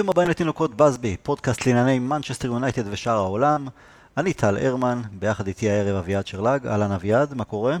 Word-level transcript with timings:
ברוכים 0.00 0.10
הבאים 0.10 0.30
לתינוקות 0.30 0.74
בסבי, 0.74 1.16
פודקאסט 1.22 1.66
לענייני 1.66 1.98
מנצ'סטר 1.98 2.48
יונייטד 2.48 2.82
ושאר 2.90 3.12
העולם. 3.12 3.68
אני 4.16 4.32
טל 4.32 4.56
הרמן, 4.56 5.02
ביחד 5.18 5.46
איתי 5.46 5.70
הערב 5.70 5.96
אביעד 5.96 6.26
שרלג. 6.26 6.66
אהלן 6.66 6.92
אביעד, 6.92 7.34
מה 7.34 7.44
קורה? 7.44 7.76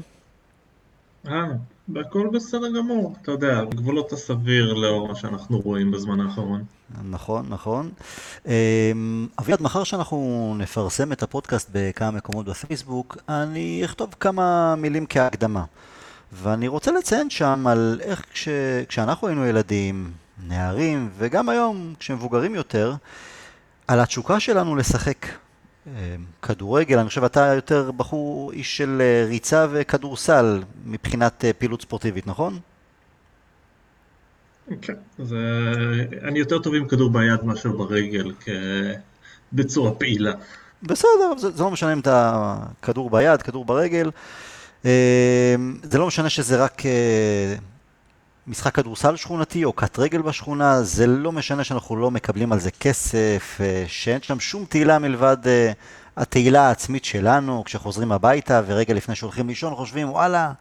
אה, 1.28 1.44
הכל 1.96 2.28
בסדר 2.32 2.68
גמור, 2.76 3.14
אתה 3.22 3.32
יודע, 3.32 3.64
גבולות 3.64 4.12
הסביר 4.12 4.74
לאור 4.74 5.08
מה 5.08 5.14
שאנחנו 5.14 5.60
רואים 5.60 5.90
בזמן 5.90 6.20
האחרון. 6.20 6.64
נכון, 7.10 7.46
נכון. 7.48 7.90
אמ, 8.46 9.26
אביעד, 9.38 9.62
מחר 9.62 9.84
שאנחנו 9.84 10.54
נפרסם 10.58 11.12
את 11.12 11.22
הפודקאסט 11.22 11.68
בכמה 11.72 12.10
מקומות 12.10 12.46
בפייסבוק, 12.46 13.16
אני 13.28 13.82
אכתוב 13.84 14.14
כמה 14.20 14.74
מילים 14.76 15.06
כהקדמה. 15.08 15.64
ואני 16.32 16.68
רוצה 16.68 16.92
לציין 16.92 17.30
שם 17.30 17.66
על 17.66 18.00
איך 18.02 18.24
כש... 18.32 18.48
כשאנחנו 18.88 19.28
היינו 19.28 19.46
ילדים, 19.46 20.10
נערים, 20.48 21.08
וגם 21.18 21.48
היום, 21.48 21.94
כשמבוגרים 21.98 22.54
יותר, 22.54 22.94
על 23.88 24.00
התשוקה 24.00 24.40
שלנו 24.40 24.76
לשחק. 24.76 25.26
אמ, 25.86 25.92
כדורגל, 26.42 26.98
אני 26.98 27.08
חושב 27.08 27.24
אתה 27.24 27.54
יותר 27.54 27.90
בחור 27.90 28.52
איש 28.52 28.76
של 28.76 28.98
אה, 29.00 29.24
ריצה 29.28 29.66
וכדורסל 29.70 30.62
מבחינת 30.86 31.44
אה, 31.44 31.52
פעילות 31.52 31.82
ספורטיבית, 31.82 32.26
נכון? 32.26 32.58
כן, 34.82 34.94
זה... 35.18 35.36
אני 36.22 36.38
יותר 36.38 36.58
טוב 36.58 36.74
עם 36.74 36.88
כדור 36.88 37.10
ביד 37.10 37.44
מאשר 37.44 37.72
ברגל. 37.72 38.32
בצורה 39.52 39.90
פעילה. 39.90 40.32
בסדר, 40.82 41.38
זה, 41.38 41.50
זה 41.50 41.62
לא 41.62 41.70
משנה 41.70 41.92
אם 41.92 41.98
אתה 41.98 42.56
כדור 42.82 43.10
ביד, 43.10 43.42
כדור 43.42 43.64
ברגל. 43.64 44.10
זה 45.82 45.98
לא 45.98 46.06
משנה 46.06 46.28
שזה 46.28 46.64
רק 46.64 46.86
אה, 46.86 47.54
משחק 48.46 48.74
כדורסל 48.74 49.16
שכונתי 49.16 49.64
או 49.64 49.72
קט 49.72 49.98
רגל 49.98 50.22
בשכונה, 50.22 50.82
זה 50.82 51.06
לא 51.06 51.32
משנה 51.32 51.64
שאנחנו 51.64 51.96
לא 51.96 52.10
מקבלים 52.10 52.52
על 52.52 52.60
זה 52.60 52.70
כסף, 52.70 53.58
אה, 53.60 53.84
שאין 53.86 54.22
שם 54.22 54.40
שום 54.40 54.64
תהילה 54.64 54.98
מלבד 54.98 55.36
אה, 55.46 55.72
התהילה 56.16 56.68
העצמית 56.68 57.04
שלנו, 57.04 57.64
כשחוזרים 57.64 58.12
הביתה 58.12 58.62
ורגע 58.66 58.94
לפני 58.94 59.14
שהולכים 59.14 59.48
לישון 59.48 59.74
חושבים 59.74 60.10
וואלה, 60.10 60.52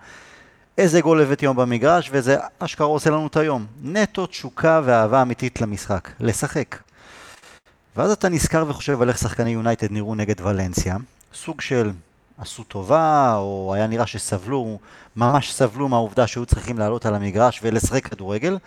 איזה 0.77 1.01
גול 1.01 1.21
הבאתי 1.21 1.45
היום 1.45 1.57
במגרש 1.57 2.09
וזה 2.13 2.37
אשכרה 2.59 2.87
עושה 2.87 3.09
לנו 3.09 3.27
את 3.27 3.37
היום. 3.37 3.65
נטו 3.83 4.25
תשוקה 4.25 4.81
ואהבה 4.83 5.21
אמיתית 5.21 5.61
למשחק, 5.61 6.09
לשחק. 6.19 6.75
ואז 7.95 8.11
אתה 8.11 8.29
נזכר 8.29 8.65
וחושב 8.67 9.01
על 9.01 9.09
איך 9.09 9.17
שחקני 9.17 9.49
יונייטד 9.49 9.91
נראו 9.91 10.15
נגד 10.15 10.41
ולנסיה, 10.41 10.97
סוג 11.33 11.61
של 11.61 11.91
עשו 12.41 12.63
טובה, 12.63 13.33
או 13.35 13.73
היה 13.75 13.87
נראה 13.87 14.07
שסבלו, 14.07 14.79
ממש 15.15 15.53
סבלו 15.53 15.87
מהעובדה 15.87 16.27
שהיו 16.27 16.45
צריכים 16.45 16.77
לעלות 16.77 17.05
על 17.05 17.15
המגרש 17.15 17.59
ולשחק 17.63 18.07
כדורגל, 18.07 18.57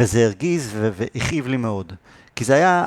וזה 0.00 0.24
הרגיז 0.24 0.70
והכאיב 0.74 1.46
לי 1.46 1.56
מאוד. 1.56 1.92
כי 2.36 2.44
זה 2.44 2.54
היה 2.54 2.86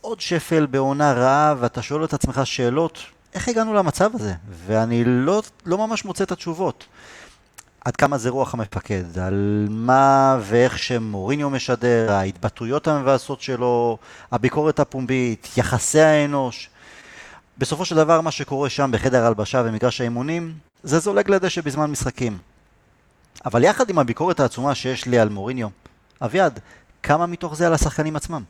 עוד 0.00 0.20
שפל 0.20 0.66
בעונה 0.66 1.12
רעה, 1.12 1.54
ואתה 1.58 1.82
שואל 1.82 2.04
את 2.04 2.14
עצמך 2.14 2.40
שאלות, 2.44 2.98
איך 3.34 3.48
הגענו 3.48 3.74
למצב 3.74 4.10
הזה? 4.14 4.32
ואני 4.66 5.02
לא, 5.06 5.42
לא 5.66 5.78
ממש 5.78 6.04
מוצא 6.04 6.24
את 6.24 6.32
התשובות. 6.32 6.86
עד 7.84 7.96
כמה 7.96 8.18
זה 8.18 8.30
רוח 8.30 8.54
המפקד, 8.54 9.18
על 9.18 9.66
מה 9.70 10.38
ואיך 10.40 10.78
שמוריניו 10.78 11.50
משדר, 11.50 12.12
ההתבטאויות 12.12 12.88
המבאסות 12.88 13.40
שלו, 13.40 13.98
הביקורת 14.32 14.80
הפומבית, 14.80 15.48
יחסי 15.56 16.00
האנוש. 16.00 16.70
בסופו 17.58 17.84
של 17.84 17.96
דבר 17.96 18.20
מה 18.20 18.30
שקורה 18.30 18.70
שם 18.70 18.90
בחדר 18.92 19.24
הלבשה 19.24 19.62
ומגרש 19.64 20.00
האימונים, 20.00 20.58
זה 20.82 20.98
זולג 20.98 21.30
לדשא 21.30 21.60
בזמן 21.60 21.90
משחקים. 21.90 22.38
אבל 23.44 23.64
יחד 23.64 23.90
עם 23.90 23.98
הביקורת 23.98 24.40
העצומה 24.40 24.74
שיש 24.74 25.06
לי 25.06 25.18
על 25.18 25.28
מוריניו, 25.28 25.68
אביעד, 26.22 26.60
כמה 27.02 27.26
מתוך 27.26 27.56
זה 27.56 27.66
על 27.66 27.72
השחקנים 27.72 28.16
עצמם? 28.16 28.42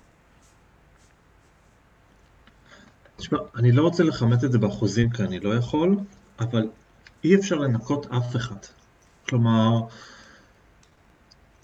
תשמע, 3.16 3.38
אני 3.56 3.72
לא 3.72 3.82
רוצה 3.82 4.02
לכמת 4.02 4.44
את 4.44 4.52
זה 4.52 4.58
באחוזים 4.58 5.10
כי 5.10 5.22
אני 5.22 5.40
לא 5.40 5.54
יכול, 5.54 5.96
אבל 6.40 6.68
אי 7.24 7.34
אפשר 7.34 7.54
לנקות 7.56 8.06
אף 8.06 8.36
אחד. 8.36 8.56
כלומר, 9.28 9.80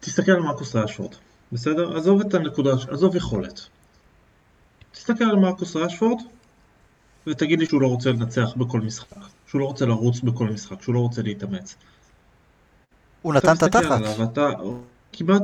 תסתכל 0.00 0.32
על 0.32 0.40
מרקוס 0.40 0.76
ראשפורד, 0.76 1.14
בסדר? 1.52 1.96
עזוב 1.96 2.20
את 2.20 2.34
הנקודה, 2.34 2.70
עזוב 2.90 3.16
יכולת. 3.16 3.60
תסתכל 4.92 5.24
על 5.24 5.36
מרקוס 5.36 5.76
ראשפורד, 5.76 6.22
ותגיד 7.26 7.58
לי 7.58 7.66
שהוא 7.66 7.82
לא 7.82 7.86
רוצה 7.86 8.10
לנצח 8.10 8.54
בכל 8.56 8.80
משחק, 8.80 9.16
שהוא 9.46 9.60
לא 9.60 9.66
רוצה 9.66 9.86
לרוץ 9.86 10.20
בכל 10.20 10.46
משחק, 10.46 10.82
שהוא 10.82 10.94
לא 10.94 11.00
רוצה 11.00 11.22
להתאמץ. 11.22 11.76
הוא 13.22 13.34
נתן 13.34 13.56
את 13.56 13.62
התחת. 13.62 13.90
עליו, 13.90 14.22
אתה 14.24 14.50
כמעט 15.12 15.42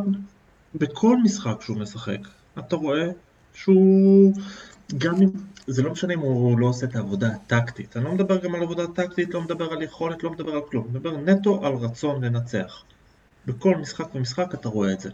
בכל 0.74 1.16
משחק 1.24 1.62
שהוא 1.62 1.76
משחק, 1.76 2.18
אתה 2.58 2.76
רואה 2.76 3.10
שהוא 3.54 4.32
גם 4.98 5.14
אם, 5.14 5.28
זה 5.66 5.82
לא 5.82 5.92
משנה 5.92 6.14
אם 6.14 6.18
הוא 6.18 6.58
לא 6.58 6.66
עושה 6.66 6.86
את 6.86 6.96
העבודה 6.96 7.28
הטקטית, 7.28 7.96
אני 7.96 8.04
לא 8.04 8.12
מדבר 8.12 8.36
גם 8.36 8.54
על 8.54 8.62
עבודה 8.62 8.86
טקטית, 8.86 9.34
לא 9.34 9.42
מדבר 9.42 9.72
על 9.72 9.82
יכולת, 9.82 10.22
לא 10.22 10.30
מדבר 10.30 10.52
על 10.52 10.60
כלום, 10.70 10.86
מדבר 10.90 11.16
נטו 11.16 11.66
על 11.66 11.72
רצון 11.74 12.24
לנצח. 12.24 12.82
בכל 13.46 13.76
משחק 13.76 14.14
ומשחק 14.14 14.54
אתה 14.54 14.68
רואה 14.68 14.92
את 14.92 15.00
זה. 15.00 15.10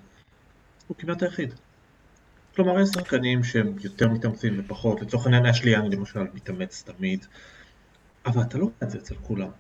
הוא 0.89 0.97
כמעט 0.97 1.23
היחיד. 1.23 1.55
כלומר, 2.57 2.81
יש 2.81 2.89
שחקנים 2.89 3.45
שהם 3.45 3.75
יותר 3.85 4.09
מתאמצים 4.09 4.61
ופחות, 4.61 5.03
לצורך 5.03 5.25
העניין 5.25 5.47
אשלי 5.47 5.71
יאנג 5.71 5.95
למשל 5.95 6.21
מתאמץ 6.35 6.83
תמיד, 6.87 7.27
אבל 8.27 8.43
אתה 8.43 8.59
לא 8.59 8.65
רואה 8.65 8.75
את 8.83 8.91
זה 8.91 8.99
אצל 8.99 9.15
כולם. 9.15 9.51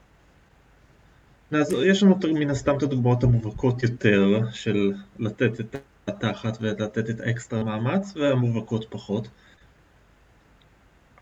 אז 1.53 1.75
יש 1.87 2.03
לנו 2.03 2.19
מן 2.35 2.51
הסתם 2.51 2.77
את 2.77 2.83
הדוגמאות 2.83 3.25
המובהקות 3.25 3.83
יותר 3.83 4.41
של 4.53 4.93
לתת 5.19 5.61
את 5.61 5.77
התחת 6.09 6.59
ולתת 6.61 7.11
את 7.11 7.21
האקסטרה 7.21 7.65
מאמץ, 7.65 8.17
והמובהקות 8.17 8.87
פחות. 8.91 9.29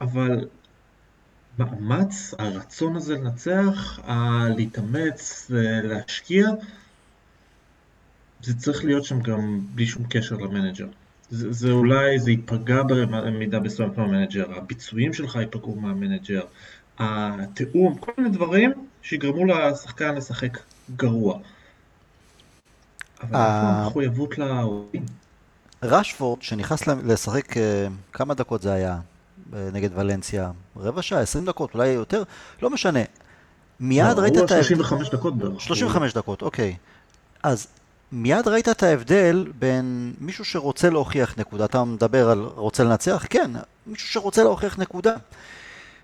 אבל 0.00 0.48
מאמץ, 1.58 2.34
הרצון 2.38 2.96
הזה 2.96 3.14
לנצח, 3.14 4.00
להתאמץ 4.56 5.46
ולהשקיע, 5.50 6.48
זה 8.42 8.58
צריך 8.58 8.84
להיות 8.84 9.04
שם 9.04 9.20
גם 9.20 9.60
בלי 9.74 9.86
שום 9.86 10.04
קשר 10.10 10.36
למנג'ר. 10.36 10.86
זה, 11.32 11.52
זה 11.52 11.70
אולי, 11.70 12.18
זה 12.18 12.30
ייפגע 12.30 12.82
במידה 12.82 13.60
מסוימת 13.60 13.98
מהמנג'ר, 13.98 14.56
הביצועים 14.56 15.12
שלך 15.12 15.36
ייפגעו 15.36 15.74
מהמנג'ר, 15.74 16.42
התיאום, 16.98 17.98
כל 17.98 18.12
מיני 18.18 18.30
דברים 18.30 18.72
שיגרמו 19.02 19.44
לשחקן 19.46 20.14
לשחק 20.14 20.58
גרוע. 20.96 21.38
אבל 23.20 23.28
איפה 23.28 23.68
המחויבות 23.68 24.38
להורים? 24.38 25.06
רשפורד, 25.82 26.42
שנכנס 26.42 26.86
לשחק, 26.86 27.56
אה, 27.56 27.86
כמה 28.12 28.34
דקות 28.34 28.62
זה 28.62 28.72
היה 28.72 28.98
נגד 29.52 29.98
ולנסיה? 29.98 30.50
רבע 30.76 31.02
שעה, 31.02 31.20
20 31.20 31.44
דקות, 31.44 31.74
אולי 31.74 31.88
יותר? 31.88 32.22
לא 32.62 32.70
משנה. 32.70 33.00
מיד 33.80 34.16
לא, 34.16 34.22
ראית 34.22 34.32
את 34.32 34.50
ה... 34.50 34.54
הוא 34.54 34.62
35 34.62 35.10
דקות 35.10 35.36
בערך. 35.36 35.60
35 35.60 36.12
דקות, 36.12 36.42
אוקיי. 36.42 36.76
אז 37.42 37.66
מיד 38.12 38.48
ראית 38.48 38.68
את 38.68 38.82
ההבדל 38.82 39.46
בין 39.58 40.14
מישהו 40.20 40.44
שרוצה 40.44 40.90
להוכיח 40.90 41.34
נקודה, 41.38 41.64
אתה 41.64 41.84
מדבר 41.84 42.30
על 42.30 42.38
רוצה 42.38 42.84
לנצח? 42.84 43.26
כן, 43.30 43.50
מישהו 43.86 44.08
שרוצה 44.08 44.42
להוכיח 44.42 44.78
נקודה. 44.78 45.14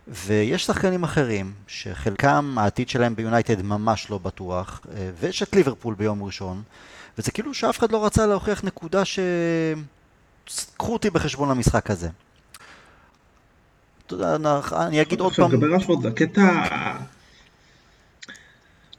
ויש 0.09 0.67
שחקנים 0.67 1.05
אחרים, 1.05 1.53
שחלקם 1.67 2.57
העתיד 2.59 2.89
שלהם 2.89 3.17
ביונייטד 3.17 3.63
ממש 3.63 4.11
לא 4.11 4.19
בטוח, 4.19 4.81
אה, 4.95 5.11
ויש 5.21 5.43
את 5.43 5.57
ליברפול 5.57 5.95
ביום 5.95 6.23
ראשון, 6.23 6.63
וזה 7.19 7.31
כאילו 7.31 7.55
שאף 7.55 7.79
אחד 7.79 7.93
לא 7.93 8.05
רצה 8.05 8.27
להוכיח 8.27 8.65
נקודה 8.65 9.05
ש... 9.05 9.19
קחו 10.77 10.93
אותי 10.93 11.11
בחשבון 11.11 11.49
למשחק 11.49 11.91
הזה. 11.91 12.09
אתה 14.07 14.15
יודע, 14.15 14.37
אני 14.73 15.03
אגיד 15.03 15.21
עוד 15.21 15.33
פעם... 15.35 15.53
לגבי 15.53 15.67
רשפורד, 15.67 16.07
הקטע... 16.07 16.43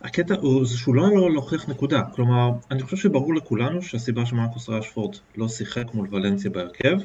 הקטע 0.02 0.36
הוא 0.42 0.66
שהוא 0.66 0.96
לא 0.96 1.08
היה 1.08 1.16
לו 1.16 1.30
להוכיח 1.30 1.70
נקודה, 1.70 2.02
כלומר, 2.16 2.52
אני 2.72 2.84
חושב 2.84 2.98
שברור 2.98 3.36
לכולנו 3.36 3.82
שהסיבה 3.82 4.26
שמרקוס 4.26 4.70
ראשפורד 4.70 5.16
לא 5.38 5.48
שיחק 5.48 5.94
מול 5.94 6.08
ולנסיה 6.12 6.52
בהרכב 6.52 6.98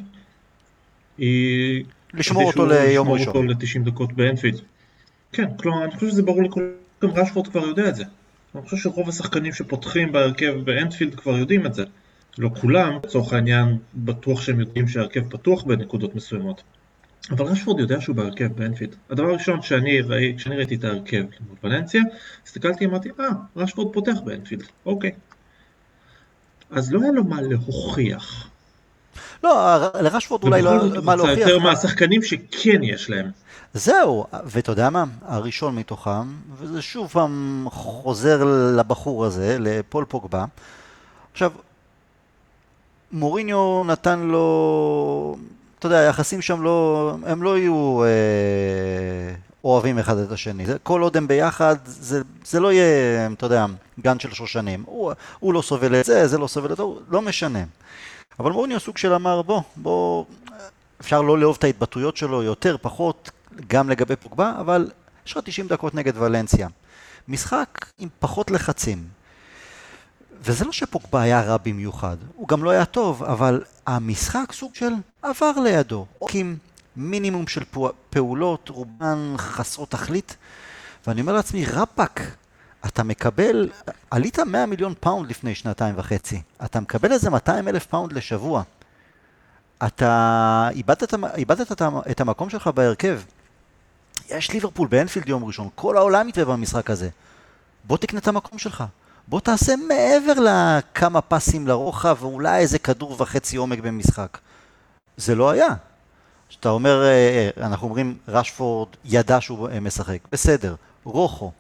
היא... 1.19 1.85
לשמור 2.14 2.43
אותו 2.43 2.67
ליום 2.67 3.08
ראשון. 3.08 3.29
לשמור 3.29 3.37
אותו 3.37 3.64
ל-90 3.82 3.91
דקות 3.91 4.12
באנפילד. 4.12 4.61
כן, 5.32 5.56
כלומר, 5.56 5.85
אני 5.85 5.94
חושב 5.94 6.08
שזה 6.08 6.23
ברור 6.23 6.43
לכולנו, 6.43 6.70
גם 7.02 7.11
ראשפורד 7.11 7.49
כבר 7.49 7.67
יודע 7.67 7.88
את 7.88 7.96
זה. 7.96 8.05
אני 8.55 8.62
חושב 8.62 8.76
שרוב 8.76 9.08
השחקנים 9.08 9.52
שפותחים 9.52 10.12
בהרכב 10.12 10.55
באנפילד 10.64 11.14
כבר 11.14 11.38
יודעים 11.38 11.67
את 11.67 11.75
זה. 11.75 11.85
לא 12.38 12.50
כולם, 12.61 12.99
לצורך 13.05 13.32
העניין, 13.32 13.79
בטוח 13.94 14.43
שהם 14.43 14.61
יודעים 14.61 14.88
שההרכב 14.88 15.29
פתוח 15.31 15.62
בנקודות 15.62 16.14
מסוימות. 16.14 16.62
אבל 17.31 17.44
רשפורד 17.44 17.81
יודע 17.81 18.00
שהוא 18.00 18.17
בהרכב 18.17 18.53
באנפילד. 18.53 18.97
הדבר 19.11 19.29
הראשון 19.29 19.62
שאני, 19.62 20.00
ראי, 20.00 20.35
כשאני 20.37 20.56
ראיתי 20.56 20.75
את 20.75 20.85
ההרכב 20.85 21.23
מול 21.49 21.56
ולנסיה, 21.62 22.03
הסתכלתי 22.47 22.87
ואמרתי, 22.87 23.09
אה, 23.21 23.26
רשפורד 23.56 23.94
פותח 23.94 24.17
באנפילד, 24.25 24.65
אוקיי. 24.87 25.11
אז 26.71 26.93
לא 26.93 27.03
היה 27.03 27.12
לו 27.12 27.25
מה 27.25 27.43
להוכיח. 27.43 28.49
לא, 29.44 29.76
לרשפורד 30.00 30.43
אולי 30.43 30.62
לא 30.62 31.03
מה 31.03 31.17
להוכיח. 31.17 31.38
יותר 31.38 31.59
מהשחקנים 31.59 32.23
שכן 32.23 32.82
יש 32.82 33.11
להם. 33.11 33.31
זהו, 33.75 34.26
ואתה 34.44 34.73
יודע 34.73 34.91
מה? 34.91 35.05
הראשון 35.23 35.76
מתוכם, 35.76 36.35
וזה 36.59 36.82
שוב 36.82 37.09
פעם 37.09 37.67
חוזר 37.71 38.44
לבחור 38.76 39.25
הזה, 39.25 39.56
לפול 39.61 40.05
פוגבה. 40.05 40.44
עכשיו, 41.32 41.53
מוריניו 43.12 43.85
נתן 43.85 44.21
לו, 44.21 45.37
אתה 45.85 45.95
יודע, 45.95 46.01
היחסים 46.01 46.43
שם 46.43 46.63
לא, 46.63 47.17
הם 47.27 47.43
לא 47.43 47.59
יהיו 47.59 48.03
אה, 48.05 49.35
אוהבים 49.65 49.99
אחד 49.99 50.19
את 50.19 50.33
השני. 50.33 50.67
זה, 50.67 50.77
כל 50.83 51.03
עוד 51.03 51.17
הם 51.17 51.29
ביחד, 51.29 51.77
זה, 51.85 52.23
זה 52.45 52.61
לא 52.61 52.73
יהיה, 52.73 53.27
אתה 53.33 53.47
יודע, 53.47 53.67
גן 54.01 54.19
של 54.19 54.35
שושנים. 54.35 54.83
הוא, 54.87 55.13
הוא 55.41 55.55
לא 55.55 55.63
סובל 55.63 56.01
את 56.01 56.05
זה, 56.05 56.27
זה 56.27 56.39
לא 56.39 56.47
סובל 56.47 56.73
את 56.73 56.77
זה, 56.77 56.83
לא 57.11 57.23
משנה. 57.23 57.65
אבל 58.41 58.53
מוריניו 58.53 58.81
סוג 58.81 58.97
של 58.97 59.13
אמר, 59.13 59.43
בוא, 59.43 59.63
בוא, 59.77 60.25
אפשר 61.01 61.23
לא 61.23 61.39
לאהוב 61.39 61.57
את 61.59 61.65
ההתבטאויות 61.65 62.17
שלו 62.17 62.43
יותר, 62.43 62.77
פחות, 62.81 63.31
גם 63.67 63.91
לגבי 63.91 64.17
פוגבה, 64.17 64.53
אבל 64.61 64.91
יש 65.27 65.33
לך 65.33 65.39
90 65.45 65.69
דקות 65.69 65.95
נגד 65.95 66.13
ולנסיה. 66.17 66.69
משחק 67.29 67.87
עם 67.99 68.09
פחות 68.19 68.51
לחצים. 68.51 69.05
וזה 70.44 70.64
לא 70.64 70.73
שפוגבה 70.73 71.23
היה 71.23 71.41
רע 71.41 71.56
במיוחד, 71.56 72.17
הוא 72.37 72.49
גם 72.49 72.64
לא 72.64 72.70
היה 72.70 72.85
טוב, 72.85 73.25
אבל 73.25 73.64
המשחק 73.87 74.52
סוג 74.52 74.75
של 74.75 74.93
עבר 75.23 75.52
לידו. 75.64 76.06
עם 76.35 76.56
מינימום 76.96 77.46
של 77.46 77.62
פעולות, 78.11 78.69
רובן 78.69 79.35
חסרות 79.37 79.91
תכלית, 79.91 80.37
ואני 81.06 81.20
אומר 81.20 81.32
לעצמי, 81.32 81.64
the 81.65 81.86
fuck, 81.86 82.21
אתה 82.87 83.02
מקבל, 83.02 83.69
עלית 84.11 84.38
100 84.38 84.67
מיליון 84.67 84.94
פאונד 85.00 85.31
לפני 85.31 85.55
שנתיים 85.55 85.94
וחצי, 85.99 86.43
אתה 86.64 86.81
מקבל 86.81 87.12
איזה 87.12 87.31
200 87.31 87.69
אלף 87.69 87.87
פאונד 87.87 88.12
לשבוע. 88.12 88.62
אתה 89.87 90.69
איבדת, 90.70 91.14
איבדת 91.35 91.73
את, 92.11 92.20
המקום 92.20 92.50
שלך 92.50 92.67
בהרכב. 92.67 93.20
יש 94.29 94.52
ליברפול 94.52 94.88
באנפילד 94.88 95.29
יום 95.29 95.44
ראשון, 95.44 95.69
כל 95.75 95.97
העולם 95.97 96.29
יתווה 96.29 96.44
במשחק 96.44 96.90
הזה. 96.90 97.08
בוא 97.85 97.97
תקנה 97.97 98.19
את 98.19 98.29
המקום 98.29 98.58
שלך. 98.58 98.85
בוא 99.29 99.41
תעשה 99.41 99.75
מעבר 99.76 100.32
לכמה 100.32 101.21
פסים 101.21 101.67
לרוחב 101.67 102.17
ואולי 102.21 102.59
איזה 102.59 102.79
כדור 102.79 103.17
וחצי 103.19 103.56
עומק 103.56 103.79
במשחק. 103.79 104.38
זה 105.17 105.35
לא 105.35 105.50
היה. 105.50 105.69
כשאתה 106.49 106.69
אומר, 106.69 107.03
אה, 107.03 107.09
אה, 107.09 107.67
אנחנו 107.67 107.87
אומרים, 107.87 108.17
רשפורד 108.29 108.88
ידע 109.05 109.41
שהוא 109.41 109.69
אה, 109.69 109.81
משחק. 109.81 110.19
בסדר, 110.32 110.75
רוחו. 111.05 111.50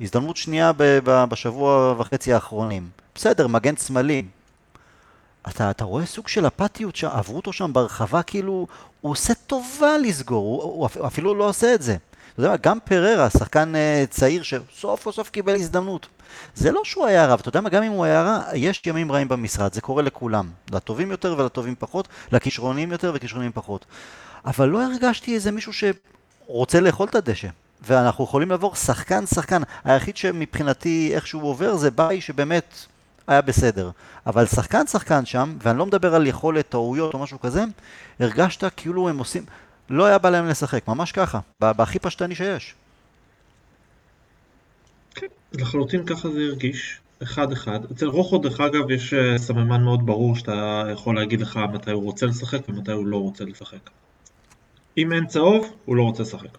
הזדמנות 0.00 0.36
שנייה 0.36 0.72
בשבוע 1.04 1.94
וחצי 1.98 2.32
האחרונים. 2.32 2.88
בסדר, 3.14 3.46
מגן 3.46 3.76
שמאלי. 3.76 4.22
אתה, 5.48 5.70
אתה 5.70 5.84
רואה 5.84 6.06
סוג 6.06 6.28
של 6.28 6.46
אפתיות, 6.46 7.04
עברו 7.04 7.36
אותו 7.36 7.52
שם 7.52 7.72
ברחבה, 7.72 8.22
כאילו, 8.22 8.66
הוא 9.00 9.12
עושה 9.12 9.34
טובה 9.34 9.98
לסגור, 9.98 10.62
הוא, 10.62 10.88
הוא 10.94 11.06
אפילו 11.06 11.34
לא 11.34 11.48
עושה 11.48 11.74
את 11.74 11.82
זה. 11.82 11.96
יודע 12.38 12.50
מה, 12.50 12.56
גם 12.56 12.78
פררה, 12.84 13.30
שחקן 13.30 13.72
uh, 13.74 14.10
צעיר 14.10 14.42
שסוף 14.42 15.10
סוף 15.10 15.30
קיבל 15.30 15.54
הזדמנות. 15.54 16.06
זה 16.54 16.72
לא 16.72 16.80
שהוא 16.84 17.06
היה 17.06 17.26
רע, 17.26 17.34
אתה 17.34 17.48
יודע 17.48 17.60
מה, 17.60 17.68
גם 17.68 17.82
אם 17.82 17.92
הוא 17.92 18.04
היה 18.04 18.22
רע, 18.22 18.40
יש 18.54 18.82
ימים 18.86 19.12
רעים 19.12 19.28
במשרד, 19.28 19.72
זה 19.72 19.80
קורה 19.80 20.02
לכולם. 20.02 20.48
לטובים 20.72 21.10
יותר 21.10 21.34
ולטובים 21.38 21.74
פחות, 21.78 22.08
לכישרונים 22.32 22.92
יותר 22.92 23.12
וכישרונים 23.14 23.52
פחות. 23.54 23.84
אבל 24.46 24.68
לא 24.68 24.82
הרגשתי 24.82 25.34
איזה 25.34 25.50
מישהו 25.50 25.72
שרוצה 25.72 26.80
לאכול 26.80 27.08
את 27.08 27.14
הדשא. 27.14 27.48
ואנחנו 27.86 28.24
יכולים 28.24 28.50
לעבור 28.50 28.74
שחקן 28.74 29.26
שחקן. 29.26 29.62
היחיד 29.84 30.16
שמבחינתי 30.16 31.10
איכשהו 31.14 31.40
עובר 31.40 31.76
זה 31.76 31.90
ביי 31.90 32.20
שבאמת 32.20 32.74
היה 33.26 33.40
בסדר. 33.40 33.90
אבל 34.26 34.46
שחקן 34.46 34.86
שחקן 34.86 35.26
שם, 35.26 35.56
ואני 35.62 35.78
לא 35.78 35.86
מדבר 35.86 36.14
על 36.14 36.26
יכולת, 36.26 36.68
טעויות 36.68 37.14
או 37.14 37.18
משהו 37.18 37.40
כזה, 37.40 37.64
הרגשת 38.20 38.64
כאילו 38.76 39.08
הם 39.08 39.18
עושים... 39.18 39.44
לא 39.90 40.06
היה 40.06 40.18
בא 40.18 40.30
להם 40.30 40.48
לשחק, 40.48 40.88
ממש 40.88 41.12
ככה, 41.12 41.40
בהכי 41.60 41.98
פשטני 41.98 42.34
שיש. 42.34 42.74
כן, 45.14 45.26
לחלוטין 45.52 46.06
ככה 46.06 46.30
זה 46.30 46.40
הרגיש, 46.40 47.00
אחד-אחד. 47.22 47.80
אצל 47.92 48.06
רוחו, 48.06 48.38
דרך 48.38 48.60
אגב, 48.60 48.90
יש 48.90 49.14
אה, 49.14 49.38
סממן 49.38 49.82
מאוד 49.82 50.06
ברור 50.06 50.36
שאתה 50.36 50.84
יכול 50.92 51.16
להגיד 51.16 51.40
לך 51.40 51.60
מתי 51.72 51.90
הוא 51.90 52.02
רוצה 52.02 52.26
לשחק 52.26 52.68
ומתי 52.68 52.92
הוא 52.92 53.06
לא 53.06 53.16
רוצה 53.16 53.44
לשחק. 53.44 53.90
אם 54.98 55.12
אין 55.12 55.26
צהוב, 55.26 55.72
הוא 55.84 55.96
לא 55.96 56.02
רוצה 56.02 56.22
לשחק. 56.22 56.58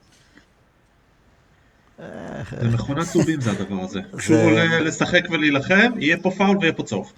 זה 2.62 2.69
מכונת 2.74 3.07
צהובים 3.07 3.42
זה 3.42 3.51
הדבר 3.51 3.81
הזה. 3.81 4.00
כשהוא 4.18 4.38
עולה 4.38 4.80
לשחק 4.80 5.22
ולהילחם, 5.31 5.92
יהיה 6.00 6.18
פה 6.18 6.31
פאול 6.31 6.57
ויהיה 6.57 6.74
פה 6.74 6.83
צהוב. 6.83 7.13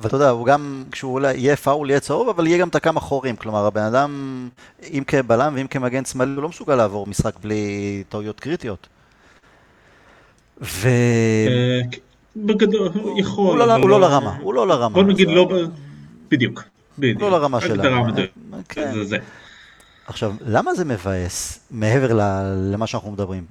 ואתה 0.00 0.16
יודע, 0.16 0.28
הוא 0.28 0.46
גם, 0.46 0.84
כשהוא 0.90 1.12
אולי 1.12 1.36
יהיה 1.36 1.56
פאול, 1.56 1.90
יהיה 1.90 2.00
צהוב, 2.00 2.28
אבל 2.28 2.46
יהיה 2.46 2.58
גם 2.58 2.68
את 2.68 2.74
הכמה 2.74 3.00
חורים. 3.00 3.36
כלומר, 3.36 3.66
הבן 3.66 3.82
אדם, 3.82 4.48
אם 4.82 5.02
כבלם 5.06 5.52
ואם 5.56 5.66
כמגן 5.66 6.04
שמאלי, 6.04 6.34
הוא 6.34 6.42
לא 6.42 6.48
מסוגל 6.48 6.74
לעבור 6.74 7.06
משחק 7.06 7.38
בלי 7.42 8.02
טעויות 8.08 8.40
קריטיות. 8.40 8.86
ו... 10.62 10.88
אה, 11.48 11.80
בגדול, 12.36 12.90
יכול. 13.18 13.46
הוא 13.46 13.58
לא, 13.58 13.78
לא, 13.78 13.88
לא 13.88 14.00
לרמה, 14.00 14.36
הוא 14.40 14.54
לא 14.54 14.68
לרמה. 14.68 14.94
בוא 14.94 15.02
נגיד 15.02 15.28
לא, 15.28 15.48
בדיוק. 16.30 16.62
בדיוק. 16.98 17.22
לא 17.22 17.30
לרמה 17.30 17.60
שלנו. 17.60 18.06
כן. 18.68 18.92
זה 18.94 19.04
זה. 19.04 19.18
עכשיו, 20.06 20.32
למה 20.46 20.74
זה 20.74 20.84
מבאס, 20.84 21.60
מעבר 21.70 22.18
למה 22.72 22.86
שאנחנו 22.86 23.10
מדברים? 23.10 23.44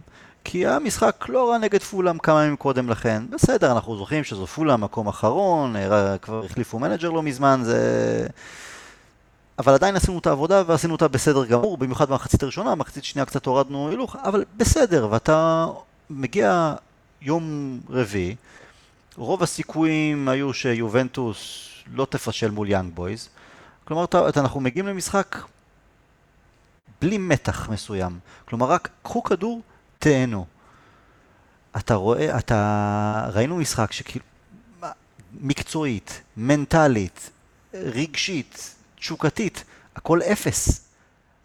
כי 0.49 0.57
היה 0.57 0.79
משחק 0.79 1.25
לא 1.29 1.49
רע 1.49 1.57
נגד 1.57 1.81
פולאם 1.81 2.17
כמה 2.17 2.43
ימים 2.43 2.55
קודם 2.55 2.89
לכן. 2.89 3.23
בסדר, 3.29 3.71
אנחנו 3.71 3.97
זוכרים 3.97 4.23
שזו 4.23 4.47
פולאם 4.47 4.81
מקום 4.81 5.07
אחרון, 5.07 5.75
כבר 6.21 6.45
החליפו 6.45 6.79
מנג'ר 6.79 7.09
לא 7.09 7.23
מזמן, 7.23 7.61
זה... 7.63 8.27
אבל 9.59 9.73
עדיין 9.73 9.95
עשינו 9.95 10.19
את 10.19 10.27
העבודה 10.27 10.63
ועשינו 10.67 10.93
אותה 10.93 11.07
בסדר 11.07 11.45
גמור, 11.45 11.77
במיוחד 11.77 12.09
במחצית 12.09 12.43
הראשונה, 12.43 12.75
במחצית 12.75 13.03
שנייה 13.03 13.25
קצת 13.25 13.45
הורדנו 13.45 13.89
הילוך, 13.89 14.15
אבל 14.15 14.45
בסדר, 14.57 15.07
ואתה 15.11 15.67
מגיע 16.09 16.75
יום 17.21 17.79
רביעי, 17.89 18.35
רוב 19.15 19.43
הסיכויים 19.43 20.29
היו 20.29 20.53
שיובנטוס 20.53 21.69
לא 21.93 22.07
תפשל 22.09 22.51
מול 22.51 22.69
יאנג 22.69 22.93
בויז, 22.93 23.29
כלומר, 23.85 24.05
אנחנו 24.37 24.59
מגיעים 24.59 24.87
למשחק 24.87 25.37
בלי 27.01 27.17
מתח 27.17 27.69
מסוים, 27.69 28.19
כלומר 28.45 28.65
רק 28.65 28.89
קחו 29.03 29.23
כדור, 29.23 29.61
תהנו. 29.99 30.45
אתה 31.77 31.95
רואה, 31.95 32.37
אתה... 32.37 33.29
ראינו 33.33 33.57
משחק 33.57 33.91
שכאילו... 33.91 34.25
מקצועית, 35.41 36.21
מנטלית, 36.37 37.29
רגשית, 37.73 38.75
תשוקתית, 38.95 39.63
הכל 39.95 40.21
אפס. 40.21 40.81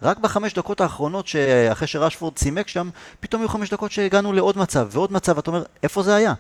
רק 0.02 0.18
בחמש 0.18 0.54
דקות 0.54 0.80
האחרונות, 0.80 1.26
אחרי 1.72 1.88
שרשפורד 1.88 2.34
צימק 2.34 2.68
שם, 2.68 2.90
פתאום 3.20 3.42
היו 3.42 3.48
חמש 3.48 3.70
דקות 3.70 3.92
שהגענו 3.92 4.32
לעוד 4.32 4.58
מצב, 4.58 4.88
ועוד 4.90 5.12
מצב, 5.12 5.38
אתה 5.38 5.50
אומר, 5.50 5.64
איפה 5.82 6.02
זה 6.02 6.14
היה? 6.14 6.34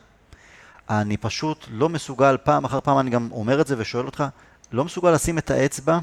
אני 0.90 1.16
פשוט 1.16 1.66
לא 1.70 1.88
מסוגל, 1.88 2.36
פעם 2.44 2.64
אחר 2.64 2.80
פעם 2.80 2.98
אני 2.98 3.10
גם 3.10 3.28
אומר 3.32 3.60
את 3.60 3.66
זה 3.66 3.74
ושואל 3.78 4.06
אותך, 4.06 4.24
לא 4.72 4.84
מסוגל 4.84 5.10
לשים 5.10 5.38
את 5.38 5.50
האצבע 5.50 5.98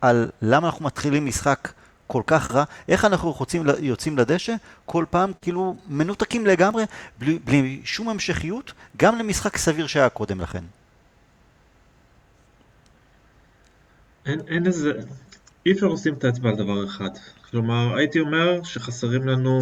על 0.00 0.30
למה 0.42 0.66
אנחנו 0.66 0.84
מתחילים 0.84 1.26
משחק 1.26 1.72
כל 2.08 2.22
כך 2.26 2.52
רע, 2.52 2.64
איך 2.88 3.04
אנחנו 3.04 3.34
חוצים, 3.34 3.62
יוצאים 3.78 4.18
לדשא, 4.18 4.54
כל 4.86 5.04
פעם 5.10 5.32
כאילו 5.42 5.76
מנותקים 5.88 6.46
לגמרי, 6.46 6.84
בלי, 7.18 7.38
בלי 7.44 7.80
שום 7.84 8.08
המשכיות, 8.08 8.72
גם 8.96 9.18
למשחק 9.18 9.56
סביר 9.56 9.86
שהיה 9.86 10.08
קודם 10.08 10.40
לכן. 10.40 10.64
אין, 14.26 14.40
אין 14.48 14.66
איזה, 14.66 14.92
אי 15.66 15.72
אפשר 15.72 15.86
לשים 15.86 16.14
את 16.14 16.24
האצבע 16.24 16.48
על 16.48 16.56
דבר 16.56 16.84
אחד. 16.84 17.10
כלומר, 17.50 17.96
הייתי 17.96 18.20
אומר 18.20 18.62
שחסרים 18.62 19.28
לנו 19.28 19.60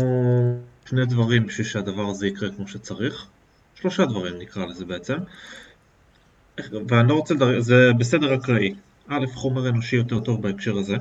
שני 0.86 1.06
דברים 1.06 1.46
בשביל 1.46 1.66
שהדבר 1.66 2.06
הזה 2.10 2.26
יקרה 2.26 2.50
כמו 2.56 2.68
שצריך. 2.68 3.26
שלושה 3.74 4.04
דברים 4.04 4.38
נקרא 4.38 4.66
לזה 4.66 4.84
בעצם. 4.84 5.16
ואני 6.88 7.08
לא 7.08 7.14
רוצה 7.14 7.34
לדבר, 7.34 7.60
זה 7.60 7.90
בסדר 7.98 8.34
אקראי. 8.34 8.74
א', 9.08 9.26
חומר 9.34 9.68
אנושי 9.68 9.96
יותר 9.96 10.20
טוב 10.20 10.42
בהקשר 10.42 10.78
הזה. 10.78 10.96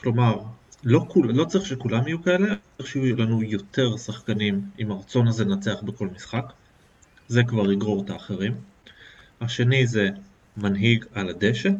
כלומר, 0.00 0.38
לא, 0.84 1.04
כול, 1.08 1.32
לא 1.32 1.44
צריך 1.44 1.66
שכולם 1.66 2.08
יהיו 2.08 2.22
כאלה, 2.22 2.54
צריך 2.76 2.88
שיהיו 2.88 3.16
לנו 3.16 3.42
יותר 3.42 3.96
שחקנים 3.96 4.62
עם 4.78 4.90
הרצון 4.90 5.28
הזה 5.28 5.44
לנצח 5.44 5.82
בכל 5.82 6.08
משחק. 6.14 6.52
זה 7.28 7.44
כבר 7.44 7.72
יגרור 7.72 8.04
את 8.04 8.10
האחרים. 8.10 8.54
השני 9.40 9.86
זה 9.86 10.08
מנהיג 10.56 11.04
על 11.14 11.28
הדשא. 11.28 11.70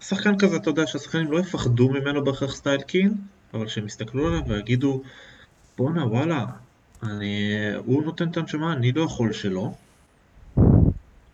שחקן 0.00 0.38
כזה, 0.38 0.56
אתה 0.56 0.70
יודע 0.70 0.86
שהשחקנים 0.86 1.32
לא 1.32 1.40
יפחדו 1.40 1.88
ממנו 1.88 2.24
בהכרח 2.24 2.56
סטייל 2.56 2.80
קין, 2.80 3.14
אבל 3.54 3.68
שהם 3.68 3.86
יסתכלו 3.86 4.26
עליו 4.26 4.48
ויגידו, 4.48 5.02
בואנה 5.78 6.06
וואלה, 6.06 6.46
אני... 7.02 7.52
הוא 7.76 8.04
נותן 8.04 8.28
את 8.30 8.36
הנשמה, 8.36 8.72
אני 8.72 8.92
לא 8.92 9.02
יכול 9.02 9.32
שלא. 9.32 9.72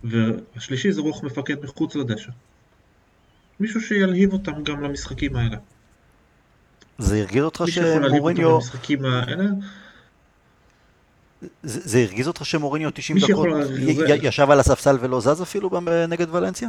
והשלישי 0.05 0.93
זה 0.93 1.01
רוח 1.01 1.23
מפקד 1.23 1.65
מחוץ 1.65 1.97
לדשא. 1.97 2.31
מישהו 3.61 3.81
שילהיב 3.81 4.33
אותם 4.33 4.63
גם 4.63 4.81
למשחקים 4.81 5.37
האלה. 5.37 5.57
זה 6.99 7.19
הרגיז 7.21 7.45
אותך 7.45 7.65
שמוריניו... 7.67 8.59
זה, 11.63 11.81
זה 11.85 11.99
הרגיז 11.99 12.29
אותך 12.29 12.47
שמוריניו 12.47 12.91
90 12.95 13.19
דקות 13.19 13.47
ישב 14.23 14.51
על 14.51 14.61
הספסל 14.61 14.99
ולא 15.01 15.21
זז 15.21 15.43
אפילו 15.43 15.71
נגד 16.09 16.27
ולנסיה? 16.35 16.69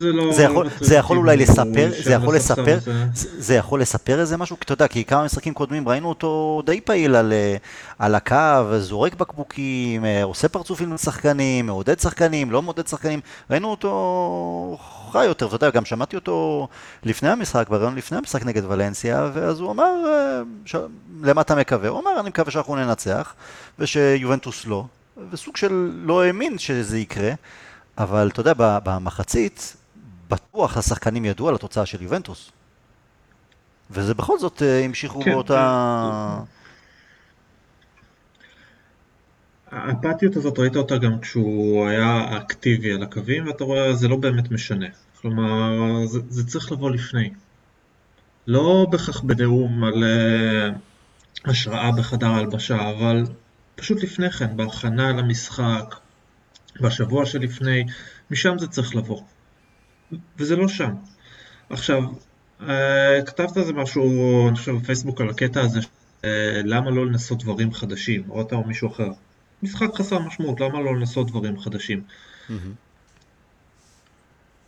זה 0.00 0.12
לא... 0.12 0.32
זה 0.32 0.42
יכול, 0.42 0.68
זה 0.80 0.94
יכול 0.94 1.16
אולי 1.18 1.36
כאילו, 1.36 1.52
לספר, 1.52 1.90
זה 2.04 2.12
יכול 2.12 2.36
לספר, 2.36 2.78
זה- 3.14 3.54
יכול 3.54 3.80
לספר 3.80 4.20
איזה 4.20 4.36
משהו, 4.36 4.56
כי 4.56 4.64
אתה 4.64 4.72
יודע, 4.72 4.88
כי 4.88 5.04
כמה 5.04 5.24
משחקים 5.24 5.54
קודמים 5.54 5.88
ראינו 5.88 6.08
אותו 6.08 6.62
די 6.66 6.80
פעיל 6.80 7.14
על, 7.16 7.32
אה, 7.32 7.56
על 7.98 8.14
הקו, 8.14 8.36
זורק 8.78 9.14
בקבוקים, 9.14 10.04
אה, 10.04 10.24
עושה 10.24 10.48
פרצופים 10.48 10.92
לשחקנים, 10.92 11.66
מעודד 11.66 12.00
שחקנים, 12.00 12.50
לא 12.50 12.62
מעודד 12.62 12.86
שחקנים, 12.86 13.20
ראינו 13.50 13.68
אותו 13.70 14.78
חי 15.12 15.24
יותר, 15.24 15.46
אתה 15.46 15.54
יודע, 15.56 15.70
גם 15.70 15.84
שמעתי 15.84 16.16
אותו 16.16 16.68
לפני 17.04 17.28
המשחק, 17.28 17.68
בריאיון 17.68 17.94
לפני 17.94 18.18
המשחק 18.18 18.46
נגד 18.46 18.62
ולנסיה, 18.64 19.30
ואז 19.34 19.60
הוא 19.60 19.70
אמר, 19.70 19.92
אה, 20.06 20.40
ש... 20.64 20.76
למה 21.22 21.40
אתה 21.40 21.54
מקווה? 21.54 21.88
הוא 21.88 22.00
אמר, 22.00 22.20
אני 22.20 22.28
מקווה 22.28 22.50
שאנחנו 22.50 22.76
ננצח, 22.76 23.34
ושיובנטוס 23.78 24.66
לא, 24.66 24.84
וסוג 25.32 25.56
של 25.56 25.90
לא 26.04 26.22
האמין 26.22 26.58
שזה 26.58 26.98
יקרה, 26.98 27.30
אבל 27.98 28.28
אתה 28.32 28.40
יודע, 28.40 28.52
במחצית, 28.58 29.76
בטוח 30.28 30.76
השחקנים 30.76 31.24
ידעו 31.24 31.48
על 31.48 31.54
התוצאה 31.54 31.86
של 31.86 32.02
יובנטוס. 32.02 32.50
וזה 33.90 34.14
בכל 34.14 34.38
זאת 34.38 34.62
אה, 34.62 34.84
המשיכו 34.84 35.22
כן, 35.22 35.32
באותה... 35.32 36.40
האפתיות 39.70 40.36
הזאת 40.36 40.58
ראית 40.58 40.76
אותה 40.76 40.98
גם 40.98 41.20
כשהוא 41.20 41.88
היה 41.88 42.36
אקטיבי 42.36 42.92
על 42.92 43.02
הקווים 43.02 43.46
ואתה 43.46 43.64
רואה 43.64 43.94
זה 43.94 44.08
לא 44.08 44.16
באמת 44.16 44.50
משנה 44.50 44.86
כלומר 45.20 46.06
זה, 46.06 46.20
זה 46.28 46.46
צריך 46.46 46.72
לבוא 46.72 46.90
לפני 46.90 47.30
לא 48.46 48.86
בהכרח 48.90 49.20
בנאום 49.20 49.84
על 49.84 50.04
uh, 50.04 51.50
השראה 51.50 51.92
בחדר 51.92 52.26
ההלבשה 52.26 52.90
אבל 52.90 53.24
פשוט 53.74 54.02
לפני 54.02 54.30
כן 54.30 54.56
בהכנה 54.56 55.12
למשחק 55.12 55.94
בשבוע 56.80 57.26
שלפני 57.26 57.84
משם 58.30 58.58
זה 58.58 58.68
צריך 58.68 58.94
לבוא 58.96 59.22
וזה 60.36 60.56
לא 60.56 60.68
שם 60.68 60.94
עכשיו 61.70 62.02
uh, 62.60 62.64
כתבת 63.26 63.56
איזה 63.56 63.72
משהו 63.72 64.48
אני 64.48 64.56
חושב 64.56 64.72
בפייסבוק 64.72 65.20
על 65.20 65.30
הקטע 65.30 65.60
הזה 65.60 65.80
uh, 65.80 66.26
למה 66.64 66.90
לא 66.90 67.06
לנסות 67.06 67.42
דברים 67.42 67.72
חדשים 67.72 68.30
או 68.30 68.42
אתה 68.42 68.54
או 68.54 68.64
מישהו 68.64 68.88
אחר 68.88 69.10
משחק 69.62 69.94
חסר 69.94 70.18
משמעות, 70.18 70.60
למה 70.60 70.80
לא 70.80 70.96
לנסות 70.96 71.26
דברים 71.30 71.60
חדשים? 71.60 72.02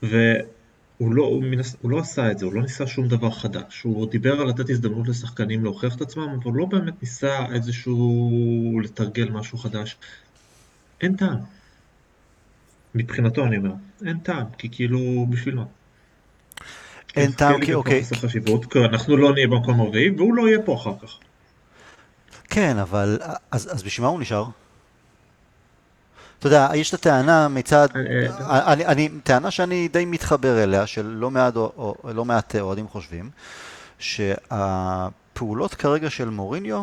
והוא 0.02 1.14
לא, 1.14 1.24
הוא, 1.24 1.42
מנס, 1.42 1.76
הוא 1.82 1.90
לא 1.90 1.98
עשה 1.98 2.30
את 2.30 2.38
זה, 2.38 2.46
הוא 2.46 2.54
לא 2.54 2.62
ניסה 2.62 2.86
שום 2.86 3.08
דבר 3.08 3.30
חדש. 3.30 3.82
הוא 3.82 4.10
דיבר 4.10 4.40
על 4.40 4.48
לתת 4.48 4.70
הזדמנות 4.70 5.08
לשחקנים 5.08 5.64
להוכיח 5.64 5.96
את 5.96 6.00
עצמם, 6.00 6.28
אבל 6.28 6.44
הוא 6.44 6.54
לא 6.54 6.64
באמת 6.64 7.02
ניסה 7.02 7.46
איזשהו 7.52 8.80
לתרגל 8.84 9.30
משהו 9.30 9.58
חדש. 9.58 9.96
אין 11.00 11.16
טעם. 11.16 11.38
מבחינתו 12.94 13.44
אני 13.44 13.56
אומר, 13.56 13.72
אין 14.06 14.18
טעם, 14.18 14.46
כי 14.58 14.68
כאילו, 14.72 15.26
בשביל 15.30 15.54
מה? 15.54 15.64
אין 17.16 17.32
טעם, 17.32 17.64
כי 17.64 17.74
אוקיי. 17.74 18.04
חשיבות, 18.14 18.72
כי 18.72 18.78
אנחנו 18.84 19.16
לא 19.16 19.32
נהיה 19.32 19.46
במקום 19.46 19.80
הרביעי, 19.80 20.10
והוא 20.10 20.34
לא 20.34 20.48
יהיה 20.48 20.58
פה 20.64 20.74
אחר 20.74 20.92
כך. 21.02 21.18
כן, 22.44 22.78
אבל 22.78 23.18
אז, 23.50 23.74
אז 23.74 23.82
בשביל 23.82 24.06
מה 24.06 24.10
הוא 24.12 24.20
נשאר? 24.20 24.44
אתה 26.38 26.46
יודע, 26.46 26.68
יש 26.74 26.88
את 26.88 26.94
הטענה 26.94 27.48
מצד, 27.48 27.88
אה, 27.96 28.72
אני, 28.72 28.86
אני, 28.86 29.08
טענה 29.22 29.50
שאני 29.50 29.88
די 29.88 30.04
מתחבר 30.04 30.62
אליה, 30.62 30.86
של 30.86 31.06
לא 31.06 31.30
מעט, 31.30 31.56
או, 31.56 31.72
או, 31.76 32.12
לא 32.14 32.24
מעט 32.24 32.56
אוהדים 32.56 32.88
חושבים, 32.88 33.30
שהפעולות 33.98 35.74
כרגע 35.74 36.10
של 36.10 36.28
מוריניו, 36.28 36.82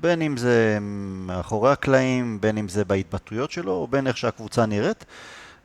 בין 0.00 0.22
אם 0.22 0.36
זה 0.36 0.78
מאחורי 1.26 1.72
הקלעים, 1.72 2.40
בין 2.40 2.58
אם 2.58 2.68
זה 2.68 2.84
בהתבטאויות 2.84 3.50
שלו, 3.50 3.72
או 3.72 3.86
בין 3.86 4.06
איך 4.06 4.16
שהקבוצה 4.16 4.66
נראית, 4.66 5.04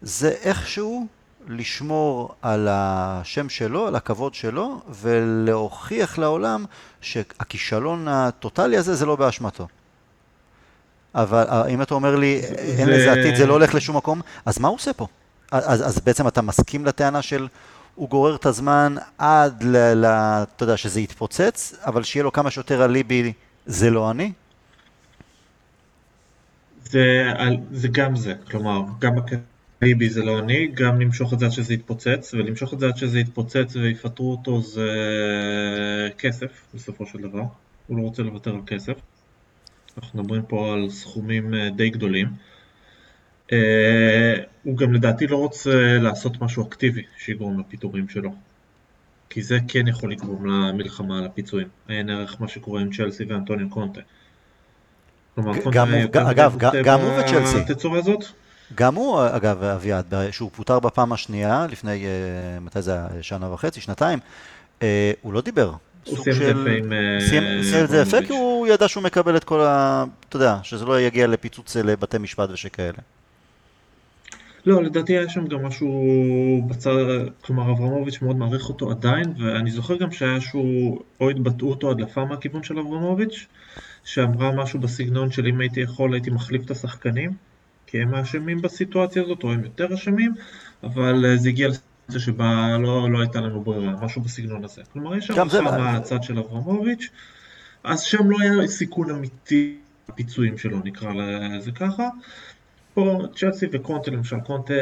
זה 0.02 0.30
איכשהו 0.30 1.08
לשמור 1.48 2.36
על 2.42 2.68
השם 2.72 3.50
שלו, 3.50 3.88
על 3.88 3.96
הכבוד 3.96 4.34
שלו, 4.34 4.82
ולהוכיח 4.90 6.18
לעולם 6.18 6.66
שהכישלון 7.02 8.08
הטוטלי 8.08 8.78
הזה 8.78 8.96
זה 8.96 9.06
לא 9.06 9.16
באשמתו. 9.16 9.68
אבל 11.16 11.46
אה, 11.50 11.68
אם 11.68 11.82
אתה 11.82 11.94
אומר 11.94 12.16
לי, 12.16 12.40
אין 12.58 12.86
זה- 12.86 12.92
לזה 12.98 13.12
עתיד, 13.12 13.36
זה 13.36 13.46
לא 13.46 13.54
הולך 13.54 13.76
לשום 13.76 13.98
מקום, 13.98 14.22
אז 14.46 14.60
מה 14.60 14.68
הוא 14.68 14.76
עושה 14.76 14.94
פה? 14.94 15.08
אז, 15.52 15.88
אז 15.88 16.00
בעצם 16.00 16.28
אתה 16.28 16.42
מסכים 16.42 16.86
לטענה 16.86 17.22
של 17.22 17.48
הוא 17.96 18.10
גורר 18.10 18.36
את 18.36 18.46
הזמן 18.46 18.96
עד 19.18 19.64
ל... 19.64 19.78
ל 19.78 20.06
אתה 20.06 20.64
יודע, 20.64 20.78
שזה 20.78 21.02
יתפוצץ, 21.02 21.74
אבל 21.86 22.04
שיהיה 22.04 22.24
לו 22.24 22.32
כמה 22.32 22.52
שיותר 22.52 22.86
אליבי, 22.86 23.34
זה 23.66 23.90
לא 23.90 24.12
אני? 24.12 24.32
זה, 26.86 27.24
זה 27.72 27.88
גם 27.88 28.16
זה, 28.16 28.34
כלומר, 28.52 28.82
גם 29.00 29.12
בקריבי 29.78 30.10
זה 30.10 30.24
לא 30.24 30.40
אני, 30.40 30.68
גם 30.68 31.02
למשוך 31.02 31.34
את 31.34 31.40
זה 31.40 31.46
עד 31.46 31.52
שזה 31.52 31.74
יתפוצץ, 31.74 32.34
ולמשוך 32.34 32.74
את 32.74 32.80
זה 32.80 32.88
עד 32.88 32.98
שזה 32.98 33.20
יתפוצץ 33.20 33.76
ויפטרו 33.76 34.32
אותו 34.32 34.62
זה 34.62 34.90
כסף, 36.18 36.66
בסופו 36.74 37.06
של 37.06 37.22
דבר. 37.22 37.44
הוא 37.88 37.98
לא 37.98 38.02
רוצה 38.02 38.24
לוותר 38.24 38.56
על 38.56 38.62
כסף. 38.68 38.94
אנחנו 39.98 40.24
מדברים 40.24 40.42
פה 40.42 40.74
על 40.74 40.90
סכומים 40.90 41.54
אה, 41.54 41.70
די 41.70 41.90
גדולים. 41.90 42.28
אה, 43.52 44.36
הוא 44.64 44.78
גם 44.78 44.94
לדעתי 44.94 45.28
לא 45.28 45.38
רוצה 45.38 45.98
לעשות 46.02 46.42
משהו 46.42 46.68
אקטיבי 46.68 47.04
שיגרום 47.18 47.60
לפיטורים 47.60 48.10
שלו. 48.10 48.34
כי 49.30 49.42
זה 49.42 49.58
כן 49.68 49.88
יכול 49.88 50.12
לגרום 50.12 50.46
למלחמה 50.46 51.18
על 51.18 51.26
הפיצויים. 51.26 51.68
אין 51.90 52.10
ערך 52.10 52.42
מה 52.42 52.48
שקורה 52.48 52.82
עם 52.82 52.90
צ'לסי 52.94 53.24
ואנטוניו 53.24 53.70
קונטה. 53.70 54.02
כלומר, 55.36 55.62
קונטה 55.62 55.84
אגב, 56.32 56.58
גם 56.84 57.00
הוא 57.00 57.20
וצ'לסי. 57.20 57.58
גם 58.76 58.96
הוא, 58.96 59.22
אגב, 59.32 59.64
אביעד, 59.64 60.14
שהוא 60.32 60.50
פוטר 60.56 60.80
בפעם 60.80 61.14
השנייה, 61.14 61.68
לפני, 61.72 62.06
אה, 62.06 62.60
מתי 62.60 62.82
זה 62.82 62.94
היה? 62.94 63.08
שנה 63.22 63.54
וחצי, 63.54 63.82
שנתיים, 63.82 64.20
אה, 64.84 65.12
הוא 65.22 65.34
לא 65.34 65.42
דיבר. 65.42 65.74
הוא 66.06 66.18
סיים 66.18 66.36
את 66.36 66.64
זה 66.64 66.72
עם, 66.72 66.94
אה, 66.94 67.28
סיים 67.64 67.84
את 67.84 67.90
זה 67.90 67.98
יפה. 67.98 68.18
כי 68.22 68.34
הוא 68.34 68.68
ידע 68.68 68.88
שהוא 68.88 69.04
מקבל 69.04 69.38
את 69.38 69.44
כל 69.44 69.62
ה... 69.62 70.04
אתה 70.30 70.36
יודע, 70.36 70.58
שזה 70.64 70.86
לא 70.86 71.02
יגיע 71.02 71.28
לפיצוץ 71.28 71.76
לבתי 71.76 72.18
משפט 72.18 72.50
ושכאלה. 72.50 72.98
לא, 74.66 74.84
לדעתי 74.84 75.18
היה 75.18 75.30
שם 75.30 75.48
גם 75.48 75.66
משהו 75.66 75.90
בצד, 76.68 76.92
כלומר 77.42 77.72
אברמוביץ' 77.72 78.22
מאוד 78.22 78.36
מעריך 78.36 78.70
אותו 78.70 78.92
עדיין, 78.92 79.34
ואני 79.40 79.72
זוכר 79.72 79.96
גם 79.96 80.12
שהיה 80.12 80.36
איזשהו, 80.36 81.00
או 81.22 81.30
התבטאות 81.30 81.84
או 81.84 81.92
הדלפה 81.92 82.26
מהכיוון 82.26 82.64
של 82.64 82.80
אברמוביץ', 82.80 83.46
שאמרה 84.04 84.52
משהו 84.52 84.80
בסגנון 84.80 85.32
של 85.32 85.48
אם 85.48 85.60
הייתי 85.60 85.80
יכול 85.80 86.14
הייתי 86.14 86.30
מחליף 86.30 86.66
את 86.66 86.72
השחקנים, 86.72 87.32
כי 87.88 88.02
הם 88.02 88.14
האשמים 88.14 88.62
בסיטואציה 88.62 89.24
הזאת, 89.24 89.44
או 89.44 89.52
הם 89.52 89.64
יותר 89.64 89.94
אשמים, 89.94 90.34
אבל 90.84 91.26
אה, 91.26 91.38
זה 91.38 91.50
הגיע 91.50 91.68
לסיטואציה 91.68 92.20
שבה 92.20 92.78
לא, 92.80 93.12
לא 93.12 93.20
הייתה 93.20 93.42
לנו 93.42 93.62
ברירה, 93.62 93.94
משהו 94.06 94.22
בסגנון 94.22 94.64
הזה. 94.64 94.82
כלומר, 94.94 95.16
יש 95.16 95.32
הערכה 95.32 95.62
מה- 95.62 95.78
מהצד 95.94 96.24
של 96.24 96.40
אברמוביץ', 96.40 97.10
אז 97.84 98.02
שם 98.02 98.30
לא 98.30 98.38
היה 98.42 98.68
סיכון 98.68 99.10
אמיתי 99.10 99.78
הפיצויים 100.10 100.58
שלו, 100.58 100.80
נקרא 100.84 101.14
לזה 101.14 101.72
ככה. 101.72 102.10
פה 102.94 103.22
צ'לסי 103.36 103.66
וקונטה 103.72 104.12
למשל, 104.12 104.40
קונטה 104.40 104.74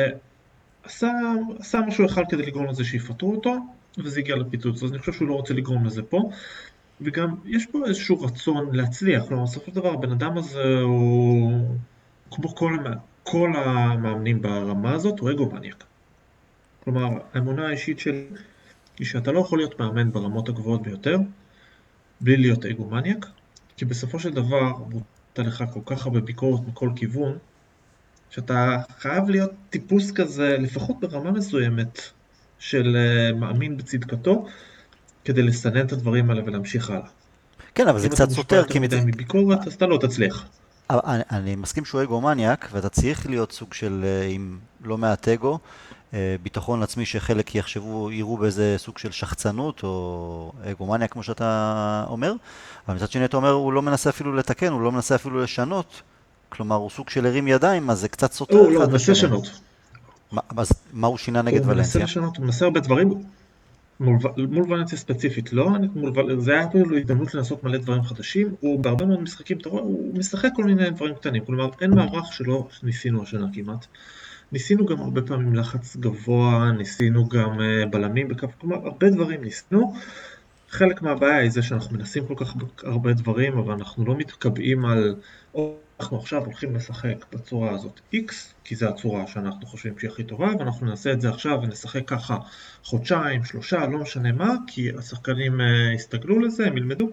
עשה, 0.84 1.12
עשה 1.60 1.80
משהו 1.88 2.06
אחד 2.06 2.24
כדי 2.30 2.46
לגרום 2.46 2.66
לזה 2.66 2.84
שיפטרו 2.86 3.32
אותו, 3.36 3.56
וזה 3.98 4.20
הגיע 4.20 4.36
לפיצוץ, 4.36 4.84
אז 4.84 4.92
אני 4.92 5.00
חושב 5.00 5.14
שהוא 5.14 5.28
לא 5.28 5.34
רוצה 5.34 5.54
לגרום 5.54 5.86
לזה 5.86 6.04
פה. 6.04 6.30
וגם 7.02 7.36
יש 7.46 7.66
פה 7.66 7.80
איזשהו 7.88 8.22
רצון 8.22 8.76
להצליח, 8.76 9.24
כלומר 9.28 9.44
בסופו 9.44 9.66
של 9.72 9.76
דבר 9.76 9.94
הבן 9.94 10.12
אדם 10.12 10.38
הזה 10.38 10.80
הוא 10.82 11.62
כמו 12.32 12.56
כל, 12.56 12.78
כל 13.24 13.52
המאמנים 13.56 14.42
ברמה 14.42 14.94
הזאת, 14.94 15.20
הוא 15.20 15.32
אגו-מניאק. 15.32 15.84
כלומר, 16.84 17.08
האמונה 17.34 17.68
האישית 17.68 18.00
שלי 18.00 18.26
היא 19.00 19.08
שאתה 19.08 19.32
לא 19.32 19.40
יכול 19.40 19.60
להיות 19.60 19.80
מאמן 19.80 20.12
ברמות 20.12 20.50
הגבוהות 20.50 20.84
ביותר 20.84 21.18
בלי 22.22 22.38
להיות 22.38 22.66
אגו-מניאק, 22.66 23.26
כי 23.78 23.86
בסופו 23.86 24.20
של 24.20 24.34
דבר 24.34 24.74
מותר 24.78 25.44
לך 25.44 25.64
כל 25.74 25.80
כך 25.86 26.06
הרבה 26.06 26.20
ביקורת 26.20 26.68
מכל 26.68 26.90
כיוון, 26.96 27.38
שאתה 28.30 28.78
חייב 29.00 29.30
להיות 29.30 29.52
טיפוס 29.70 30.12
כזה, 30.12 30.58
לפחות 30.60 31.00
ברמה 31.00 31.32
מסוימת, 31.32 32.00
של 32.60 32.98
אה, 32.98 33.34
מאמין 33.34 33.78
בצדקתו, 33.78 34.46
כדי 35.26 35.44
לסנן 35.44 35.86
את 35.86 35.92
הדברים 35.92 36.30
האלה 36.30 36.42
ולהמשיך 36.46 36.90
הלאה. 36.90 37.08
כן, 37.76 37.88
אבל 37.88 38.00
זה 38.00 38.08
אם 38.08 38.12
קצת 38.12 38.24
אתה 38.24 38.34
סותר, 38.34 38.64
כי... 38.68 38.80
מצ- 38.80 38.94
מדי 38.94 39.02
מביקורת, 39.06 39.68
אז 39.68 39.74
אתה 39.74 39.86
לא 39.86 39.98
תצליח. 40.02 40.50
אני, 40.90 41.24
אני 41.32 41.56
מסכים 41.56 41.86
שהוא 41.86 42.02
אגו-מניאק, 42.02 42.70
ואתה 42.72 42.90
צריך 42.90 43.30
להיות 43.30 43.52
סוג 43.52 43.74
של, 43.74 44.02
אה, 44.04 44.28
עם 44.28 44.60
לא 44.84 44.98
מעט 44.98 45.28
אגו, 45.28 45.60
אה, 46.14 46.36
ביטחון 46.44 46.84
עצמי 46.84 47.06
שחלק 47.06 47.56
יחשבו, 47.56 48.12
יראו 48.12 48.38
באיזה 48.38 48.76
סוג 48.78 48.98
של 48.98 49.12
שחצנות, 49.12 49.84
או 49.84 50.52
אגו-מניאק 50.72 51.12
כמו 51.12 51.24
שאתה 51.24 52.06
אומר, 52.10 52.34
אבל 52.88 52.96
מצד 52.96 53.12
שני 53.12 53.26
אתה 53.26 53.38
אומר, 53.38 53.52
הוא 53.52 53.74
לא 53.74 53.82
מנסה 53.82 54.10
אפילו 54.10 54.36
לתקן, 54.36 54.72
הוא 54.72 54.82
לא 54.82 54.92
מנסה 54.92 55.16
אפילו 55.16 55.44
לשנות, 55.44 56.02
כלומר 56.50 56.76
הוא 56.76 56.90
סוג 56.90 57.10
של 57.10 57.26
הרים 57.26 57.48
ידיים, 57.48 57.90
אז 57.90 58.00
זה 58.00 58.08
קצת 58.08 58.32
סותר 58.32 58.58
הוא 58.58 58.72
לא, 58.72 58.78
אחד 58.78 58.86
הוא 58.86 58.92
מנסה. 58.92 59.12
לשנות. 59.12 59.60
מה, 60.32 60.42
אז 60.58 60.72
מה 60.94 61.08
הוא 61.08 61.18
שינה 61.18 61.42
נגד 61.42 61.58
הוא 61.58 61.68
מנסה 61.68 61.74
ולנסיה? 61.74 62.04
לשנות, 62.04 62.38
הוא 62.38 62.46
מנסה 62.46 62.66
הרבה 62.66 62.80
דברים. 62.80 63.24
מול, 64.00 64.18
מול 64.50 64.64
ולנסיה 64.64 64.98
ספציפית 64.98 65.54
לא, 65.54 65.70
מול, 65.96 66.12
ול- 66.16 66.40
זה 66.40 66.52
היה 66.52 66.68
אפילו 66.68 66.98
הזדמנות 66.98 67.34
לנסות 67.36 67.64
מלא 67.64 67.78
דברים 67.78 68.04
חדשים, 68.04 68.56
הוא 68.60 68.80
בהרבה 68.80 69.06
מאוד 69.06 69.22
משחקים, 69.22 69.58
אתה 69.58 69.70
רואה, 69.70 69.84
הוא 69.84 70.18
משחק 70.18 70.50
כל 70.56 70.64
מיני 70.64 70.90
דברים 70.90 71.16
קטנים, 71.16 71.46
כלומר 71.46 71.70
אין 71.82 71.96
מערך 71.96 72.34
שלא 72.34 72.68
ניסינו 72.84 73.24
השנה 73.24 73.48
כמעט, 73.54 73.86
ניסינו 74.52 74.86
גם 74.86 75.00
הרבה 75.02 75.22
פעמים 75.22 75.56
לחץ 75.56 75.98
גבוה, 75.98 76.72
ניסינו 76.78 77.30
גם 77.30 77.62
אה, 77.62 77.86
בלמים 77.86 78.28
בכף, 78.28 78.50
כלומר 78.62 78.76
הרבה 78.76 79.10
דברים 79.10 79.44
ניסינו. 79.44 79.94
חלק 80.70 81.02
מהבעיה 81.02 81.38
היא 81.38 81.50
זה 81.50 81.62
שאנחנו 81.62 81.98
מנסים 81.98 82.26
כל 82.28 82.34
כך 82.38 82.56
הרבה 82.84 83.14
דברים, 83.14 83.58
אבל 83.58 83.74
אנחנו 83.74 84.06
לא 84.06 84.18
מתקבעים 84.18 84.86
על, 84.86 85.16
אנחנו 86.00 86.18
עכשיו 86.18 86.46
הולכים 86.46 86.76
לשחק 86.76 87.26
בצורה 87.34 87.72
הזאת 87.72 88.00
X, 88.14 88.34
כי 88.64 88.76
זו 88.76 88.90
הצורה 88.90 89.28
שאנחנו 89.28 89.68
חושבים 89.68 90.00
שהיא 90.00 90.12
הכי 90.12 90.24
טובה, 90.24 90.52
ואנחנו 90.60 90.86
נעשה 90.86 91.12
את 91.12 91.22
זה 91.22 91.30
עכשיו 91.30 91.60
ונשחק 91.64 92.08
ככה 92.08 92.38
חודשיים, 92.84 93.44
שלושה, 93.44 93.88
לא 93.88 93.98
משנה 94.00 94.32
מה, 94.32 94.56
כי 94.68 94.90
השחקנים 94.98 95.62
אה, 95.62 95.94
יסתגלו 95.96 96.40
לזה, 96.40 96.68
הם 96.68 96.78
ילמדו. 96.78 97.10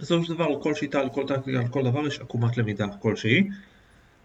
בסופו 0.00 0.24
של 0.24 0.34
דבר, 0.34 0.48
לכל 0.48 0.74
שיטה, 0.74 1.02
לכל 1.02 1.24
טקטיקה, 1.28 1.58
לכל 1.58 1.84
דבר 1.84 2.06
יש 2.06 2.20
עקומת 2.20 2.56
למידה 2.56 2.86
כלשהי. 2.98 3.48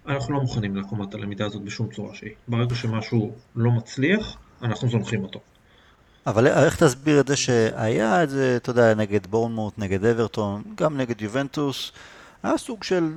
אנחנו 0.07 0.33
לא 0.33 0.41
מוכנים 0.41 0.75
לעקומת 0.75 1.13
הלמידה 1.13 1.45
הזאת 1.45 1.61
בשום 1.61 1.89
צורה 1.95 2.15
שהיא. 2.15 2.31
ברגע 2.47 2.75
שמשהו 2.75 3.35
לא 3.55 3.71
מצליח, 3.71 4.37
אנחנו 4.61 4.89
זונחים 4.89 5.23
אותו. 5.23 5.39
אבל 6.27 6.47
איך 6.47 6.83
תסביר 6.83 7.19
את 7.19 7.27
זה 7.27 7.35
שהיה 7.35 8.23
את 8.23 8.29
זה, 8.29 8.57
אתה 8.57 8.69
יודע, 8.69 8.93
נגד 8.93 9.27
בורנמוט, 9.27 9.73
נגד 9.77 10.05
אברטון, 10.05 10.63
גם 10.75 10.97
נגד 10.97 11.21
יובנטוס, 11.21 11.91
היה 12.43 12.57
סוג 12.57 12.83
של, 12.83 13.13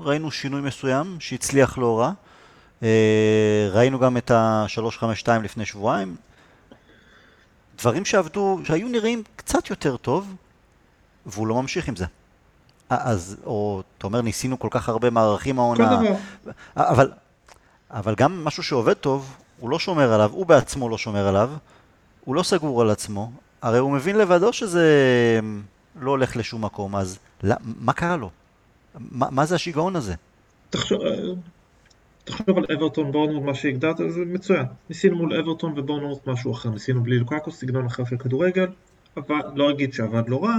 ראינו 0.00 0.30
שינוי 0.30 0.60
מסוים 0.60 1.16
שהצליח 1.20 1.78
לא 1.78 1.98
רע. 1.98 2.12
אה, 2.82 3.68
ראינו 3.72 3.98
גם 3.98 4.16
את 4.16 4.30
ה-352 4.30 5.28
לפני 5.42 5.66
שבועיים. 5.66 6.16
דברים 7.78 8.04
שעבדו, 8.04 8.60
שהיו 8.64 8.88
נראים 8.88 9.22
קצת 9.36 9.70
יותר 9.70 9.96
טוב, 9.96 10.34
והוא 11.26 11.46
לא 11.46 11.54
ממשיך 11.54 11.88
עם 11.88 11.96
זה. 11.96 12.04
אז, 12.90 13.36
או 13.46 13.82
אתה 13.98 14.06
אומר, 14.06 14.20
ניסינו 14.22 14.58
כל 14.58 14.68
כך 14.70 14.88
הרבה 14.88 15.10
מערכים 15.10 15.58
העונה. 15.58 16.00
אבל, 16.76 17.12
אבל 17.90 18.14
גם 18.14 18.44
משהו 18.44 18.62
שעובד 18.62 18.92
טוב, 18.94 19.36
הוא 19.60 19.70
לא 19.70 19.78
שומר 19.78 20.12
עליו, 20.12 20.30
הוא 20.32 20.46
בעצמו 20.46 20.88
לא 20.88 20.98
שומר 20.98 21.28
עליו, 21.28 21.50
הוא 22.24 22.34
לא 22.34 22.42
סגור 22.42 22.82
על 22.82 22.90
עצמו, 22.90 23.30
הרי 23.62 23.78
הוא 23.78 23.92
מבין 23.92 24.18
לבדו 24.18 24.52
שזה 24.52 24.90
לא 26.00 26.10
הולך 26.10 26.36
לשום 26.36 26.64
מקום, 26.64 26.96
אז 26.96 27.18
לא, 27.42 27.54
מה 27.62 27.92
קרה 27.92 28.16
לו? 28.16 28.30
מה, 28.98 29.26
מה 29.30 29.46
זה 29.46 29.54
השיגעון 29.54 29.96
הזה? 29.96 30.14
תחשוב, 30.70 31.00
תחשוב 32.24 32.58
על 32.58 32.64
אברטון 32.76 33.12
בורנמוט, 33.12 33.42
מה 33.42 33.54
שהגדרת, 33.54 33.96
זה 33.96 34.20
מצוין. 34.26 34.66
ניסינו 34.88 35.16
מול 35.16 35.34
אברטון 35.34 35.78
ובורנמוט 35.78 36.26
משהו 36.26 36.52
אחר, 36.52 36.70
ניסינו 36.70 37.02
בלי 37.02 37.18
לוקקו, 37.18 37.52
סגנון 37.52 37.86
אחר 37.86 38.04
של 38.04 38.16
כדורגל, 38.16 38.66
אבל 39.16 39.40
לא 39.54 39.70
אגיד 39.70 39.92
שעבד 39.92 40.28
לא 40.28 40.44
רע, 40.44 40.56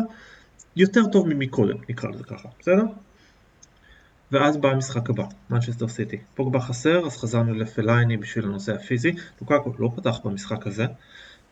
יותר 0.76 1.02
טוב 1.12 1.28
ממקודם, 1.28 1.78
נקרא 1.90 2.10
לזה 2.10 2.24
ככה, 2.24 2.50
בסדר? 2.60 2.84
ואז 4.32 4.58
בא 4.58 4.70
המשחק 4.70 5.10
הבא, 5.10 5.24
מנצ'סטר 5.50 5.88
סיטי. 5.88 6.18
פוגבה 6.36 6.60
חסר, 6.60 7.06
אז 7.06 7.18
חזרנו 7.18 7.54
לפלייני 7.54 8.18
בשביל 8.18 8.46
הנושא 8.46 8.74
הפיזי. 8.74 9.12
לוקקו 9.42 9.74
לא 9.80 9.92
פתח 9.96 10.20
במשחק 10.26 10.68
הזה, 10.68 10.86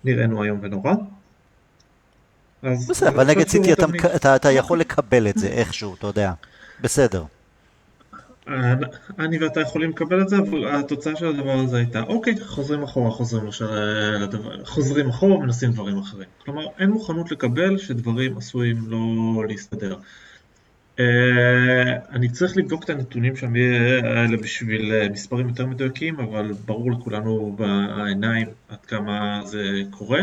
נראינו 0.03 0.43
איום 0.43 0.59
ונורא. 0.61 0.93
בסדר, 2.63 3.09
אבל 3.09 3.27
נגד 3.27 3.47
סיטי 3.47 3.73
אתה, 3.73 3.85
אתה, 4.15 4.35
אתה 4.35 4.51
יכול 4.51 4.79
לקבל 4.79 5.27
את 5.27 5.37
זה 5.37 5.47
איכשהו, 5.47 5.95
אתה 5.95 6.07
יודע. 6.07 6.31
בסדר. 6.81 7.23
אני 9.19 9.37
ואתה 9.37 9.61
יכולים 9.61 9.89
לקבל 9.89 10.21
את 10.21 10.29
זה, 10.29 10.37
אבל 10.37 10.67
התוצאה 10.67 11.15
של 11.15 11.25
הדבר 11.25 11.51
הזה 11.51 11.77
הייתה, 11.77 12.03
אוקיי, 12.03 12.35
חוזרים 12.45 12.83
אחורה, 12.83 13.11
חוזרים, 13.11 13.49
לדבר, 14.21 14.65
חוזרים 14.65 15.09
אחורה, 15.09 15.39
מנסים 15.45 15.71
דברים 15.71 15.97
אחרים. 15.97 16.27
כלומר, 16.45 16.65
אין 16.79 16.89
מוכנות 16.89 17.31
לקבל 17.31 17.77
שדברים 17.77 18.37
עשויים 18.37 18.77
לא 18.87 19.43
להסתדר. 19.47 19.97
אני 22.09 22.29
צריך 22.29 22.57
לבדוק 22.57 22.83
את 22.83 22.89
הנתונים 22.89 23.35
שם 23.35 23.53
האלה 24.03 24.37
בשביל 24.37 25.09
מספרים 25.09 25.49
יותר 25.49 25.65
מדויקים, 25.65 26.19
אבל 26.19 26.51
ברור 26.65 26.91
לכולנו 26.91 27.55
בעיניים 27.59 28.47
עד 28.69 28.85
כמה 28.87 29.41
זה 29.45 29.81
קורה. 29.91 30.19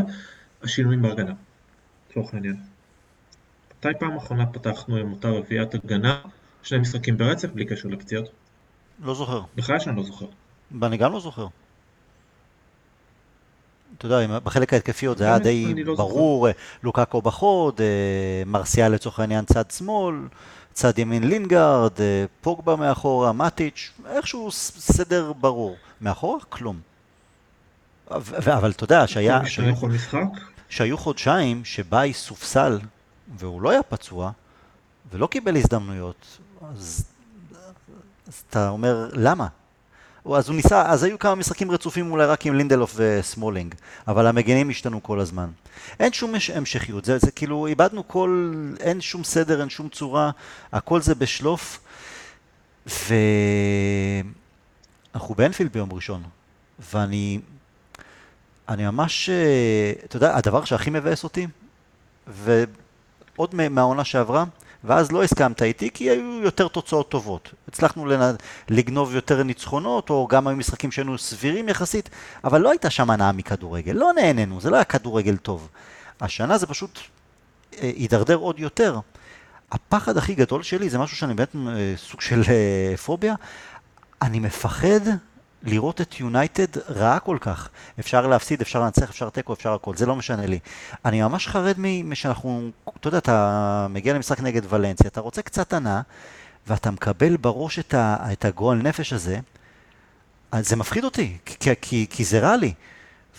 השינויים 0.63 1.03
בהגנה, 1.03 1.33
לצורך 2.11 2.35
העניין. 2.35 2.57
מתי 3.79 3.89
פעם 3.99 4.17
אחרונה 4.17 4.47
פתחנו 4.47 4.97
עם 4.97 5.13
אותה 5.13 5.29
רביעיית 5.29 5.75
הגנה? 5.75 6.21
שני 6.63 6.79
משחקים 6.79 7.17
ברצף 7.17 7.49
בלי 7.49 7.65
קשר 7.65 7.89
לפציעות? 7.89 8.29
לא 9.05 9.15
זוכר. 9.15 9.43
בכלל 9.57 9.79
שאני 9.79 9.97
לא 9.97 10.03
זוכר. 10.03 10.27
ואני 10.81 10.97
גם 10.97 11.13
לא 11.13 11.21
זוכר. 11.21 11.47
אתה 13.99 14.07
יודע, 14.07 14.39
בחלק 14.39 14.73
ההתקפי 14.73 15.07
עוד 15.07 15.19
זה 15.19 15.25
היה 15.25 15.39
די 15.39 15.85
לא 15.85 15.95
ברור, 15.95 16.49
זוכר. 16.49 16.59
לוקאקו 16.83 17.23
בחוד, 17.23 17.81
אה, 17.81 18.43
מרסיאל 18.47 18.93
לצורך 18.93 19.21
העניין 19.21 19.45
צד 19.45 19.71
שמאל, 19.71 20.17
צד 20.73 20.99
ימין 20.99 21.29
לינגארד, 21.29 22.01
אה, 22.01 22.25
פוגבה 22.41 22.77
מאחורה, 22.77 23.33
מטיץ', 23.33 23.91
איכשהו 24.07 24.51
סדר 24.51 25.33
ברור. 25.33 25.77
מאחורה? 26.01 26.39
כלום. 26.49 26.81
אבל 28.11 28.71
אתה 28.71 28.85
יודע, 28.85 29.07
שהיה... 29.07 29.41
שהיו 30.69 30.99
חודשיים 30.99 31.65
שביי 31.65 32.13
סופסל 32.13 32.79
והוא 33.37 33.63
לא 33.63 33.71
היה 33.71 33.83
פצוע 33.83 34.31
ולא 35.13 35.27
קיבל 35.27 35.57
הזדמנויות, 35.57 36.39
אז, 36.71 37.05
אז 38.29 38.43
אתה 38.51 38.69
אומר, 38.69 39.11
למה? 39.13 39.47
אז 40.35 40.49
הוא 40.49 40.57
ניסה, 40.57 40.91
אז 40.91 41.03
היו 41.03 41.19
כמה 41.19 41.35
משחקים 41.35 41.71
רצופים 41.71 42.11
אולי 42.11 42.27
רק 42.27 42.47
עם 42.47 42.55
לינדלוף 42.55 42.95
וסמולינג, 42.97 43.75
אבל 44.09 44.27
המגנים 44.27 44.71
השתנו 44.71 45.03
כל 45.03 45.21
הזמן. 45.21 45.51
אין 46.01 46.13
שום 46.13 46.35
המשכיות, 46.55 47.05
זה, 47.05 47.19
זה 47.19 47.31
כאילו, 47.31 47.67
איבדנו 47.67 48.09
כל, 48.09 48.53
אין 48.81 49.01
שום 49.01 49.25
סדר, 49.25 49.61
אין 49.61 49.71
שום 49.71 49.89
צורה, 49.89 50.31
הכל 50.73 51.01
זה 51.01 51.15
בשלוף, 51.15 51.81
ואנחנו 52.87 53.05
באנפילד 55.35 55.73
ביום 55.73 55.93
ראשון, 55.93 56.23
ואני, 56.93 57.41
אני 58.69 58.85
ממש, 58.85 59.31
אתה 60.05 60.17
יודע, 60.17 60.37
הדבר 60.37 60.65
שהכי 60.65 60.91
מבאס 60.91 61.25
אותי, 61.25 61.47
ועוד 62.27 63.55
מהעונה 63.55 64.05
שעברה, 64.05 64.45
ואז 64.85 65.13
לא 65.13 65.23
הסכמת 65.23 65.63
איתי 65.63 65.91
כי 65.95 66.11
היו 66.11 66.41
יותר 66.43 66.69
תוצאות 66.69 67.09
טובות. 67.09 67.51
הצלחנו 67.69 68.07
לגנוב 68.69 69.15
יותר 69.15 69.43
ניצחונות, 69.43 70.11
או 70.11 70.29
גם 70.31 70.47
היו 70.47 70.57
משחקים 70.57 70.91
שהיינו 70.91 71.19
סבירים 71.19 71.69
יחסית, 71.69 72.11
אבל 72.45 72.61
לא 72.61 72.71
הייתה 72.71 72.91
שם 72.91 73.11
הנאה 73.11 73.33
מכדורגל, 73.33 73.93
לא 73.93 74.13
נהנינו, 74.13 74.61
זה 74.61 74.71
לא 74.71 74.77
היה 74.77 74.85
כדורגל 74.85 75.37
טוב. 75.37 75.69
השנה 76.21 76.59
זה 76.59 76.67
פשוט 76.67 76.99
אה, 77.79 77.91
הידרדר 77.97 78.37
עוד 78.37 78.61
יותר. 78.61 78.99
הפחד 79.73 80.17
הכי 80.17 80.35
גדול 80.35 80.63
שלי 80.63 80.91
זה 80.91 80.99
משהו 80.99 81.17
שאני 81.17 81.35
באמת 81.35 81.57
אה, 81.57 81.95
סוג 81.97 82.21
של 82.21 82.43
אה, 82.49 82.97
פוביה, 82.97 83.35
אני 84.23 84.41
מפחד 84.41 85.01
לראות 85.63 86.01
את 86.01 86.21
יונייטד 86.21 86.79
רעה 86.89 87.19
כל 87.19 87.39
כך. 87.41 87.69
אפשר 88.01 88.27
להפסיד, 88.27 88.61
אפשר 88.61 88.81
לנצח, 88.81 89.11
אפשר 89.11 89.31
תיקו, 89.31 89.53
אפשר 89.53 89.75
הכל, 89.75 89.97
זה 89.97 90.07
לא 90.07 90.17
משנה 90.17 90.47
לי. 90.47 90.59
אני 91.05 91.23
ממש 91.23 91.49
חרד 91.49 91.75
משאנחנו, 92.05 92.71
אתה 93.01 93.09
יודע, 93.09 93.19
אתה 93.19 93.87
מגיע 93.91 94.15
למשחק 94.15 94.41
נגד 94.41 94.63
ולנסיה, 94.69 95.07
אתה 95.07 95.21
רוצה 95.21 95.43
קצת 95.43 95.73
הנאה, 95.73 96.01
ואתה 96.67 96.91
מקבל 96.91 97.37
בראש 97.37 97.79
את, 97.79 97.95
ה, 97.95 98.17
את 98.33 98.45
הגועל 98.45 98.79
נפש 98.79 99.13
הזה, 99.13 99.39
זה 100.61 100.77
מפחיד 100.77 101.05
אותי, 101.05 101.39
כי, 101.45 101.71
כי, 101.81 102.07
כי 102.11 102.25
זה 102.25 102.41
רע 102.41 102.57
לי. 102.57 102.75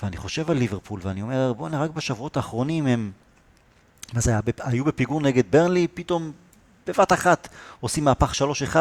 ואני 0.04 0.18
חושב 0.18 0.52
על 0.52 0.58
ליברפול, 0.58 1.00
ואני 1.04 1.22
אומר, 1.22 1.54
בוא'נה, 1.54 1.84
רק 1.84 1.92
בשבועות 1.92 2.38
האחרונים 2.38 2.88
הם... 2.88 3.12
מה 4.14 4.20
זה 4.20 4.32
היה? 4.32 4.40
היו 4.60 4.86
בפיגור 4.86 5.22
נגד 5.22 5.44
ברנלי, 5.52 5.88
פתאום 5.88 6.32
בבת 6.88 7.13
אחת 7.13 7.48
עושים 7.80 8.04
מהפך 8.04 8.34
3-1, 8.74 8.76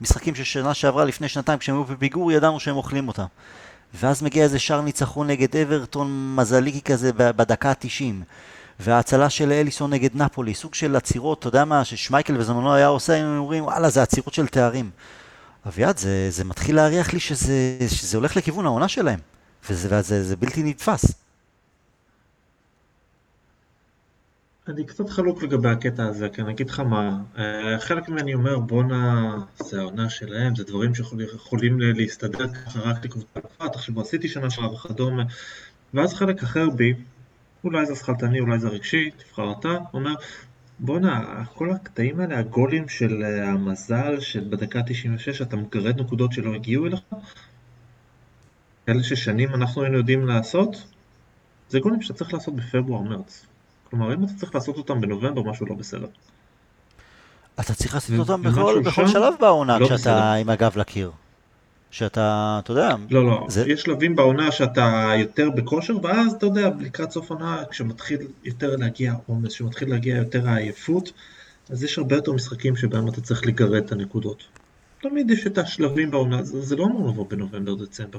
משחקים 0.00 0.34
של 0.34 0.44
שנה 0.44 0.74
שעברה 0.74 1.04
לפני 1.04 1.28
שנתיים 1.28 1.58
כשהם 1.58 1.74
היו 1.74 1.84
בפיגור 1.84 2.32
ידענו 2.32 2.60
שהם 2.60 2.76
אוכלים 2.76 3.08
אותם. 3.08 3.26
ואז 3.94 4.22
מגיע 4.22 4.44
איזה 4.44 4.58
שער 4.58 4.80
ניצחון 4.80 5.26
נגד 5.26 5.56
אברטון 5.56 6.34
מזליקי 6.36 6.80
כזה 6.80 7.10
בדקה 7.16 7.70
ה-90. 7.70 8.24
וההצלה 8.80 9.30
של 9.30 9.52
אליסון 9.52 9.92
נגד 9.92 10.10
נפולי, 10.14 10.54
סוג 10.54 10.74
של 10.74 10.96
עצירות, 10.96 11.38
אתה 11.38 11.48
יודע 11.48 11.64
מה, 11.64 11.84
ששמייקל 11.84 12.36
בזמנו 12.36 12.74
היה 12.74 12.86
עושה, 12.86 13.16
הם 13.16 13.38
אומרים, 13.38 13.64
וואלה, 13.64 13.90
זה 13.90 14.02
עצירות 14.02 14.34
של 14.34 14.46
תארים. 14.46 14.90
אביעד, 15.66 15.98
זה, 15.98 16.26
זה 16.30 16.44
מתחיל 16.44 16.76
להריח 16.76 17.12
לי 17.12 17.20
שזה, 17.20 17.78
שזה 17.88 18.16
הולך 18.16 18.36
לכיוון 18.36 18.66
העונה 18.66 18.88
שלהם, 18.88 19.18
וזה, 19.70 19.88
וזה 19.90 20.24
זה 20.24 20.36
בלתי 20.36 20.62
נתפס. 20.62 21.04
אני 24.68 24.84
קצת 24.84 25.08
חלוק 25.10 25.42
לגבי 25.42 25.68
הקטע 25.68 26.04
הזה, 26.04 26.28
כי 26.28 26.42
אני 26.42 26.52
אגיד 26.52 26.70
לך 26.70 26.80
מה, 26.80 27.22
אה, 27.38 27.78
חלק 27.80 28.08
ממני 28.08 28.34
אומר 28.34 28.58
בואנה, 28.58 29.34
זה 29.64 29.80
העונה 29.80 30.10
שלהם, 30.10 30.56
זה 30.56 30.64
דברים 30.64 30.94
שיכולים 30.94 31.80
להסתדר 31.80 32.48
ככה 32.48 32.80
רק 32.80 33.04
לקבוצה 33.04 33.40
אחת, 33.58 33.72
תחשבו 33.72 34.00
עשיתי 34.00 34.28
שנה 34.28 34.50
שעברה 34.50 34.74
וכדומה, 34.74 35.22
ואז 35.94 36.14
חלק 36.14 36.42
אחר 36.42 36.70
בי, 36.70 36.94
אולי 37.64 37.86
זה 37.86 37.94
שכלתני, 37.94 38.40
אולי 38.40 38.58
זה 38.58 38.68
רגשי, 38.68 39.10
תבחר 39.10 39.52
אתה, 39.52 39.78
אומר 39.94 40.14
בואנה, 40.78 41.44
כל 41.54 41.70
הקטעים 41.70 42.20
האלה, 42.20 42.38
הגולים 42.38 42.88
של 42.88 43.22
אה, 43.24 43.48
המזל, 43.48 44.20
שבדקה 44.20 44.82
96 44.86 45.42
אתה 45.42 45.56
מגרד 45.56 46.00
נקודות 46.00 46.32
שלא 46.32 46.54
הגיעו 46.54 46.86
אליך, 46.86 47.00
כאלה 48.86 49.02
ששנים 49.02 49.54
אנחנו 49.54 49.82
היינו 49.82 49.98
יודעים 49.98 50.26
לעשות, 50.26 50.86
זה 51.68 51.80
גולים 51.80 52.02
שאתה 52.02 52.14
צריך 52.14 52.34
לעשות 52.34 52.56
בפברואר-מרץ. 52.56 53.51
כלומר, 53.92 54.14
אם 54.14 54.24
אתה 54.24 54.32
צריך 54.36 54.54
לעשות 54.54 54.76
אותם 54.76 55.00
בנובמבר, 55.00 55.42
משהו 55.42 55.66
לא 55.66 55.74
בסדר. 55.74 56.06
אתה 57.60 57.74
צריך 57.74 57.94
לעשות 57.94 58.18
אותם 58.18 58.42
בכל, 58.42 58.82
בכל 58.84 59.08
שלב 59.08 59.34
בעונה 59.40 59.78
לא 59.78 59.86
כשאתה 59.86 59.94
בסדר. 59.96 60.22
עם 60.22 60.48
הגב 60.48 60.78
לקיר. 60.78 61.10
שאתה, 61.90 62.58
אתה 62.62 62.70
יודע... 62.70 62.96
לא, 63.10 63.26
לא, 63.26 63.46
זה... 63.48 63.64
יש 63.68 63.82
שלבים 63.82 64.16
בעונה 64.16 64.52
שאתה 64.52 65.12
יותר 65.18 65.50
בכושר, 65.50 65.96
ואז 66.02 66.32
אתה 66.32 66.46
יודע, 66.46 66.70
לקראת 66.80 67.10
סוף 67.10 67.30
עונה, 67.30 67.62
כשמתחיל 67.70 68.18
יותר 68.44 68.76
להגיע 68.76 69.14
עומס, 69.26 69.54
כשמתחיל 69.54 69.90
להגיע 69.90 70.16
יותר 70.16 70.48
העייפות, 70.48 71.12
אז 71.70 71.84
יש 71.84 71.98
הרבה 71.98 72.16
יותר 72.16 72.32
משחקים 72.32 72.76
שבהם 72.76 73.08
אתה 73.08 73.20
צריך 73.20 73.46
לגרד 73.46 73.84
את 73.84 73.92
הנקודות. 73.92 74.42
תמיד 75.02 75.30
יש 75.30 75.46
את 75.46 75.58
השלבים 75.58 76.10
בעונה, 76.10 76.42
זה, 76.42 76.60
זה 76.60 76.76
לא 76.76 76.84
אמור 76.84 77.08
לבוא 77.08 77.26
בנובמבר-דצמבר. 77.28 78.18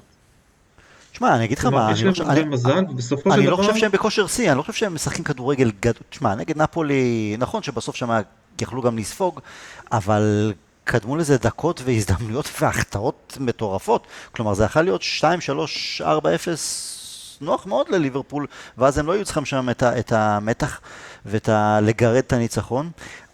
תשמע, 1.13 1.35
אני 1.35 1.45
אגיד 1.45 1.57
לך 1.57 1.65
מה, 1.65 1.89
אני, 1.91 2.03
לא, 2.03 2.11
חושב, 2.11 2.29
אני, 2.29 2.43
מזל, 2.43 2.85
אני 3.31 3.47
לא 3.47 3.55
חושב 3.55 3.75
שהם 3.75 3.91
בכושר 3.91 4.27
שיא, 4.27 4.49
אני 4.49 4.57
לא 4.57 4.61
חושב 4.61 4.73
שהם 4.73 4.93
משחקים 4.93 5.23
כדורגל 5.23 5.71
גדול. 5.79 6.03
תשמע, 6.09 6.35
נגד 6.35 6.57
נפולי, 6.57 7.35
נכון 7.39 7.63
שבסוף 7.63 7.95
שם 7.95 8.19
יכלו 8.61 8.81
גם 8.81 8.97
לספוג, 8.97 9.39
אבל 9.91 10.53
קדמו 10.83 11.15
לזה 11.15 11.37
דקות 11.37 11.81
והזדמנויות 11.85 12.49
והחטאות 12.59 13.37
מטורפות. 13.39 14.07
כלומר, 14.31 14.53
זה 14.53 14.63
יכול 14.63 14.81
להיות 14.81 15.01
2, 15.01 15.41
3, 15.41 16.01
4, 16.01 16.35
0, 16.35 17.37
נוח 17.41 17.65
מאוד 17.65 17.89
לליברפול, 17.89 18.47
ואז 18.77 18.97
הם 18.97 19.07
לא 19.07 19.11
היו 19.11 19.25
צריכים 19.25 19.45
שם 19.45 19.69
את, 19.69 19.83
את 19.83 20.11
המתח 20.11 20.81
ואת 21.25 21.49
לגרד 21.81 22.15
את 22.15 22.33
הניצחון, 22.33 22.89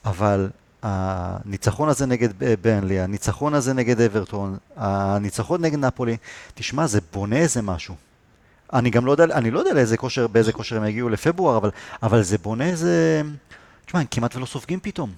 אבל 0.05 0.49
הניצחון 0.83 1.89
הזה 1.89 2.05
נגד 2.05 2.29
ברנלי, 2.61 2.99
הניצחון 2.99 3.53
הזה 3.53 3.73
נגד 3.73 4.01
אברטון, 4.01 4.57
הניצחון 4.75 5.61
נגד 5.61 5.79
נפולי, 5.79 6.17
תשמע, 6.53 6.87
זה 6.87 6.99
בונה 7.13 7.35
איזה 7.35 7.61
משהו. 7.61 7.95
אני 8.73 8.89
גם 8.89 9.05
לא 9.05 9.11
יודע, 9.11 9.23
אני 9.23 9.51
לא 9.51 9.59
יודע 9.59 9.73
לאיזה 9.73 9.97
כושר, 9.97 10.27
באיזה 10.27 10.53
כושר 10.53 10.77
הם 10.77 10.85
יגיעו 10.85 11.09
לפברואר, 11.09 11.57
אבל, 11.57 11.69
אבל 12.03 12.23
זה 12.23 12.37
בונה 12.37 12.65
איזה... 12.65 13.21
תשמע, 13.85 13.99
הם 13.99 14.05
כמעט 14.11 14.35
ולא 14.35 14.45
סופגים 14.45 14.79
פתאום. 14.79 15.11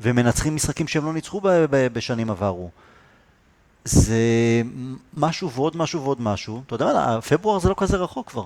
ומנצחים 0.00 0.54
משחקים 0.54 0.88
שהם 0.88 1.04
לא 1.04 1.12
ניצחו 1.12 1.40
ב- 1.40 1.48
ב- 1.48 1.86
בשנים 1.92 2.30
עברו. 2.30 2.70
זה 3.84 4.16
משהו 5.16 5.50
ועוד 5.50 5.76
משהו 5.76 6.02
ועוד 6.02 6.20
משהו. 6.20 6.62
אתה 6.66 6.74
יודע 6.74 6.84
מה, 6.84 7.20
פברואר 7.20 7.58
זה 7.58 7.68
לא 7.68 7.74
כזה 7.78 7.96
רחוק 7.96 8.30
כבר. 8.30 8.44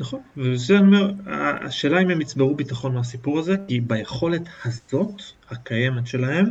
נכון, 0.00 0.20
וזה 0.36 0.78
אני 0.78 0.86
אומר, 0.86 1.12
השאלה 1.66 2.02
אם 2.02 2.10
הם 2.10 2.20
יצברו 2.20 2.54
ביטחון 2.54 2.94
מהסיפור 2.94 3.38
הזה, 3.38 3.56
כי 3.68 3.80
ביכולת 3.80 4.42
הזאת, 4.64 5.22
הקיימת 5.50 6.06
שלהם, 6.06 6.46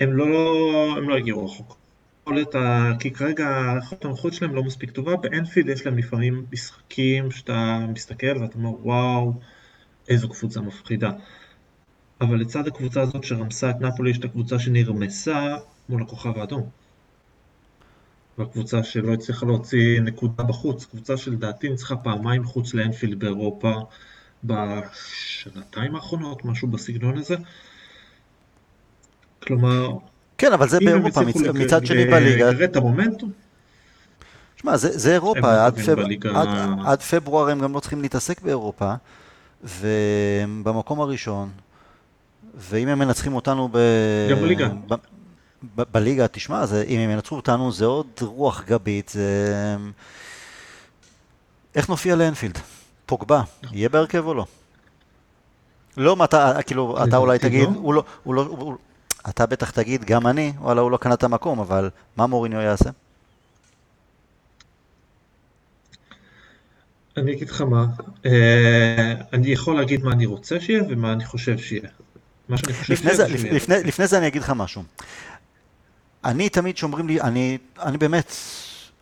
הם 0.00 0.12
לא, 0.12 0.94
הם 0.98 1.08
לא 1.08 1.16
הגיעו 1.16 1.44
רחוק. 1.44 1.76
יכולת 2.22 2.54
ה... 2.54 2.90
כי 3.00 3.10
כרגע 3.10 3.72
היכולת 3.74 4.04
הנוחות 4.04 4.32
שלהם 4.32 4.54
לא 4.54 4.62
מספיק 4.62 4.90
טובה, 4.90 5.16
באנפילד 5.16 5.68
יש 5.68 5.86
להם 5.86 5.98
לפעמים 5.98 6.46
משחקים 6.52 7.30
שאתה 7.30 7.86
מסתכל 7.88 8.38
ואתה 8.40 8.58
אומר 8.58 8.86
וואו, 8.86 9.32
איזו 10.08 10.28
קבוצה 10.28 10.60
מפחידה. 10.60 11.10
אבל 12.20 12.36
לצד 12.40 12.66
הקבוצה 12.66 13.00
הזאת 13.02 13.24
שרמסה 13.24 13.70
את 13.70 13.80
נפולי 13.80 14.10
יש 14.10 14.18
את 14.18 14.24
הקבוצה 14.24 14.58
שנרמסה 14.58 15.56
מול 15.88 16.02
הכוכב 16.02 16.38
האדום. 16.38 16.70
והקבוצה 18.38 18.82
שלא 18.82 19.12
הצליחה 19.12 19.46
להוציא 19.46 20.00
נקודה 20.00 20.42
בחוץ, 20.42 20.84
קבוצה 20.84 21.16
שלדעתי 21.16 21.68
ניצחה 21.68 21.96
פעמיים 21.96 22.44
חוץ 22.44 22.74
לאנפילד 22.74 23.18
באירופה 23.18 23.72
בשנתיים 24.44 25.94
האחרונות, 25.94 26.44
משהו 26.44 26.68
בסגנון 26.68 27.18
הזה. 27.18 27.36
כלומר, 29.42 29.88
כן, 30.38 30.52
אבל 30.52 30.68
זה 30.68 30.78
באירופה, 30.78 31.20
מצ... 31.20 31.36
מצד 31.36 31.86
שני 31.86 32.04
בליגה. 32.04 32.50
לגרד 32.50 32.62
את 32.62 32.76
המומנטום. 32.76 33.30
שמע, 34.56 34.76
זה, 34.76 34.98
זה 34.98 35.12
אירופה, 35.12 35.66
עד, 35.66 35.80
פב... 35.80 35.94
בליגה... 35.94 36.40
עד, 36.40 36.48
עד 36.86 37.02
פברואר 37.02 37.50
הם 37.50 37.60
גם 37.60 37.74
לא 37.74 37.80
צריכים 37.80 38.02
להתעסק 38.02 38.40
באירופה, 38.40 38.94
ובמקום 39.64 41.00
הראשון, 41.00 41.48
ואם 42.56 42.88
הם 42.88 42.98
מנצחים 42.98 43.34
אותנו 43.34 43.68
ב... 43.72 43.78
גם 44.30 44.36
בליגה. 44.36 44.68
ב... 44.88 44.94
ב- 45.76 45.82
בליגה, 45.92 46.28
תשמע, 46.28 46.66
זה, 46.66 46.84
אם 46.88 47.00
הם 47.00 47.10
ינצחו 47.10 47.36
אותנו 47.36 47.72
זה 47.72 47.84
עוד 47.84 48.06
רוח 48.20 48.64
גבית, 48.66 49.08
זה... 49.08 49.76
איך 51.74 51.88
נופיע 51.88 52.16
לאנפילד? 52.16 52.58
פוגבה, 53.06 53.42
יהיה 53.72 53.88
בהרכב 53.88 54.26
או 54.26 54.34
לא? 54.34 54.46
לא, 55.96 56.16
מה 56.16 56.24
אתה, 56.24 56.52
כאילו, 56.66 57.04
אתה 57.04 57.16
אולי 57.16 57.38
תגיד, 57.38 57.68
לא. 57.68 57.74
הוא 57.74 57.94
לא, 57.94 58.04
הוא 58.22 58.34
לא, 58.34 58.42
הוא, 58.42 58.76
אתה 59.28 59.46
בטח 59.46 59.70
תגיד, 59.70 60.04
גם 60.04 60.26
אני, 60.26 60.52
וואלה, 60.58 60.80
הוא 60.80 60.90
לא 60.90 60.96
קנה 60.96 61.14
את 61.14 61.22
המקום, 61.22 61.60
אבל 61.60 61.90
מה 62.16 62.26
מוריניו 62.26 62.60
יעשה? 62.60 62.90
אני 67.16 67.32
אגיד 67.32 67.50
לך 67.50 67.60
מה, 67.60 67.86
אה, 68.26 69.12
אני 69.32 69.50
יכול 69.50 69.76
להגיד 69.76 70.04
מה 70.04 70.12
אני 70.12 70.26
רוצה 70.26 70.60
שיהיה 70.60 70.82
ומה 70.88 71.12
אני 71.12 71.24
חושב 71.24 71.58
שיהיה. 71.58 71.88
מה 72.48 72.56
שאני 72.58 72.72
חושב 72.72 72.92
לפני 72.92 73.14
זה, 73.14 73.28
לפני, 73.28 73.74
לפני 73.84 74.06
זה 74.06 74.18
אני 74.18 74.26
אגיד 74.26 74.42
לך 74.42 74.52
משהו. 74.56 74.82
אני 76.24 76.48
תמיד 76.48 76.76
שאומרים 76.76 77.08
לי, 77.08 77.20
אני, 77.20 77.58
אני 77.82 77.98
באמת, 77.98 78.32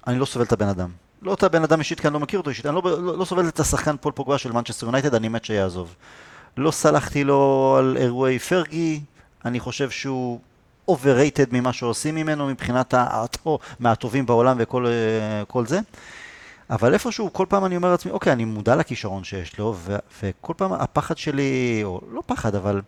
אני 0.06 0.18
לא 0.18 0.24
סובל 0.24 0.44
את 0.44 0.52
הבן 0.52 0.68
אדם. 0.68 0.90
לא 1.22 1.34
את 1.34 1.42
הבן 1.42 1.62
אדם 1.62 1.78
אישית, 1.78 2.00
כי 2.00 2.06
אני 2.06 2.14
לא 2.14 2.20
מכיר 2.20 2.38
אותו 2.38 2.50
אישית, 2.50 2.66
אני 2.66 2.74
לא, 2.74 2.82
לא, 2.84 3.18
לא 3.18 3.24
סובל 3.24 3.48
את 3.48 3.60
השחקן 3.60 3.96
פול 3.96 4.12
פוגבה 4.12 4.38
של 4.38 4.52
מנצ'סטר 4.52 4.86
יונייטד, 4.86 5.14
אני 5.14 5.28
מת 5.28 5.44
שיעזוב. 5.44 5.94
לא 6.56 6.70
סלחתי 6.70 7.24
לו 7.24 7.74
על 7.78 7.96
אירועי 8.00 8.38
פרגי, 8.38 9.00
אני 9.44 9.60
חושב 9.60 9.90
שהוא 9.90 10.40
overrated 10.90 11.46
ממה 11.50 11.72
שעושים 11.72 12.14
ממנו 12.14 12.46
מבחינת 12.46 12.94
היותו 12.94 13.58
מהטובים 13.80 14.26
בעולם 14.26 14.56
וכל 14.60 14.86
אה, 14.86 15.64
זה. 15.66 15.80
אבל 16.70 16.94
איפשהו, 16.94 17.32
כל 17.32 17.46
פעם 17.48 17.64
אני 17.64 17.76
אומר 17.76 17.90
לעצמי, 17.90 18.12
אוקיי, 18.12 18.32
אני 18.32 18.44
מודע 18.44 18.76
לכישרון 18.76 19.24
שיש 19.24 19.58
לו, 19.58 19.74
ו- 19.76 19.96
וכל 20.22 20.54
פעם 20.56 20.72
הפחד 20.72 21.18
שלי, 21.18 21.80
או 21.84 22.00
לא 22.12 22.22
פחד, 22.26 22.54
אבל 22.54 22.80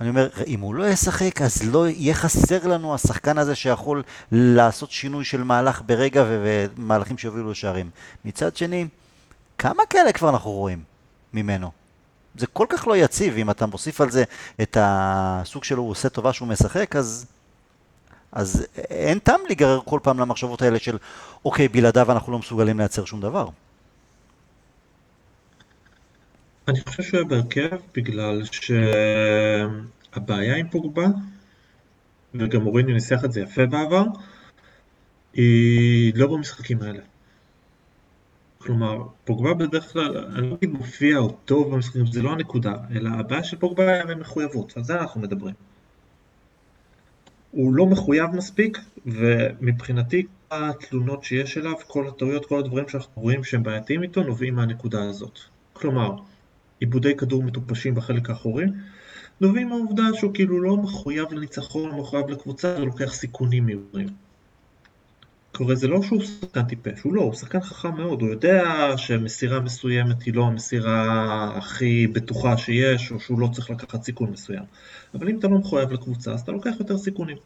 אני 0.00 0.08
אומר, 0.08 0.28
אם 0.46 0.60
הוא 0.60 0.74
לא 0.74 0.88
ישחק, 0.88 1.42
אז 1.42 1.62
לא 1.62 1.88
יהיה 1.88 2.14
חסר 2.14 2.66
לנו 2.66 2.94
השחקן 2.94 3.38
הזה 3.38 3.54
שיכול 3.54 4.02
לעשות 4.32 4.90
שינוי 4.90 5.24
של 5.24 5.42
מהלך 5.42 5.82
ברגע 5.86 6.24
ומהלכים 6.26 7.18
שיובילו 7.18 7.50
לשערים. 7.50 7.90
מצד 8.24 8.56
שני, 8.56 8.86
כמה 9.58 9.82
כאלה 9.90 10.12
כבר 10.12 10.28
אנחנו 10.28 10.50
רואים 10.50 10.82
ממנו? 11.32 11.70
זה 12.38 12.46
כל 12.46 12.66
כך 12.68 12.86
לא 12.86 12.96
יציב, 12.96 13.36
אם 13.36 13.50
אתה 13.50 13.66
מוסיף 13.66 14.00
על 14.00 14.10
זה 14.10 14.24
את 14.62 14.76
הסוג 14.80 15.64
שלו, 15.64 15.82
הוא 15.82 15.90
עושה 15.90 16.08
טובה 16.08 16.32
שהוא 16.32 16.48
משחק, 16.48 16.96
אז, 16.96 17.26
אז 18.32 18.66
אין 18.76 19.18
טעם 19.18 19.40
להיגרר 19.46 19.80
כל 19.84 20.00
פעם 20.02 20.20
למחשבות 20.20 20.62
האלה 20.62 20.78
של, 20.78 20.98
אוקיי, 21.44 21.68
בלעדיו 21.68 22.12
אנחנו 22.12 22.32
לא 22.32 22.38
מסוגלים 22.38 22.78
לייצר 22.78 23.04
שום 23.04 23.20
דבר. 23.20 23.48
אני 26.68 26.80
חושב 26.80 27.02
שהוא 27.02 27.18
היה 27.18 27.28
בהרכב 27.28 27.76
בגלל 27.94 28.42
שהבעיה 30.14 30.56
עם 30.56 30.68
פוגבה, 30.68 31.06
וגם 32.34 32.62
מוריניו 32.62 32.94
ניסח 32.94 33.24
את 33.24 33.32
זה 33.32 33.40
יפה 33.40 33.66
בעבר, 33.66 34.04
היא 35.34 36.12
לא 36.16 36.26
במשחקים 36.26 36.82
האלה. 36.82 37.02
כלומר, 38.58 39.02
פוגבה 39.24 39.54
בדרך 39.54 39.92
כלל, 39.92 40.18
אני 40.18 40.50
לא 40.50 40.54
אגיד 40.54 40.70
מופיע 40.70 41.18
או 41.18 41.36
טוב 41.44 41.74
במשחקים, 41.74 42.06
זה 42.06 42.22
לא 42.22 42.32
הנקודה, 42.32 42.74
אלא 42.94 43.10
הבעיה 43.10 43.44
של 43.44 43.56
פוגבה 43.58 43.92
היה 43.92 44.06
במחויבות, 44.06 44.76
על 44.76 44.84
זה 44.84 45.00
אנחנו 45.00 45.20
מדברים. 45.20 45.54
הוא 47.50 47.74
לא 47.74 47.86
מחויב 47.86 48.30
מספיק, 48.30 48.78
ומבחינתי 49.06 50.26
התלונות 50.50 51.24
שיש 51.24 51.58
אליו, 51.58 51.74
כל 51.86 52.08
הטעויות, 52.08 52.46
כל 52.46 52.58
הדברים 52.58 52.88
שאנחנו 52.88 53.22
רואים 53.22 53.44
שהם 53.44 53.62
בעייתיים 53.62 54.02
איתו, 54.02 54.22
נובעים 54.22 54.54
מהנקודה 54.54 55.02
הזאת. 55.08 55.38
כלומר, 55.72 56.16
עיבודי 56.80 57.16
כדור 57.16 57.42
מטופשים 57.42 57.94
בחלק 57.94 58.30
האחורי, 58.30 58.64
נובעים 59.40 59.68
מהעובדה 59.68 60.04
שהוא 60.14 60.34
כאילו 60.34 60.62
לא 60.62 60.76
מחויב 60.76 61.32
לניצחון, 61.32 61.90
לא 61.90 61.96
מחויב 61.96 62.28
לקבוצה, 62.28 62.76
הוא 62.76 62.86
לוקח 62.86 63.14
סיכונים 63.14 63.66
מיוחדים. 63.66 64.08
קורה 65.52 65.74
זה 65.74 65.88
לא 65.88 66.02
שהוא 66.02 66.22
שחקן 66.22 66.62
טיפש, 66.62 67.00
הוא 67.00 67.14
לא, 67.14 67.22
הוא 67.22 67.34
שחקן 67.34 67.60
חכם 67.60 67.96
מאוד, 67.96 68.22
הוא 68.22 68.30
יודע 68.30 68.64
שמסירה 68.96 69.60
מסוימת 69.60 70.22
היא 70.22 70.34
לא 70.34 70.44
המסירה 70.44 71.52
הכי 71.56 72.06
בטוחה 72.06 72.56
שיש, 72.56 73.12
או 73.12 73.20
שהוא 73.20 73.40
לא 73.40 73.48
צריך 73.52 73.70
לקחת 73.70 74.02
סיכון 74.02 74.30
מסוים. 74.30 74.62
אבל 75.14 75.28
אם 75.28 75.38
אתה 75.38 75.48
לא 75.48 75.58
מחויב 75.58 75.92
לקבוצה, 75.92 76.32
אז 76.32 76.40
אתה 76.40 76.52
לוקח 76.52 76.72
יותר 76.78 76.98
סיכונים. 76.98 77.36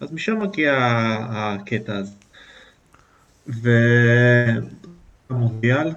אז 0.00 0.12
משם 0.12 0.38
מגיע 0.38 0.74
הקטע 1.30 1.96
הזה. 1.96 2.12
והמונדיאל, 5.30 5.88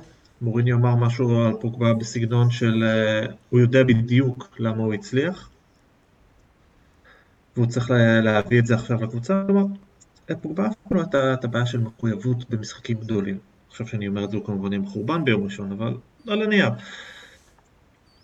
מוריני 0.42 0.74
אמר 0.74 0.96
משהו 0.96 1.46
על 1.46 1.54
פוגבה 1.60 1.94
בסגנון 1.94 2.52
של 2.52 2.84
אה, 2.84 3.26
הוא 3.50 3.60
יודע 3.60 3.84
בדיוק 3.84 4.56
למה 4.60 4.84
הוא 4.84 4.94
הצליח 4.94 5.50
והוא 7.56 7.68
צריך 7.68 7.92
להביא 8.24 8.60
את 8.60 8.66
זה 8.66 8.76
עכשיו 8.76 9.04
לקבוצה, 9.04 9.44
כלומר 9.48 9.66
פוגבה 10.42 10.68
אף 10.68 10.74
פעם 10.76 10.98
לא 10.98 11.02
הייתה 11.02 11.34
את 11.34 11.44
הבעיה 11.44 11.66
של 11.66 11.80
מחויבות 11.80 12.50
במשחקים 12.50 12.98
גדולים. 12.98 13.38
עכשיו 13.70 13.88
שאני 13.88 14.08
אומר 14.08 14.26
את 14.26 14.32
זה 14.32 14.38
הוא 14.38 14.46
כמובן 14.46 14.74
יהיה 14.74 14.82
מחורבן 14.82 15.26
ביום 15.26 15.44
ראשון, 15.44 15.72
אבל 15.72 15.98
על 16.28 16.42
הנייר. 16.42 16.70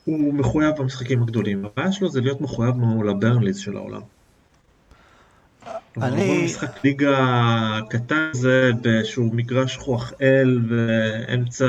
הוא 0.06 0.34
מחויב 0.34 0.76
במשחקים 0.78 1.24
הגדולים, 1.24 1.66
הבעיה 1.66 1.92
שלו 1.92 2.10
זה 2.10 2.22
להיות 2.22 2.42
מחויב 2.42 2.76
מול 2.76 3.10
הברנליז 3.10 3.58
של 3.58 3.78
העולם. 3.78 4.02
אני... 6.02 6.46
משחק 6.46 6.84
ליגה 6.84 7.80
קטן 7.90 8.30
זה 8.34 8.72
באיזשהו 8.82 9.30
מגרש 9.34 9.78
רוח 9.78 10.14
אל 10.22 10.60
באמצע 10.70 11.68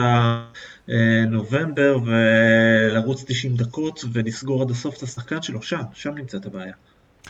אה, 0.91 1.25
נובמבר 1.29 1.99
ולרוץ 2.05 3.25
90 3.27 3.57
דקות 3.57 4.05
ולסגור 4.13 4.63
עד 4.63 4.71
הסוף 4.71 4.97
את 4.97 5.03
השחקן 5.03 5.43
שלו, 5.43 5.63
שם, 5.63 5.83
שם 5.93 6.15
נמצאת 6.15 6.47
הבעיה. 6.47 6.73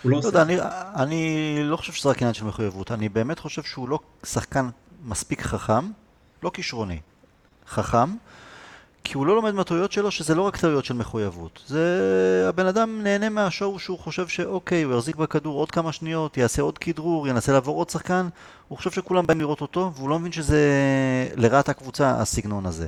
הוא 0.02 0.10
לא 0.10 0.14
לא 0.14 0.18
עושה. 0.18 0.28
יודע, 0.28 0.42
אני, 0.42 0.56
אני 0.96 1.58
לא 1.64 1.76
חושב 1.76 1.92
שזה 1.92 2.08
רק 2.08 2.18
עניין 2.18 2.34
של 2.34 2.44
מחויבות, 2.44 2.92
אני 2.92 3.08
באמת 3.08 3.38
חושב 3.38 3.62
שהוא 3.62 3.88
לא 3.88 3.98
שחקן 4.24 4.68
מספיק 5.04 5.42
חכם, 5.42 5.90
לא 6.42 6.50
כישרוני, 6.54 6.98
חכם, 7.68 8.10
כי 9.04 9.14
הוא 9.14 9.26
לא 9.26 9.36
לומד 9.36 9.54
מהטעויות 9.54 9.92
שלו, 9.92 10.10
שזה 10.10 10.34
לא 10.34 10.42
רק 10.42 10.56
טעויות 10.56 10.84
של 10.84 10.94
מחויבות. 10.94 11.62
זה... 11.66 12.46
הבן 12.48 12.66
אדם 12.66 13.00
נהנה 13.02 13.28
מהשואו 13.28 13.78
שהוא 13.78 13.98
חושב 13.98 14.28
שאוקיי, 14.28 14.82
הוא 14.82 14.94
יחזיק 14.94 15.16
בכדור 15.16 15.58
עוד 15.58 15.70
כמה 15.70 15.92
שניות, 15.92 16.36
יעשה 16.36 16.62
עוד 16.62 16.78
כדרור, 16.78 17.28
ינסה 17.28 17.52
לעבור 17.52 17.76
עוד 17.76 17.90
שחקן, 17.90 18.28
הוא 18.68 18.78
חושב 18.78 18.90
שכולם 18.90 19.26
באים 19.26 19.40
לראות 19.40 19.60
אותו, 19.60 19.92
והוא 19.94 20.08
לא 20.08 20.18
מבין 20.18 20.32
שזה 20.32 20.58
לרעת 21.36 21.68
הקבוצה, 21.68 22.10
הסגנון 22.10 22.66
הזה. 22.66 22.86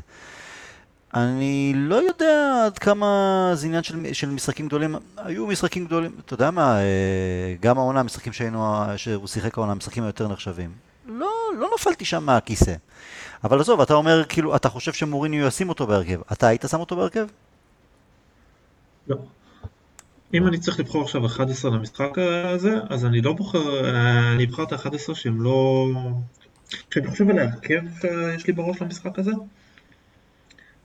אני 1.15 1.73
לא 1.77 1.95
יודע 1.95 2.63
עד 2.67 2.79
כמה 2.79 3.51
זה 3.55 3.67
עניין 3.67 3.83
של, 3.83 4.13
של 4.13 4.31
משחקים 4.31 4.67
גדולים, 4.67 4.97
היו 5.17 5.47
משחקים 5.47 5.85
גדולים, 5.85 6.13
אתה 6.27 6.35
יודע 6.35 6.51
מה, 6.51 6.79
אה, 6.79 7.55
גם 7.61 7.79
העונה, 7.79 8.01
המשחקים 8.01 8.33
שהיינו, 8.33 8.83
שהוא 8.97 9.27
שיחק 9.27 9.59
העונה, 9.59 9.73
המשחקים 9.73 10.05
היותר 10.05 10.29
נחשבים. 10.29 10.71
לא, 11.07 11.31
לא 11.59 11.71
נפלתי 11.75 12.05
שם 12.05 12.25
מהכיסא. 12.25 12.75
אבל 13.45 13.61
עזוב, 13.61 13.81
אתה 13.81 13.95
אומר, 13.95 14.25
כאילו, 14.29 14.57
אתה 14.57 14.69
חושב 14.69 14.93
שמוריניו 14.93 15.47
ישים 15.47 15.69
אותו 15.69 15.87
בהרכב. 15.87 16.21
אתה 16.33 16.47
היית 16.47 16.65
שם 16.71 16.81
אותו 16.81 16.97
בהרכב? 16.97 17.27
לא. 19.09 19.17
אם 20.35 20.47
אני 20.47 20.59
צריך 20.59 20.81
לבחור 20.81 21.03
עכשיו 21.03 21.27
11 21.27 21.71
למשחק 21.71 22.19
הזה, 22.45 22.75
אז 22.89 23.05
אני 23.05 23.21
לא 23.21 23.33
בוחר, 23.33 23.85
אה, 23.85 24.33
אני 24.33 24.45
אבחר 24.45 24.63
את 24.63 24.73
ה-11 24.73 25.15
שהם 25.15 25.43
לא... 25.43 25.87
כשאני 26.91 27.11
חושב 27.11 27.31
על 27.31 27.39
ההרכב 27.39 27.81
שיש 28.01 28.47
לי 28.47 28.53
בראש 28.53 28.83
למשחק 28.83 29.19
הזה, 29.19 29.33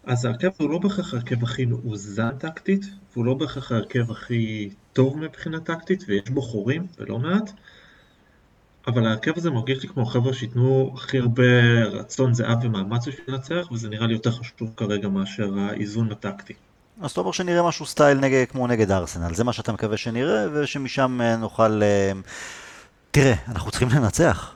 אז 0.04 0.26
ההרכב 0.26 0.50
הוא 0.58 0.70
לא 0.70 0.78
בהכרח 0.78 1.14
ההרכב 1.14 1.44
הכי 1.44 1.66
מאוזן 1.66 2.38
טקטית, 2.38 2.86
והוא 3.14 3.26
לא 3.26 3.34
בהכרח 3.34 3.72
ההרכב 3.72 4.12
הכי 4.12 4.70
טוב 4.94 5.18
מבחינה 5.18 5.60
טקטית, 5.60 6.04
ויש 6.08 6.30
בו 6.30 6.42
חורים, 6.42 6.88
ולא 7.00 7.20
מעט, 7.20 7.52
אבל 8.88 9.06
ההרכב 9.08 9.32
הזה 9.38 9.52
מרגיש 9.52 9.84
לי 9.84 9.90
כמו 9.90 10.06
חבר'ה 10.06 10.34
שייתנו 10.34 10.94
הכי 10.98 11.20
הרבה 11.20 11.44
רצון 11.92 12.34
זהב 12.34 12.58
ומאמץ 12.64 13.08
בשביל 13.08 13.26
לנצח, 13.28 13.72
וזה 13.72 13.90
נראה 13.90 14.08
לי 14.08 14.14
יותר 14.14 14.32
חשוב 14.32 14.70
כרגע 14.78 15.08
מאשר 15.08 15.50
האיזון 15.60 16.12
הטקטי. 16.12 16.54
אז 17.02 17.12
אתה 17.12 17.20
אומר 17.20 17.32
שנראה 17.32 17.68
משהו 17.68 17.86
סטייל 17.86 18.18
נגד, 18.20 18.46
כמו 18.52 18.68
נגד 18.68 18.92
ארסנל, 18.92 19.34
זה 19.34 19.44
מה 19.44 19.54
שאתה 19.54 19.72
מקווה 19.72 19.98
שנראה, 19.98 20.46
ושמשם 20.54 21.22
אה, 21.22 21.36
נוכל... 21.36 21.82
אה, 21.84 22.12
תראה, 23.12 23.34
אנחנו 23.48 23.72
צריכים 23.72 23.90
לנצח. 23.90 24.52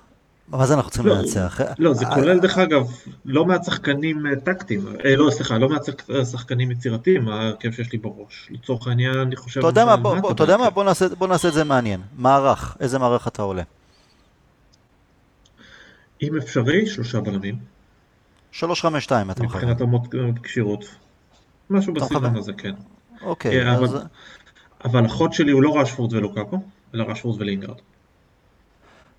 מה 0.48 0.65
זה 0.65 0.74
אנחנו 0.74 0.92
צריכים 0.92 1.12
לא, 1.12 1.18
לנצח? 1.18 1.60
לא, 1.80 1.94
זה 1.94 2.06
אה, 2.06 2.15
כולל 2.15 2.39
דרך 2.39 2.58
אגב 2.58 2.88
לא 3.26 3.46
מעט 3.46 3.63
שחקנים 3.63 4.24
טקטיים, 4.44 4.82
אה, 5.06 5.15
לא 5.15 5.32
סליחה, 5.32 5.58
לא 5.58 5.70
מעט 5.70 5.84
שחק- 5.86 6.24
שחקנים 6.32 6.72
יצירתיים, 6.72 7.30
ההרכב 7.30 7.72
שיש 7.72 7.92
לי 7.92 7.98
בראש. 7.98 8.50
לצורך 8.52 8.88
העניין 8.88 9.18
אני 9.18 9.36
חושב... 9.36 9.60
אתה 9.60 9.68
יודע 9.68 9.86
מה, 9.86 9.96
בוא, 9.98 10.15
בוא, 10.20 10.34
בהרכב. 10.34 10.74
בוא 10.74 10.84
נעשה, 10.84 11.08
בוא 11.10 11.28
נעשה 11.28 11.48
את 11.48 11.54
זה 11.54 11.63
מעניין. 11.63 12.02
מערך, 12.18 12.78
איזה 12.80 13.00
מערך 13.00 13.28
אתה 13.28 13.42
עולה? 13.42 13.63
אם 16.21 16.38
אפשרי, 16.38 16.86
שלושה 16.88 17.19
בלמים, 17.21 17.55
3-5-2 18.53 18.62
אתה 18.62 19.23
מכוון. 19.23 19.45
מבחינת 19.45 19.82
אמות 19.82 20.01
כשירות. 20.43 20.86
משהו 21.69 21.93
בסגנון. 21.93 22.36
הזה, 22.36 22.53
כן. 22.53 22.73
אוקיי, 23.21 23.62
אה, 23.67 23.75
אבל- 23.75 23.84
אז... 23.84 23.97
אבל 24.86 25.05
החוד 25.05 25.34
שלי 25.34 25.51
הוא 25.51 25.63
לא 25.63 25.77
רשפורד 25.82 26.13
ולוקאקו, 26.13 26.60
אלא 26.95 27.03
רשפורד 27.08 27.41
ולינגרד. 27.41 27.75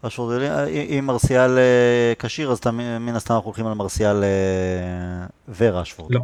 רשפורד, 0.05 0.37
ולי- 0.37 0.99
אם 0.99 1.07
מרסיאל 1.07 1.59
אה, 1.59 2.13
כשיר, 2.19 2.51
אז 2.53 2.61
מן 3.01 3.15
הסתם 3.17 3.35
אנחנו 3.35 3.47
הולכים 3.47 3.67
על 3.67 3.75
מרסיאל 3.75 4.23
אה, 4.25 5.27
ורשפורד. 5.59 6.15
לא, 6.15 6.21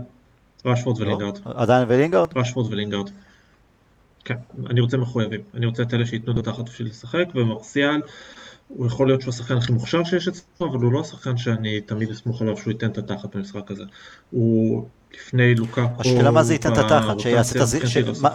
רשפורד 0.64 0.98
לא? 1.00 1.04
ולינגרד. 1.06 1.38
עדיין 1.44 1.84
ולינגרד? 1.88 2.28
רשפורד 2.38 2.72
ולינגרד. 2.72 3.10
כן, 4.24 4.34
אני 4.70 4.80
רוצה 4.80 4.96
מחויבים. 4.96 5.40
אני 5.54 5.66
רוצה 5.66 5.82
את 5.82 5.94
אלה 5.94 6.06
שייתנו 6.06 6.32
את 6.32 6.46
התחת 6.46 6.64
בשביל 6.64 6.88
לשחק, 6.88 7.24
ומרסיאל, 7.34 8.00
הוא 8.68 8.86
יכול 8.86 9.06
להיות 9.06 9.20
שהוא 9.20 9.34
השחקן 9.34 9.56
הכי 9.56 9.72
מוכשר 9.72 10.04
שיש 10.04 10.28
אצלו, 10.28 10.70
אבל 10.70 10.84
הוא 10.84 10.92
לא 10.92 11.00
השחקן 11.00 11.36
שאני 11.36 11.80
תמיד 11.80 12.10
אסמוך 12.10 12.42
עליו 12.42 12.56
שהוא 12.56 12.72
ייתן 12.72 12.90
את 12.90 12.98
התחת 12.98 13.36
במשחק 13.36 13.70
הזה. 13.70 13.82
הוא 14.30 14.86
לפני 15.14 15.54
לוקאקו... 15.54 16.00
השאלה 16.00 16.30
מה 16.30 16.42
זה 16.42 16.52
ייתן 16.52 16.72
את 16.72 16.78
התחת, 16.78 17.20
שיעשה 17.20 17.56
את 17.56 17.62
הז... 17.62 17.74
מבחינתי 17.74 18.14
ש... 18.14 18.22
לא. 18.22 18.30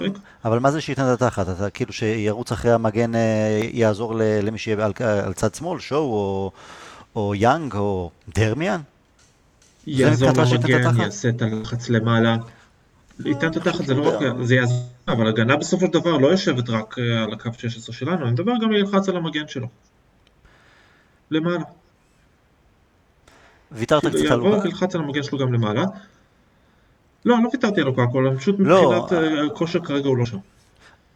אבל 0.46 0.60
מה 0.60 0.72
זה 0.72 0.82
שייתן 0.82 1.14
את 1.14 1.22
התחת? 1.22 1.50
אתה 1.50 1.70
כאילו 1.70 1.94
שירוץ 1.94 2.52
אחרי 2.52 2.72
המגן, 2.72 3.16
אה, 3.16 3.70
יעזור. 3.72 4.14
למי 4.18 4.58
שיהיה 4.58 4.86
על... 4.86 4.92
על 5.26 5.34
צד 5.34 5.56
שמאל, 5.56 5.80
שואו 5.80 6.02
או, 6.02 6.52
או 7.16 7.36
יאנג 7.36 7.74
או 7.74 8.12
דרמיאן? 8.36 8.82
יעזור 9.88 10.30
למגן? 10.30 11.02
יעשה 11.02 11.30
את 11.30 11.42
הלחץ 11.42 11.90
למעלה. 11.90 12.38
ייתן 13.26 13.48
את 13.48 13.58
התחת 13.58 13.86
זה 13.86 13.94
לא. 13.94 14.08
רק, 14.08 14.36
זה 14.42 14.56
יעזור, 14.56 14.78
אבל 15.08 15.28
הגנה 15.28 15.56
בסופו 15.56 15.86
של 15.86 15.92
דבר 15.92 16.18
לא 16.18 16.28
יושבת 16.28 16.70
רק 16.70 16.96
אה, 17.00 17.24
על 17.24 17.34
הקו 17.34 17.50
16 17.58 17.96
שלנו, 17.96 18.26
אני 18.26 18.32
מדבר 18.32 18.52
גם 18.62 18.74
ילחץ 18.74 19.10
על 19.10 19.18
המגן 19.18 19.48
שלו. 19.48 19.68
למעלה. 21.32 21.64
ויתרת 23.72 24.02
כאילו, 24.02 24.16
קצת 24.20 24.32
על 24.32 24.40
יבוא 24.40 24.50
לוקה? 24.50 24.64
וילחץ 24.64 24.96
על 24.96 25.02
המגן 25.02 25.24
שלו 25.24 25.40
גם 25.40 25.54
למעלה. 25.54 25.84
לא, 27.26 27.36
לא 27.44 27.50
ויתרתי 27.54 27.82
על 27.82 27.88
לוקאקו, 27.88 28.20
אלא 28.20 28.32
פשוט 28.38 28.56
לא, 28.60 29.04
מבחינת 29.04 29.24
אה, 29.24 29.46
הכושר 29.46 29.80
כרגע 29.80 30.08
הוא 30.10 30.18
לא 30.18 30.26
שם. 30.26 30.38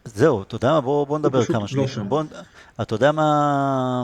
זהו, 0.06 0.42
אתה 0.42 0.56
יודע 0.56 0.72
מה? 0.72 0.82
בוא, 0.82 1.08
בוא 1.08 1.20
נדבר 1.20 1.46
כמה 1.46 1.60
לא 1.60 1.68
שניות. 1.68 1.90
שם. 1.90 2.10
בוא... 2.10 2.24
אתה 2.82 2.96
יודע 2.96 3.12
מה... 3.12 4.04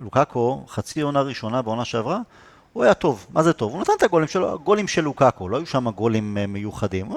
לוקאקו, 0.00 0.64
חצי 0.68 1.00
עונה 1.00 1.20
ראשונה 1.20 1.62
בעונה 1.62 1.84
שעברה, 1.84 2.20
הוא 2.72 2.84
היה 2.84 2.94
טוב. 2.94 3.26
מה 3.32 3.42
זה 3.42 3.52
טוב? 3.52 3.72
הוא 3.72 3.80
נתן 3.80 3.92
את 3.98 4.02
הגולים 4.02 4.28
שלו, 4.28 4.52
הגולים 4.52 4.88
של 4.88 5.02
לוקאקו, 5.02 5.48
לא 5.48 5.56
היו 5.56 5.66
שם 5.66 5.90
גולים 5.90 6.38
אה, 6.38 6.46
מיוחדים. 6.46 7.12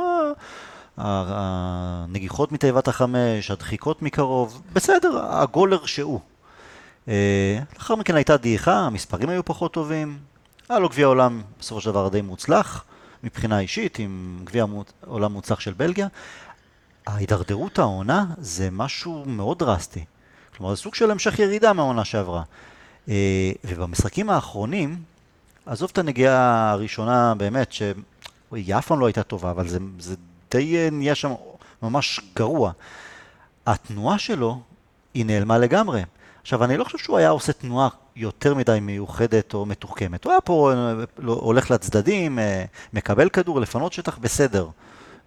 הנגיחות 0.98 2.52
מתיבת 2.52 2.88
החמש, 2.88 3.52
הדחיקות 3.52 4.02
מקרוב, 4.02 4.62
בסדר, 4.74 5.26
הגולר 5.30 5.86
שהוא. 5.86 6.20
אה, 7.08 7.60
לאחר 7.74 7.96
מכן 7.96 8.16
הייתה 8.16 8.38
דעיכה, 8.38 8.80
המספרים 8.80 9.30
היו 9.30 9.46
פחות 9.46 9.74
טובים. 9.74 10.18
היה 10.70 10.80
לו 10.80 10.90
גביע 10.90 11.08
עולם 11.08 11.42
בסופו 11.60 11.82
של 11.82 11.90
דבר 11.90 12.10
די 12.10 12.22
מוצלח, 12.22 12.84
מבחינה 13.24 13.60
אישית, 13.60 14.00
עם 14.00 14.42
גביע 14.44 14.66
עולם 15.06 15.34
מוצלח 15.34 15.60
של 15.60 15.74
בלגיה. 15.74 16.08
ההידרדרות 17.08 17.80
העונה 17.80 18.26
זה 18.38 18.70
משהו 18.72 19.24
מאוד 19.28 19.60
דרסטי. 19.60 20.06
כלומר, 20.58 20.76
זה 20.76 20.82
סוג 20.82 20.96
של 20.96 21.12
המשך 21.12 21.40
ירידה 21.40 21.74
מהעונה 21.74 22.06
שעברה. 22.06 22.44
אה, 23.10 23.52
ובמשחקים 23.64 24.30
האחרונים, 24.30 25.02
עזוב 25.66 25.90
את 25.94 25.98
הנגיעה 25.98 26.72
הראשונה 26.72 27.34
באמת, 27.36 27.72
שהיא 27.72 28.76
אף 28.78 28.88
פעם 28.88 29.00
לא 29.00 29.06
הייתה 29.06 29.24
טובה, 29.24 29.52
אבל 29.52 29.68
זה, 29.68 29.80
זה 30.00 30.16
די 30.54 30.78
אה, 30.78 30.90
נהיה 30.92 31.16
שם 31.16 31.34
ממש 31.82 32.20
גרוע. 32.36 32.72
התנועה 33.66 34.20
שלו, 34.20 34.62
היא 35.14 35.26
נעלמה 35.26 35.58
לגמרי. 35.58 36.04
עכשיו, 36.42 36.64
אני 36.64 36.78
לא 36.78 36.84
חושב 36.84 36.98
שהוא 36.98 37.18
היה 37.18 37.30
עושה 37.30 37.54
תנועה 37.54 37.90
יותר 38.16 38.56
מדי 38.56 38.80
מיוחדת 38.82 39.54
או 39.54 39.66
מתוחכמת. 39.66 40.24
הוא 40.24 40.32
היה 40.32 40.42
פה, 40.42 40.72
אה, 40.74 40.94
לא- 41.18 41.34
הולך 41.34 41.72
לצדדים, 41.72 42.40
אה, 42.40 42.66
מקבל 42.94 43.30
כדור, 43.30 43.62
לפנות 43.62 43.94
שטח, 43.94 44.18
בסדר. 44.18 44.68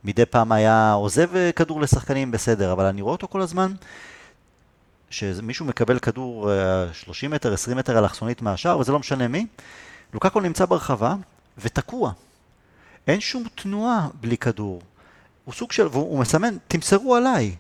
מדי 0.05 0.27
פעם 0.27 0.53
היה 0.53 0.93
עוזב 0.93 1.31
כדור 1.57 1.81
לשחקנים, 1.81 2.31
בסדר. 2.31 2.73
אבל 2.73 2.85
אני 2.85 3.03
רואה 3.03 3.13
אותו 3.13 3.29
כל 3.29 3.41
הזמן, 3.41 3.73
שמישהו 5.11 5.67
מקבל 5.67 5.99
כדור 5.99 6.53
אה, 6.53 6.87
30 6.93 7.31
מטר, 7.31 7.53
20 7.53 7.77
מטר 7.77 7.99
אלכסונית 7.99 8.43
מהשער, 8.43 8.79
וזה 8.79 8.93
לא 8.93 8.99
משנה 8.99 9.29
מי. 9.29 9.47
לוקקו 10.15 10.41
נמצא 10.41 10.67
ברחבה 10.67 11.15
ותקוע. 11.59 12.13
אין 13.07 13.21
שום 13.21 13.45
תנועה 13.55 14.09
בלי 14.21 14.37
כדור. 14.37 14.81
הוא 15.47 15.55
סוג 15.55 15.73
של, 15.73 15.87
הוא 15.93 16.19
מסמן, 16.19 16.57
תמסרו 16.69 17.15
עליי. 17.15 17.55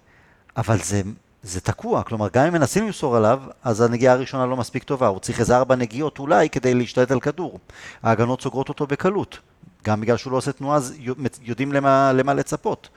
אבל 0.56 0.78
זה, 0.78 1.02
זה 1.42 1.60
תקוע, 1.60 2.02
כלומר, 2.02 2.28
גם 2.32 2.46
אם 2.46 2.52
מנסים 2.52 2.86
למסור 2.86 3.16
עליו, 3.16 3.42
אז 3.62 3.80
הנגיעה 3.80 4.14
הראשונה 4.14 4.46
לא 4.46 4.56
מספיק 4.56 4.82
טובה. 4.82 5.06
הוא 5.06 5.20
צריך 5.20 5.40
איזה 5.40 5.56
ארבע 5.56 5.76
נגיעות 5.76 6.18
אולי 6.18 6.48
כדי 6.48 6.74
להשתלט 6.74 7.10
על 7.10 7.20
כדור. 7.20 7.58
ההגנות 8.02 8.42
סוגרות 8.42 8.68
אותו 8.68 8.86
בקלות. 8.86 9.38
גם 9.84 10.00
בגלל 10.00 10.16
שהוא 10.16 10.32
לא 10.32 10.36
עושה 10.36 10.52
תנועה, 10.52 10.76
אז 10.76 10.94
יודעים 11.42 11.72
למה, 11.72 12.12
למה 12.12 12.34
לצפות. 12.34 12.88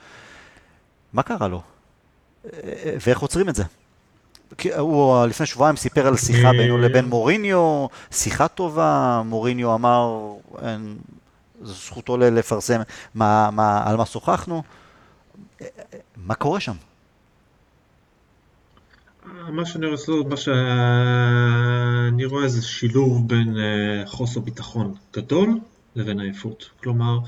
מה 1.12 1.22
קרה 1.22 1.48
לו? 1.48 1.62
ואיך 3.06 3.20
עוצרים 3.20 3.48
את 3.48 3.54
זה? 3.54 3.64
הוא 4.78 5.26
לפני 5.26 5.46
שבועיים 5.46 5.76
סיפר 5.76 6.06
על 6.06 6.16
שיחה 6.16 6.48
אה, 6.48 6.52
בינו 6.52 6.78
לבין 6.78 7.04
מוריניו, 7.04 7.86
שיחה 8.10 8.48
טובה, 8.48 9.22
מוריניו 9.24 9.74
אמר, 9.74 10.32
זכותו 11.62 12.16
לפרסם 12.16 12.80
מה, 13.14 13.50
מה, 13.52 13.82
על 13.84 13.96
מה 13.96 14.06
שוחחנו. 14.06 14.62
מה 16.16 16.34
קורה 16.34 16.60
שם? 16.60 16.74
מה 19.48 19.66
שאני 19.66 19.86
רואה, 19.86 19.96
לעשות, 19.96 20.26
מה 20.26 20.36
שאני 20.36 22.24
רואה 22.24 22.48
זה 22.48 22.62
שילוב 22.62 23.28
בין 23.28 23.56
אה, 23.58 24.06
חוסר 24.06 24.40
ביטחון 24.40 24.94
גדול 25.16 25.58
לבין 25.96 26.20
עייפות. 26.20 26.70
כלומר, 26.82 27.18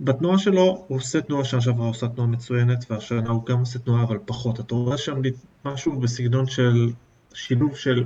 בתנועה 0.00 0.38
שלו 0.38 0.84
הוא 0.88 0.98
עושה 0.98 1.20
תנועה 1.20 1.44
שעברה 1.44 1.84
הוא 1.84 1.90
עושה 1.90 2.08
תנועה 2.08 2.28
מצוינת 2.28 2.90
והשנה 2.90 3.30
הוא 3.30 3.46
גם 3.46 3.58
עושה 3.58 3.78
תנועה 3.78 4.02
אבל 4.02 4.18
פחות. 4.24 4.60
אתה 4.60 4.74
רואה 4.74 4.98
שם 4.98 5.20
משהו 5.64 6.00
בסגנון 6.00 6.46
של 6.46 6.90
שילוב 7.34 7.76
של 7.76 8.04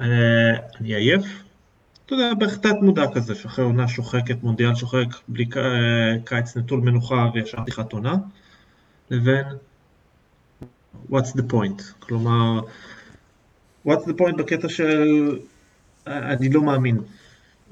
אה, 0.00 0.06
אני 0.80 0.94
עייף, 0.94 1.24
אתה 2.06 2.14
יודע, 2.14 2.34
בערך 2.34 2.58
תת 2.58 2.74
מודע 2.82 3.04
כזה, 3.14 3.34
שאחרי 3.34 3.64
עונה 3.64 3.88
שוחקת, 3.88 4.42
מונדיאל 4.42 4.74
שוחק, 4.74 5.06
בלי 5.28 5.44
אה, 5.56 5.62
קיץ 6.24 6.56
נטול 6.56 6.80
מנוחה 6.80 7.30
וישר 7.34 7.58
פתיחת 7.62 7.92
עונה. 7.92 8.14
לבין 9.10 9.46
what's 11.10 11.32
the 11.36 11.52
point, 11.52 11.82
כלומר, 12.00 12.60
what's 13.88 14.04
the 14.04 14.20
point 14.20 14.36
בקטע 14.38 14.68
של 14.68 15.38
אני 16.06 16.48
לא 16.48 16.62
מאמין, 16.62 16.98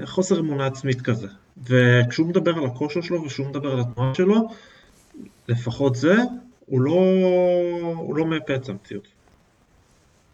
חוסר 0.05 0.40
אמונה 0.40 0.66
עצמית 0.66 1.01
כזה, 1.01 1.29
וכשהוא 1.64 2.29
מדבר 2.29 2.59
על 2.59 2.66
הכושר 2.66 3.01
שלו 3.01 3.25
וכשהוא 3.25 3.47
מדבר 3.47 3.73
על 3.73 3.81
התנועה 3.81 4.14
שלו, 4.14 4.49
לפחות 5.49 5.97
זה, 5.97 6.16
הוא 6.66 6.81
לא, 6.81 7.01
הוא 7.97 8.16
לא 8.16 8.27
את 8.57 8.68
המציאות. 8.68 9.09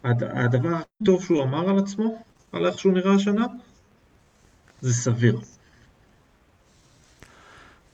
הדבר 0.03 0.69
הכי 0.69 1.05
טוב 1.05 1.23
שהוא 1.23 1.43
אמר 1.43 1.69
על 1.69 1.79
עצמו, 1.79 2.23
על 2.51 2.65
איך 2.65 2.79
שהוא 2.79 2.93
נראה 2.93 3.15
השנה, 3.15 3.45
זה 4.81 4.93
סביר. 4.93 5.39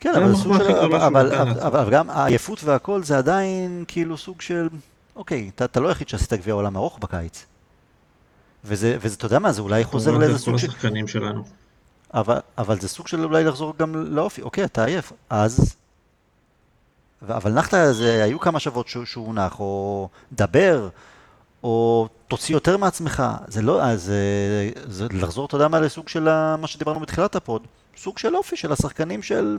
כן, 0.06 0.16
אבל, 0.16 0.36
סוג 0.36 0.58
של, 0.58 0.72
אבל, 0.72 1.02
אבל, 1.02 1.60
אבל, 1.60 1.90
גם 1.92 2.10
העייפות 2.10 2.64
והכל 2.64 3.04
זה 3.04 3.18
עדיין 3.18 3.84
כאילו 3.88 4.18
סוג 4.18 4.42
של, 4.42 4.70
אוקיי, 5.16 5.52
אתה, 5.56 5.66
אתה 5.66 5.80
לא 5.80 5.88
היחיד 5.88 6.10
שעשית 6.10 6.34
גביע 6.34 6.54
עולם 6.54 6.78
ארוך 6.78 7.00
בקיץ. 7.00 7.46
וזה, 8.66 8.98
וזה, 9.02 9.16
אתה 9.16 9.26
יודע 9.26 9.40
מה, 9.40 9.52
זה 9.52 9.62
אולי 9.62 9.84
חוזר 9.84 10.18
לאיזה 10.18 10.38
סוג 10.38 10.58
של... 10.58 10.68
השחקנים 10.68 11.08
שלנו. 11.08 11.44
אבל, 12.14 12.38
אבל 12.58 12.80
זה 12.80 12.88
סוג 12.88 13.08
של 13.08 13.24
אולי 13.24 13.44
לחזור 13.44 13.74
גם 13.80 13.96
לאופי, 13.96 14.42
אוקיי, 14.42 14.64
אתה 14.64 14.86
עייף, 14.86 15.12
אז... 15.30 15.76
אבל 17.28 17.52
נחת, 17.52 17.74
זה, 17.92 18.24
היו 18.24 18.40
כמה 18.40 18.60
שבועות 18.60 18.88
שהוא, 18.88 19.06
שהוא 19.06 19.34
נח, 19.34 19.60
או 19.60 20.10
דבר, 20.32 20.90
או 21.64 22.08
תוציא 22.28 22.56
יותר 22.56 22.78
מעצמך. 22.78 23.24
זה 23.48 23.62
לא, 23.62 23.84
אז 23.84 24.04
זה, 24.04 24.70
זה 24.88 25.08
לחזור, 25.12 25.46
אתה 25.46 25.56
יודע 25.56 25.68
מה, 25.68 25.80
לסוג 25.80 26.10
של 26.10 26.24
מה 26.58 26.68
שדיברנו 26.68 27.00
בתחילת 27.00 27.36
הפוד, 27.36 27.62
סוג 27.98 28.18
של 28.18 28.36
אופי 28.36 28.56
של 28.56 28.72
השחקנים 28.72 29.22
של... 29.22 29.58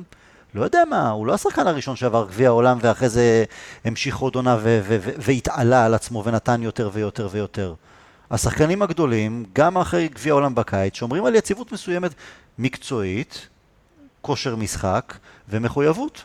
לא 0.54 0.64
יודע 0.64 0.82
מה, 0.90 1.10
הוא 1.10 1.26
לא 1.26 1.34
השחקן 1.34 1.66
הראשון 1.66 1.96
שעבר 1.96 2.26
גביע 2.28 2.48
העולם 2.48 2.78
ואחרי 2.80 3.08
זה 3.08 3.44
המשיך 3.84 4.16
עוד 4.16 4.34
עונה 4.34 4.58
והתעלה 5.18 5.84
על 5.84 5.94
עצמו 5.94 6.24
ונתן 6.24 6.62
יותר 6.62 6.90
ויותר 6.92 7.28
ויותר. 7.30 7.74
השחקנים 8.30 8.82
הגדולים, 8.82 9.44
גם 9.52 9.78
אחרי 9.78 10.08
גביע 10.08 10.32
העולם 10.32 10.54
בקיץ, 10.54 10.94
שומרים 10.94 11.24
על 11.24 11.34
יציבות 11.34 11.72
מסוימת 11.72 12.14
מקצועית, 12.58 13.48
כושר 14.22 14.56
משחק 14.56 15.14
ומחויבות. 15.48 16.24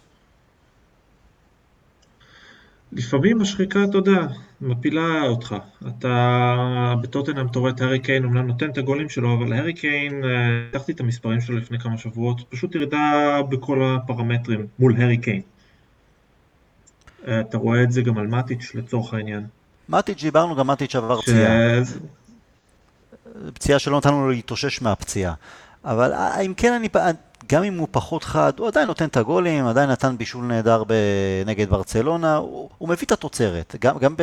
לפעמים 2.92 3.42
השחיקה, 3.42 3.80
אתה 3.84 3.98
יודע, 3.98 4.20
מפילה 4.62 5.22
אותך. 5.22 5.56
אתה 5.88 6.96
בטוטנאם 7.02 7.48
אתה 7.48 7.60
רואה 7.60 7.72
את 7.72 7.82
הארי 7.82 8.00
קיין, 8.00 8.24
אומנם 8.24 8.48
נותן 8.48 8.70
את 8.70 8.78
הגולים 8.78 9.10
שלו, 9.10 9.34
אבל 9.34 9.54
הארי 9.54 9.74
קיין, 9.74 10.22
לקחתי 10.70 10.92
את 10.92 11.00
המספרים 11.00 11.42
שלו 11.42 11.58
לפני 11.58 11.80
כמה 11.80 11.98
שבועות, 11.98 12.42
פשוט 12.50 12.76
ירידה 12.76 13.40
בכל 13.50 13.84
הפרמטרים 13.84 14.68
מול 14.80 14.96
הארי 14.98 15.18
קיין. 15.18 15.42
אתה 17.30 17.58
רואה 17.58 17.84
את 17.84 17.92
זה 17.92 18.02
גם 18.02 18.18
על 18.18 18.28
מאטיץ' 18.28 18.72
לצורך 18.76 19.14
העניין. 19.14 19.46
מאטיץ' 19.90 20.22
דיברנו, 20.22 20.56
גם 20.56 20.68
מאטיץ' 20.68 20.96
עבר 20.96 21.22
ש... 21.22 21.24
פציעה. 21.24 21.52
פציעה 23.54 23.80
שלא 23.80 23.98
נתנו 23.98 24.22
לו 24.22 24.30
להתאושש 24.30 24.82
מהפציעה. 24.82 25.34
אבל 25.86 26.14
אם 26.46 26.54
כן, 26.58 26.74
אני, 26.74 26.90
גם 27.48 27.64
אם 27.64 27.78
הוא 27.78 27.88
פחות 27.92 28.24
חד, 28.24 28.54
הוא 28.58 28.68
עדיין 28.68 28.88
נותן 28.88 29.06
את 29.06 29.18
הגולים, 29.18 29.66
עדיין 29.66 29.90
נתן 29.90 30.18
בישול 30.18 30.46
נהדר 30.46 30.84
נגד 31.46 31.70
ברצלונה, 31.70 32.36
הוא, 32.36 32.70
הוא 32.78 32.90
מביא 32.90 33.06
את 33.06 33.12
התוצרת. 33.12 33.76
גם, 33.82 33.98
גם 33.98 34.16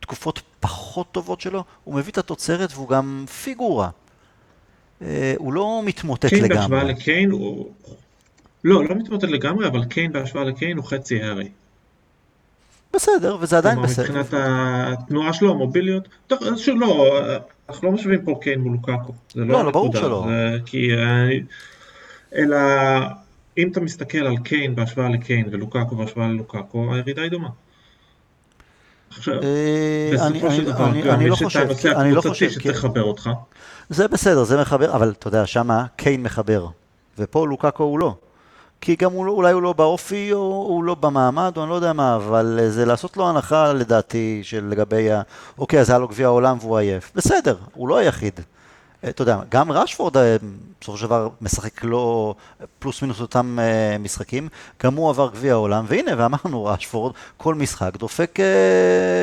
בתקופות 0.00 0.42
פחות 0.60 1.12
טובות 1.12 1.40
שלו, 1.40 1.64
הוא 1.84 1.94
מביא 1.94 2.12
את 2.12 2.18
התוצרת 2.18 2.70
והוא 2.74 2.88
גם 2.88 3.24
פיגורה. 3.42 3.88
אה, 5.02 5.34
הוא 5.38 5.52
לא 5.52 5.82
מתמוטט 5.84 6.26
קיין 6.26 6.44
לגמרי. 6.44 6.58
קיין 6.58 6.70
בהשוואה 6.70 6.84
לקיין 6.84 7.30
הוא... 7.30 7.70
לא, 8.64 8.84
לא 8.84 8.94
מתמוטט 8.94 9.24
לגמרי, 9.24 9.66
אבל 9.66 9.84
קיין 9.84 10.12
בהשוואה 10.12 10.44
לקיין 10.44 10.76
הוא 10.76 10.84
חצי 10.84 11.22
הארי. 11.22 11.48
בסדר, 12.94 13.36
וזה 13.40 13.58
עדיין 13.58 13.82
בסדר. 13.82 14.04
מבחינת 14.04 14.26
התנועה 14.32 15.32
שלו, 15.32 15.50
המוביליות, 15.50 16.08
טוב, 16.26 16.38
שוב, 16.56 16.80
לא, 16.80 17.18
אנחנו 17.68 17.88
לא 17.88 17.94
משווים 17.94 18.24
פה 18.24 18.38
קיין 18.42 18.60
מול 18.60 18.72
לוקאקו. 18.72 19.12
לא, 19.34 19.46
לא, 19.46 19.64
לא, 19.64 19.70
ברור 19.70 19.96
שלא. 19.96 20.26
כי... 20.66 20.88
אלא 22.34 22.58
אם 23.58 23.68
אתה 23.72 23.80
מסתכל 23.80 24.18
על 24.18 24.36
קיין 24.36 24.74
בהשוואה 24.74 25.08
לקיין 25.08 25.48
ולוקאקו 25.50 25.96
בהשוואה 25.96 26.28
ללוקאקו, 26.28 26.94
הירידה 26.94 27.22
היא 27.22 27.30
דומה. 27.30 27.48
אה, 29.28 30.10
בסופו 30.14 30.50
של 30.50 30.64
דבר, 30.64 30.90
גם 31.06 31.20
יש 31.20 31.42
את 31.42 31.56
הנושא 31.56 31.90
הקבוצתי 31.90 32.50
שצריך 32.50 32.66
לחבר 32.66 33.02
אותך. 33.02 33.30
זה 33.88 34.08
בסדר, 34.08 34.44
זה 34.44 34.60
מחבר, 34.60 34.94
אבל 34.94 35.14
אתה 35.18 35.28
יודע, 35.28 35.46
שמה 35.46 35.86
קיין 35.96 36.22
מחבר, 36.22 36.66
ופה 37.18 37.46
לוקאקו 37.46 37.84
הוא 37.84 37.98
לא. 37.98 38.14
כי 38.80 38.96
גם 38.96 39.12
הוא, 39.12 39.26
לא, 39.26 39.32
אולי 39.32 39.52
הוא 39.52 39.62
לא 39.62 39.72
באופי, 39.72 40.32
או 40.32 40.38
הוא 40.68 40.84
לא 40.84 40.94
במעמד, 40.94 41.52
או 41.56 41.62
אני 41.62 41.70
לא 41.70 41.74
יודע 41.74 41.92
מה, 41.92 42.16
אבל 42.16 42.60
זה 42.68 42.84
לעשות 42.84 43.16
לו 43.16 43.28
הנחה 43.28 43.72
לדעתי 43.72 44.40
של 44.42 44.64
לגבי 44.70 45.12
ה... 45.12 45.22
אוקיי, 45.58 45.80
אז 45.80 45.90
היה 45.90 45.98
לו 45.98 46.08
גביע 46.08 46.26
העולם 46.26 46.56
והוא 46.60 46.78
עייף. 46.78 47.12
בסדר, 47.14 47.56
הוא 47.74 47.88
לא 47.88 47.96
היחיד. 47.96 48.40
אה, 49.04 49.08
אתה 49.08 49.22
יודע, 49.22 49.38
גם 49.48 49.72
רשפורד 49.72 50.16
אה, 50.16 50.36
בסופו 50.80 50.98
של 50.98 51.06
דבר 51.06 51.28
משחק 51.40 51.84
לא 51.84 52.34
פלוס 52.78 53.02
מינוס 53.02 53.20
אותם 53.20 53.58
אה, 53.60 53.98
משחקים, 53.98 54.48
גם 54.82 54.94
הוא 54.94 55.10
עבר 55.10 55.30
גביע 55.30 55.52
העולם, 55.52 55.84
והנה, 55.88 56.10
ואמרנו 56.16 56.64
רשפורד, 56.64 57.12
כל 57.36 57.54
משחק 57.54 57.96
דופק 57.96 58.38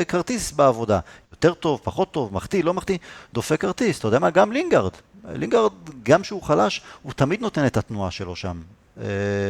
כרטיס 0.08 0.52
בעבודה. 0.52 1.00
יותר 1.32 1.54
טוב, 1.54 1.80
פחות 1.84 2.10
טוב, 2.10 2.34
מחטיא, 2.34 2.64
לא 2.64 2.74
מחטיא, 2.74 2.98
דופק 3.34 3.60
כרטיס. 3.60 3.98
אתה 3.98 4.08
יודע 4.08 4.18
מה? 4.18 4.30
גם 4.30 4.52
לינגארד. 4.52 4.92
לינגארד, 5.28 5.72
גם 6.02 6.24
שהוא 6.24 6.42
חלש, 6.42 6.82
הוא 7.02 7.12
תמיד 7.12 7.40
נותן 7.40 7.66
את 7.66 7.76
התנועה 7.76 8.10
שלו 8.10 8.36
שם. 8.36 8.60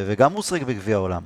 וגם 0.06 0.32
הוא 0.32 0.42
שחק 0.42 0.62
בגביע 0.62 0.96
העולם. 0.96 1.22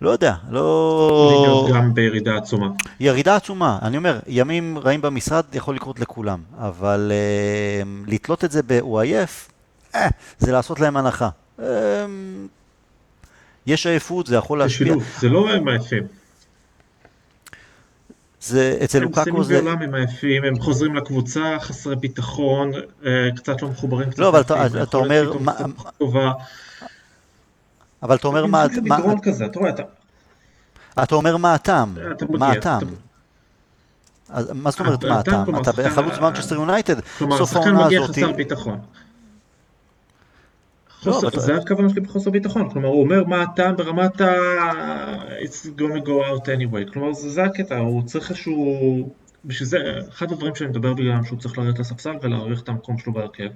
לא 0.00 0.10
יודע, 0.10 0.34
לא... 0.50 1.68
גם 1.74 1.94
בירידה 1.94 2.36
עצומה. 2.36 2.68
ירידה 3.00 3.36
עצומה, 3.36 3.78
אני 3.82 3.96
אומר, 3.96 4.18
ימים 4.26 4.78
רעים 4.78 5.00
במשרד 5.00 5.44
יכול 5.52 5.74
לקרות 5.74 6.00
לכולם, 6.00 6.40
אבל 6.58 7.12
אה, 7.12 8.10
לתלות 8.10 8.44
את 8.44 8.50
זה 8.50 8.62
ב"הוא 8.66 9.00
עייף", 9.00 9.48
אה, 9.94 10.08
זה 10.38 10.52
לעשות 10.52 10.80
להם 10.80 10.96
הנחה. 10.96 11.28
אה, 11.58 11.62
יש 13.66 13.86
עייפות, 13.86 14.26
זה 14.26 14.36
יכול 14.36 14.58
להשפיע. 14.58 14.86
זה 14.86 14.92
שילוב, 14.92 15.04
זה 15.20 15.28
לא 15.28 15.50
הם 15.50 15.68
עייפים. 15.68 16.02
זה, 18.40 18.78
אצל 18.84 18.98
לוקאקו 18.98 19.44
זה... 19.44 19.58
הם 19.58 19.64
בעולם 19.64 19.82
הם 19.82 19.94
עייפים, 19.94 20.44
הם 20.44 20.60
חוזרים 20.60 20.96
לקבוצה, 20.96 21.56
חסרי 21.60 21.96
ביטחון, 21.96 22.72
אה, 23.06 23.10
קצת 23.36 23.62
לא 23.62 23.68
מחוברים. 23.68 24.08
לא, 24.18 24.28
אבל 24.28 24.40
אתה, 24.40 24.66
אתה 24.82 24.96
אומר... 24.96 25.32
מה... 25.40 25.52
אבל 28.02 28.16
אתה 28.16 28.28
אומר 28.28 28.46
מה... 28.46 28.68
זה 28.68 28.80
מדרון 28.80 29.20
כזה, 29.20 29.46
אתה 29.46 29.58
רואה, 29.58 29.70
אתה... 29.70 29.82
אתה 31.02 31.14
אומר 31.14 31.36
מה 31.36 31.54
הטעם, 31.54 31.94
מה 32.28 32.52
הטעם. 32.52 32.82
מה 34.54 34.70
זאת 34.70 34.80
אומרת 34.80 35.04
מה 35.04 35.18
הטעם? 35.18 35.60
אתה 35.60 35.90
חלוץ 35.90 36.18
מנצ'סטר 36.18 36.54
יונייטד, 36.54 37.00
סוף 37.18 37.20
העונה 37.20 37.36
הזאת... 37.36 37.38
כלומר, 37.38 37.46
שחקן 37.46 37.76
מגיע 37.86 38.06
חסר 38.06 38.32
ביטחון. 38.32 38.78
לא, 41.06 41.20
זה 41.36 41.56
הכוונה 41.56 41.88
שלי 41.88 42.00
בחוסר 42.00 42.30
ביטחון, 42.30 42.70
כלומר 42.70 42.88
הוא 42.88 43.02
אומר 43.02 43.24
מה 43.24 43.42
הטעם 43.42 43.76
ברמת 43.76 44.20
ה... 44.20 44.32
it's 45.40 45.66
gonna 45.78 46.06
go 46.06 46.08
out 46.08 46.46
anyway, 46.46 46.92
כלומר 46.92 47.12
זה 47.12 47.44
הקטע, 47.44 47.78
הוא 47.78 48.02
צריך 48.02 48.30
איזשהו... 48.30 49.10
בשביל 49.44 49.68
זה, 49.68 49.78
אחד 50.08 50.32
הדברים 50.32 50.54
שאני 50.54 50.70
מדבר 50.70 50.94
בגללם 50.94 51.24
שהוא 51.24 51.38
צריך 51.38 51.58
לרדת 51.58 51.78
לספסל 51.78 52.14
ולהעריך 52.22 52.62
את 52.62 52.68
המקום 52.68 52.98
שלו 52.98 53.12
בהרכב. 53.12 53.48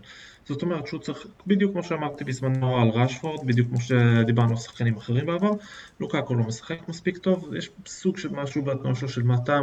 זאת 0.45 0.63
אומרת 0.63 0.87
שהוא 0.87 1.01
צריך, 1.01 1.27
בדיוק 1.47 1.73
כמו 1.73 1.83
שאמרתי 1.83 2.25
בזמנו 2.25 2.81
על 2.81 2.89
ראשפורד, 2.89 3.47
בדיוק 3.47 3.69
כמו 3.69 3.81
שדיברנו 3.81 4.51
על 4.51 4.57
שחקנים 4.57 4.97
אחרים 4.97 5.27
בעבר, 5.27 5.51
לוקאקו 6.01 6.35
לא 6.35 6.45
משחק 6.45 6.89
מספיק 6.89 7.19
טוב, 7.19 7.55
יש 7.55 7.71
סוג 7.87 8.19
של 8.19 8.29
משהו 8.29 8.63
בתנועה 8.63 8.95
שלו 8.95 9.09
של 9.09 9.23
מה 9.23 9.39
טעם, 9.39 9.63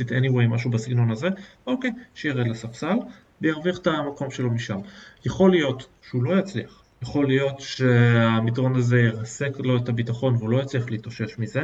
it 0.00 0.08
anyway, 0.08 0.48
משהו 0.48 0.70
בסגנון 0.70 1.10
הזה, 1.10 1.28
אוקיי, 1.66 1.90
שירד 2.14 2.48
לספסל 2.48 2.96
וירוויח 3.40 3.78
את 3.78 3.86
המקום 3.86 4.30
שלו 4.30 4.50
משם. 4.50 4.78
יכול 5.24 5.50
להיות 5.50 5.86
שהוא 6.02 6.22
לא 6.22 6.38
יצליח, 6.38 6.82
יכול 7.02 7.26
להיות 7.26 7.60
שהמדרון 7.60 8.76
הזה 8.76 8.98
ירסק 8.98 9.52
לו 9.58 9.76
את 9.76 9.88
הביטחון 9.88 10.36
והוא 10.36 10.50
לא 10.50 10.62
יצליח 10.62 10.90
להתאושש 10.90 11.38
מזה, 11.38 11.62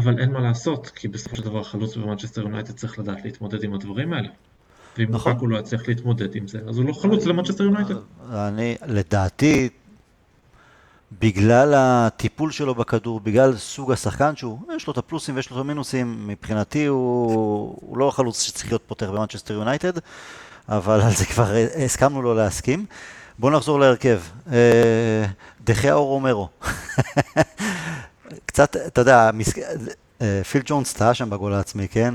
אבל 0.00 0.18
אין 0.18 0.32
מה 0.32 0.40
לעשות, 0.40 0.86
כי 0.86 1.08
בסופו 1.08 1.36
של 1.36 1.42
דבר 1.42 1.62
חלוץ 1.62 1.96
במנצ'סטר 1.96 2.40
יונייטד 2.40 2.74
צריך 2.74 2.98
לדעת 2.98 3.24
להתמודד 3.24 3.64
עם 3.64 3.74
הדברים 3.74 4.12
האלה. 4.12 4.28
ואם 4.98 5.06
נכון. 5.10 5.36
הוא 5.40 5.48
לא 5.48 5.58
יצליח 5.58 5.88
להתמודד 5.88 6.34
עם 6.34 6.48
זה, 6.48 6.58
אז 6.68 6.78
הוא 6.78 6.88
לא 6.88 6.92
חלוץ 6.92 7.26
למנצ'סטר 7.26 7.64
יונייטד. 7.64 7.94
אני, 8.32 8.76
לדעתי, 8.86 9.68
בגלל 11.20 11.74
הטיפול 11.76 12.50
שלו 12.50 12.74
בכדור, 12.74 13.20
בגלל 13.20 13.56
סוג 13.56 13.92
השחקן 13.92 14.36
שהוא, 14.36 14.58
יש 14.76 14.86
לו 14.86 14.92
את 14.92 14.98
הפלוסים 14.98 15.36
ויש 15.36 15.50
לו 15.50 15.56
את 15.56 15.60
המינוסים, 15.60 16.28
מבחינתי 16.28 16.86
הוא, 16.86 17.76
הוא 17.80 17.98
לא 17.98 18.08
החלוץ 18.08 18.42
שצריך 18.42 18.72
להיות 18.72 18.82
פותח 18.86 19.06
במנצ'סטר 19.06 19.54
יונייטד, 19.54 19.92
אבל 20.68 21.00
על 21.00 21.10
זה 21.10 21.24
כבר 21.24 21.54
הסכמנו 21.84 22.22
לו 22.22 22.34
להסכים. 22.34 22.86
בואו 23.38 23.52
נחזור 23.52 23.80
להרכב. 23.80 24.20
אה, 24.52 25.24
דחיה 25.64 25.94
אור 25.94 26.08
רומרו. 26.08 26.48
קצת, 28.46 28.76
אתה 28.76 29.00
יודע, 29.00 29.30
אה, 30.22 30.44
פיל 30.44 30.62
ג'ונס 30.64 30.92
טעה 30.92 31.14
שם 31.14 31.30
בגול 31.30 31.52
העצמי, 31.52 31.88
כן? 31.88 32.14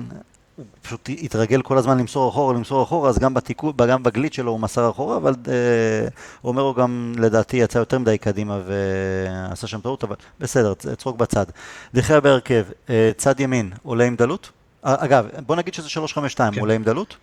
הוא 0.56 0.66
פשוט 0.82 1.10
התרגל 1.22 1.62
כל 1.62 1.78
הזמן 1.78 1.98
למסור 1.98 2.30
אחורה, 2.30 2.54
למסור 2.54 2.84
אחורה, 2.84 3.10
אז 3.10 3.20
גם, 3.20 3.34
בתיקו, 3.34 3.74
גם 3.74 4.04
בגליץ' 4.04 4.36
שלו 4.36 4.52
הוא 4.52 4.60
מסר 4.60 4.90
אחורה, 4.90 5.18
אבל 5.18 5.36
אה, 5.48 6.08
אומרו 6.44 6.74
גם 6.74 7.14
לדעתי 7.18 7.58
יצא 7.58 7.78
יותר 7.78 8.00
מדי 8.00 8.18
קדימה 8.18 8.62
ועשה 8.66 9.68
שם 9.68 9.82
טעות, 9.82 10.04
אבל 10.04 10.16
בסדר, 10.40 10.74
צחוק 10.74 11.18
בצד. 11.18 11.46
דחיה 11.94 12.20
בהרכב, 12.20 12.66
אה, 12.90 13.12
צד 13.18 13.40
ימין, 13.40 13.72
עולה 13.84 14.04
עם 14.04 14.16
דלות? 14.16 14.52
אה, 14.86 14.96
אגב, 14.98 15.28
בוא 15.46 15.56
נגיד 15.56 15.74
שזה 15.74 15.90
352, 15.90 16.54
כן. 16.54 16.60
עולה 16.60 16.74
עם 16.74 16.84
דלות? 16.84 17.18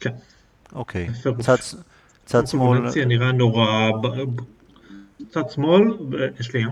כן. 0.00 0.12
אוקיי. 0.74 1.08
צד, 1.40 1.56
צד 2.26 2.46
שמאל... 2.46 2.80
נראה 3.06 3.32
נורא... 3.32 3.90
צד 5.30 5.50
שמאל, 5.50 5.82
יש 6.40 6.54
לי. 6.54 6.64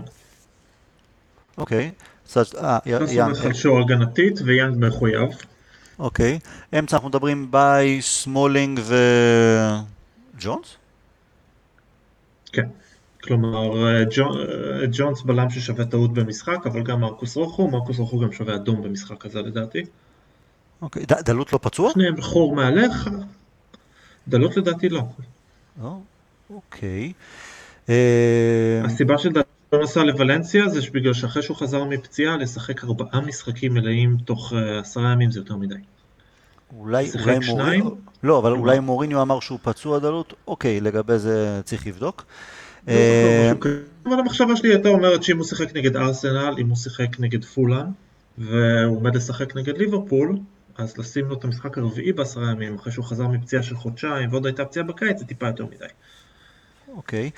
אוקיי. 1.57 1.91
אה, 2.37 2.79
יאנג. 2.85 3.33
חלש 3.35 3.79
הגנתית 3.79 4.39
ויאנג 4.45 4.85
מחויב. 4.85 5.29
אוקיי. 5.99 6.39
אמצע 6.79 6.95
אנחנו 6.95 7.09
מדברים 7.09 7.51
ביי, 7.51 8.01
סמולינג 8.01 8.79
וג'ונס? 10.37 10.75
כן. 12.53 12.67
כלומר, 13.23 13.87
אה, 13.87 13.99
אה, 13.99 14.05
ג'ונס 14.91 15.21
בלם 15.21 15.49
ששווה 15.49 15.85
טעות 15.85 16.13
במשחק, 16.13 16.57
אבל 16.65 16.83
גם 16.83 17.01
מרקוס 17.01 17.35
רוחו, 17.35 17.67
מרקוס 17.67 17.99
רוחו 17.99 18.19
גם 18.19 18.31
שווה 18.31 18.55
אדום 18.55 18.81
במשחק 18.81 19.25
הזה 19.25 19.41
לדעתי. 19.41 19.85
אוקיי, 20.81 21.05
דלות 21.05 21.53
לא 21.53 21.59
פצוע? 21.61 21.91
שניהם 21.93 22.21
חור 22.21 22.55
מעליך, 22.55 23.09
דלות 24.27 24.57
לדעתי 24.57 24.89
לא. 24.89 25.03
אוקיי. 26.49 27.13
הסיבה 28.83 29.17
שדעתי 29.17 29.52
לא 29.73 29.83
נסע 29.83 30.03
לוולנסיה 30.03 30.69
זה 30.69 30.79
בגלל 30.93 31.13
שאחרי 31.13 31.41
שהוא 31.41 31.57
חזר 31.57 31.83
מפציעה 31.83 32.37
לשחק 32.37 32.83
ארבעה 32.83 33.21
משחקים 33.21 33.73
מלאים 33.73 34.17
תוך 34.25 34.53
אה, 34.53 34.79
עשרה 34.79 35.11
ימים 35.11 35.31
זה 35.31 35.39
יותר 35.39 35.55
מדי. 35.55 35.75
אולי, 36.77 37.09
אולי 37.23 37.39
מוריניו, 37.47 37.89
לא, 38.23 38.39
אבל 38.39 38.51
אולי 38.51 38.79
מוריניו 38.79 39.21
אמר 39.21 39.39
שהוא 39.39 39.59
פצוע 39.63 39.99
דלות, 39.99 40.33
אוקיי, 40.47 40.81
לגבי 40.81 41.19
זה 41.19 41.61
צריך 41.63 41.87
לבדוק. 41.87 42.25
לא 42.87 42.93
אה, 42.93 43.51
אבל 44.05 44.19
המחשבה 44.19 44.55
שלי 44.55 44.69
הייתה 44.69 44.89
אומרת 44.89 45.23
שאם 45.23 45.37
הוא 45.37 45.45
שיחק 45.45 45.75
נגד 45.75 45.97
ארסנל, 45.97 46.55
אם 46.57 46.69
הוא 46.69 46.77
שיחק 46.77 47.19
נגד 47.19 47.45
פולאן, 47.45 47.85
והוא 48.37 48.97
עומד 48.97 49.15
לשחק 49.15 49.55
נגד 49.55 49.77
ליברפול, 49.77 50.37
אז 50.77 50.97
לשים 50.97 51.25
לו 51.25 51.37
את 51.37 51.43
המשחק 51.43 51.77
הרביעי 51.77 52.13
בעשרה 52.13 52.51
ימים, 52.51 52.75
אחרי 52.75 52.91
שהוא 52.91 53.05
חזר 53.05 53.27
מפציעה 53.27 53.63
של 53.63 53.75
חודשיים, 53.75 54.29
ועוד 54.31 54.45
הייתה 54.45 54.65
פציעה 54.65 54.85
בקיץ, 54.85 55.19
זה 55.19 55.25
טיפה 55.25 55.47
יותר 55.47 55.65
מדי. 55.65 55.85
אוקיי. 56.95 57.29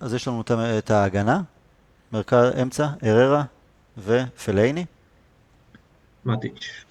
אז 0.00 0.14
יש 0.14 0.28
לנו 0.28 0.42
את 0.78 0.90
ההגנה, 0.90 1.42
מרכז 2.12 2.52
אמצע, 2.62 2.86
אררה 3.04 3.44
ופלייני. 3.98 4.84
מטיץ'. 6.24 6.84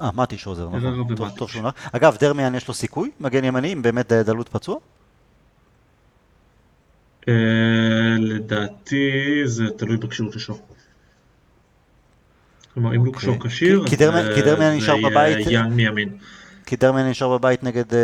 אה, 0.00 0.10
מטיץ' 0.14 0.46
עוזר, 0.46 0.68
נכון. 0.68 1.16
טוב, 1.16 1.30
טוב 1.36 1.50
שהוא 1.50 1.62
נח. 1.62 1.74
אגב, 1.92 2.16
דרמיאן 2.20 2.54
יש 2.54 2.68
לו 2.68 2.74
סיכוי, 2.74 3.10
מגן 3.20 3.44
ימני, 3.44 3.72
אם 3.72 3.82
באמת 3.82 4.12
דלות 4.12 4.48
פצוע? 4.48 4.76
אה, 7.28 7.34
לדעתי 8.18 9.42
זה 9.44 9.64
תלוי 9.76 9.96
בכשירות 9.96 10.38
שלו. 10.38 10.58
כלומר, 12.74 12.96
אם 12.96 13.04
לוקשו 13.04 13.30
אוקיי. 13.30 13.50
כשיר, 13.50 13.84
זה 13.90 14.92
יהיה 15.28 15.50
יאן 15.50 15.72
מימין. 15.72 16.18
כי 16.66 16.76
דרמן 16.76 17.08
נשאר 17.08 17.38
בבית 17.38 17.62
נגד 17.62 17.90
uh, 17.90 17.94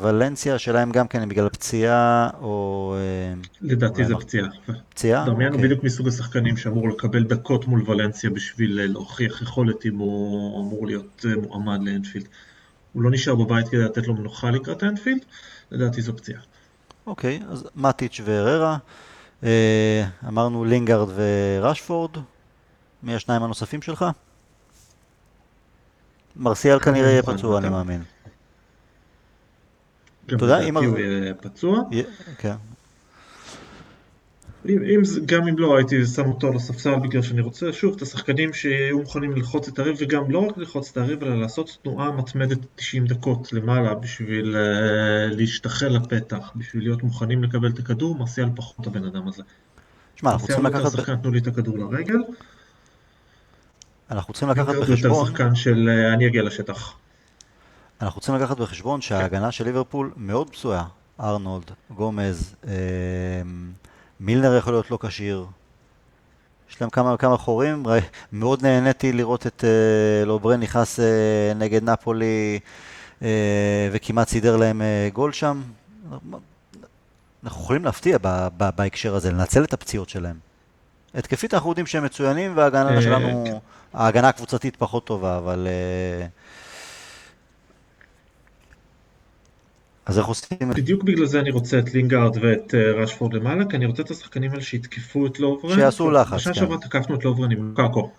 ולנסיה, 0.00 0.54
השאלה 0.54 0.82
אם 0.82 0.92
גם 0.92 1.08
כן 1.08 1.28
בגלל 1.28 1.48
פציעה 1.48 2.30
או... 2.40 2.96
Uh, 3.42 3.46
לדעתי 3.60 4.04
זה 4.04 4.14
פציעה. 4.14 4.48
פציעה? 4.90 5.24
דרמיאן 5.26 5.52
הוא 5.52 5.56
אוקיי. 5.56 5.68
בדיוק 5.68 5.84
מסוג 5.84 6.08
השחקנים 6.08 6.56
שאמור 6.56 6.88
לקבל 6.88 7.24
דקות 7.24 7.66
מול 7.66 7.90
ולנסיה 7.90 8.30
בשביל 8.30 8.80
uh, 8.80 8.92
להוכיח 8.92 9.42
יכולת 9.42 9.86
אם 9.86 9.96
הוא 9.96 10.60
אמור 10.60 10.86
להיות 10.86 11.24
uh, 11.24 11.40
מועמד 11.40 11.78
לאנפילד. 11.82 12.28
הוא 12.92 13.02
לא 13.02 13.10
נשאר 13.10 13.34
בבית 13.34 13.68
כדי 13.68 13.80
לתת 13.80 14.06
לו 14.06 14.14
מנוחה 14.14 14.50
לקראת 14.50 14.82
אנפילד, 14.82 15.24
לדעתי 15.70 16.02
זו 16.02 16.16
פציעה. 16.16 16.40
אוקיי, 17.06 17.40
okay, 17.42 17.52
אז 17.52 17.68
מטיץ' 17.76 18.20
ואררה. 18.24 18.78
Uh, 19.42 19.46
אמרנו 20.28 20.64
לינגארד 20.64 21.08
ורשפורד. 21.14 22.10
מי 23.02 23.14
השניים 23.14 23.42
הנוספים 23.42 23.82
שלך? 23.82 24.04
מרסיאל 26.36 26.78
כנראה 26.78 27.10
יהיה 27.10 27.22
פצוע, 27.22 27.58
אני 27.58 27.68
מאמין. 27.68 28.02
אתה 30.26 30.44
יודע, 30.44 30.60
אם... 30.60 30.76
הוא 30.76 30.98
יהיה 30.98 31.34
פצוע. 31.34 31.82
כן. 32.38 32.54
גם 35.26 35.48
אם 35.48 35.58
לא, 35.58 35.76
הייתי 35.76 36.06
שם 36.06 36.26
אותו 36.26 36.48
על 36.48 36.56
הספסל 36.56 36.94
בגלל 36.94 37.22
שאני 37.22 37.40
רוצה, 37.40 37.72
שוב, 37.72 37.94
את 37.96 38.02
השחקנים 38.02 38.52
שיהיו 38.52 38.98
מוכנים 38.98 39.32
ללחוץ 39.32 39.68
את 39.68 39.78
הריב, 39.78 39.96
וגם 40.00 40.30
לא 40.30 40.38
רק 40.38 40.58
ללחוץ 40.58 40.90
את 40.90 40.96
הריב, 40.96 41.22
אלא 41.22 41.40
לעשות 41.40 41.78
תנועה 41.82 42.10
מתמדת 42.10 42.58
90 42.76 43.06
דקות 43.06 43.52
למעלה 43.52 43.94
בשביל 43.94 44.56
uh, 44.56 45.34
להשתחל 45.34 45.88
לפתח, 45.88 46.52
בשביל 46.56 46.82
להיות 46.82 47.02
מוכנים 47.02 47.44
לקבל 47.44 47.68
את 47.68 47.78
הכדור, 47.78 48.16
מרסיאל 48.16 48.48
פחות 48.56 48.86
הבן 48.86 49.04
אדם 49.04 49.28
הזה. 49.28 49.42
שמע, 50.16 50.32
אנחנו 50.32 50.46
צריכים 50.46 50.66
לקחת... 50.66 51.22
תנו 51.22 51.30
לי 51.30 51.38
את 51.38 51.46
הכדור 51.46 51.78
לרגל. 51.78 52.18
אנחנו 54.10 54.32
צריכים 54.34 54.48
לקחת 54.48 54.74
בחשבון... 54.74 55.26
שחקן 55.26 55.54
של 55.54 55.88
אה, 55.88 56.14
אני 56.14 56.26
אגיע 56.26 56.42
לשטח. 56.42 56.94
אנחנו 58.02 58.20
צריכים 58.20 58.42
לקחת 58.42 58.58
בחשבון 58.58 59.00
שההגנה 59.00 59.52
של 59.52 59.64
ליברפול 59.64 60.10
מאוד 60.16 60.50
פצועה. 60.50 60.84
ארנולד, 61.20 61.70
גומז, 61.90 62.54
אה, 62.68 62.72
מילנר 64.20 64.56
יכול 64.56 64.72
להיות 64.72 64.90
לא 64.90 64.98
כשיר. 65.00 65.46
יש 66.70 66.80
להם 66.80 66.90
כמה 66.90 67.14
וכמה 67.14 67.36
חורים. 67.36 67.84
מאוד 68.32 68.62
נהניתי 68.62 69.12
לראות 69.12 69.46
את 69.46 69.64
אה, 69.64 70.24
לוברן 70.24 70.60
נכנס 70.60 71.00
אה, 71.00 71.52
נגד 71.56 71.84
נפולי 71.84 72.58
אה, 73.22 73.88
וכמעט 73.92 74.28
סידר 74.28 74.56
להם 74.56 74.82
אה, 74.82 75.08
גול 75.12 75.32
שם. 75.32 75.62
אנחנו 77.44 77.62
יכולים 77.62 77.84
להפתיע 77.84 78.18
בהקשר 78.76 79.14
הזה, 79.14 79.30
לנצל 79.30 79.64
את 79.64 79.72
הפציעות 79.72 80.08
שלהם. 80.08 80.45
התקפית 81.16 81.54
אנחנו 81.54 81.70
יודעים 81.70 81.86
שהם 81.86 82.04
מצוינים, 82.04 82.56
וההגנה 82.56 82.96
אה, 82.96 83.02
שלנו, 83.02 83.44
כן. 83.46 83.56
ההגנה 83.94 84.28
הקבוצתית 84.28 84.76
פחות 84.76 85.04
טובה, 85.04 85.38
אבל... 85.38 85.66
אה, 85.66 86.26
אז 90.06 90.18
איך 90.18 90.26
עושים? 90.26 90.58
בדיוק 90.76 91.02
בגלל 91.02 91.26
זה 91.26 91.40
אני 91.40 91.50
רוצה 91.50 91.78
את 91.78 91.94
לינגארד 91.94 92.36
ואת 92.40 92.74
אה, 92.74 92.92
רשפורד 92.92 93.34
למעלה, 93.34 93.64
כי 93.70 93.76
אני 93.76 93.86
רוצה 93.86 94.02
את 94.02 94.10
השחקנים 94.10 94.50
האלה 94.50 94.62
שיתקפו 94.62 95.26
את 95.26 95.40
לוברן. 95.40 95.74
שיעשו 95.74 96.10
לחץ, 96.10 96.30
כן. 96.30 96.36
בשנה 96.36 96.54
שעברה 96.54 96.78
תקפנו 96.78 97.14
את 97.14 97.24
לוברן 97.24 97.52
עם 97.52 97.68
לוקאקו. 97.68 98.10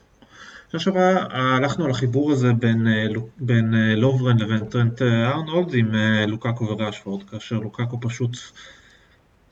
בשנה 0.69 0.79
שעברה 0.79 1.25
הלכנו 1.29 1.85
על 1.85 1.91
החיבור 1.91 2.31
הזה 2.31 2.53
בין, 2.53 2.87
בין 3.37 3.73
לוברן 3.73 4.37
לבין 4.37 4.65
טרנט 4.65 5.01
ארנולד 5.01 5.73
עם 5.73 5.91
לוקאקו 6.27 6.65
ורשפורד, 6.65 7.29
כאשר 7.29 7.55
לוקאקו 7.55 7.99
פשוט 8.01 8.37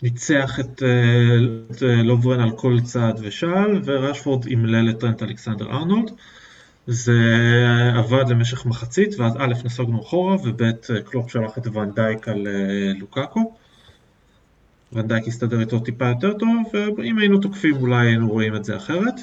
ניצח 0.03 0.59
את, 0.59 0.83
אה, 0.83 1.87
אה, 1.87 2.03
לוברן 2.03 2.39
על 2.39 2.51
כל 2.51 2.77
צעד 2.83 3.19
ושעל, 3.23 3.81
ורשפורד 3.85 4.47
אימלל 4.47 4.89
את 4.89 4.99
טרנט 4.99 5.23
אלכסנדר 5.23 5.71
ארנולד. 5.71 6.11
זה 6.87 7.13
עבד 7.95 8.29
למשך 8.29 8.65
מחצית, 8.65 9.19
ואז 9.19 9.33
א' 9.39 9.53
נסוגנו 9.65 10.01
אחורה, 10.01 10.35
וב' 10.35 10.71
קלופ 11.05 11.31
שלח 11.31 11.57
את 11.57 11.67
ונדייק 11.67 12.27
על 12.27 12.47
אה, 12.47 12.91
לוקאקו. 12.99 13.55
ונדייק 14.93 15.27
הסתדר 15.27 15.59
איתו 15.59 15.79
טיפה 15.79 16.07
יותר 16.07 16.33
טוב, 16.33 16.71
ואם 16.97 17.17
היינו 17.17 17.37
תוקפים 17.37 17.75
אולי 17.75 18.07
היינו 18.07 18.29
רואים 18.29 18.55
את 18.55 18.65
זה 18.65 18.75
אחרת. 18.75 19.13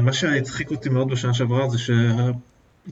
מה 0.00 0.12
שהצחיק 0.12 0.70
אותי 0.70 0.88
מאוד 0.88 1.10
בשנה 1.10 1.34
שעברה 1.34 1.68
זה 1.68 1.78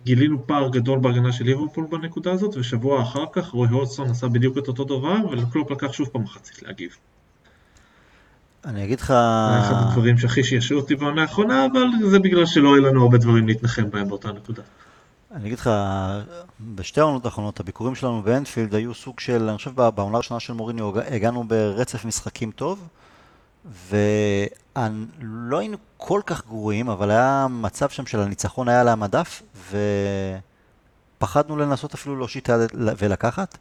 גילינו 0.05 0.47
פער 0.47 0.69
גדול 0.69 0.99
בהגנה 0.99 1.33
של 1.33 1.45
ליברפול 1.45 1.87
בנקודה 1.91 2.33
הזאת, 2.33 2.57
ושבוע 2.57 3.03
אחר 3.03 3.25
כך 3.33 3.49
רוי 3.49 3.69
הודסון 3.69 4.11
עשה 4.11 4.29
בדיוק 4.29 4.59
את 4.59 4.69
אותו 4.69 4.85
דבר, 4.85 5.29
ולקלופ 5.31 5.71
לקח 5.71 5.93
שוב 5.93 6.09
פעם 6.09 6.23
מחצית 6.23 6.63
להגיב. 6.63 6.97
אני 8.65 8.85
אגיד 8.85 9.01
לך... 9.01 9.07
זה 9.07 9.61
אחד 9.61 9.75
הדברים 9.89 10.19
שהכי 10.19 10.45
שישעו 10.45 10.79
אותי 10.79 10.95
בעונה 10.95 11.23
האחרונה, 11.23 11.67
אבל 11.73 11.87
זה 12.11 12.19
בגלל 12.19 12.47
שלא 12.47 12.75
היו 12.75 12.83
לנו 12.83 13.03
הרבה 13.03 13.19
דברים 13.19 13.49
להתנחם 13.49 13.91
בהם 13.91 14.09
באותה 14.09 14.33
נקודה. 14.33 14.63
אני 15.35 15.47
אגיד 15.47 15.59
לך, 15.59 15.71
בשתי 16.75 17.01
העונות 17.01 17.25
האחרונות, 17.25 17.61
הביקורים 17.61 17.95
שלנו 17.95 18.23
באנפילד 18.23 18.75
היו 18.75 18.95
סוג 18.95 19.21
של, 19.21 19.49
אני 19.49 19.57
חושב 19.57 19.71
בעונה 19.75 20.15
הראשונה 20.15 20.41
של 20.41 20.53
מוריניו 20.53 21.01
הגענו 21.01 21.45
ברצף 21.45 22.05
משחקים 22.05 22.51
טוב, 22.51 22.89
ולא 23.65 25.59
היינו 25.59 25.77
כל 25.97 26.21
כך 26.27 26.47
גרועים, 26.47 26.89
אבל 26.89 27.11
היה 27.11 27.47
מצב 27.51 27.89
שם 27.89 28.07
של 28.07 28.21
הניצחון 28.21 28.69
היה 28.69 28.81
על 28.81 28.89
המדף, 28.89 29.43
ופחדנו 31.19 31.57
לנסות 31.57 31.95
אפילו 31.95 32.17
להושיט 32.17 32.49
ולקחת. 32.75 33.59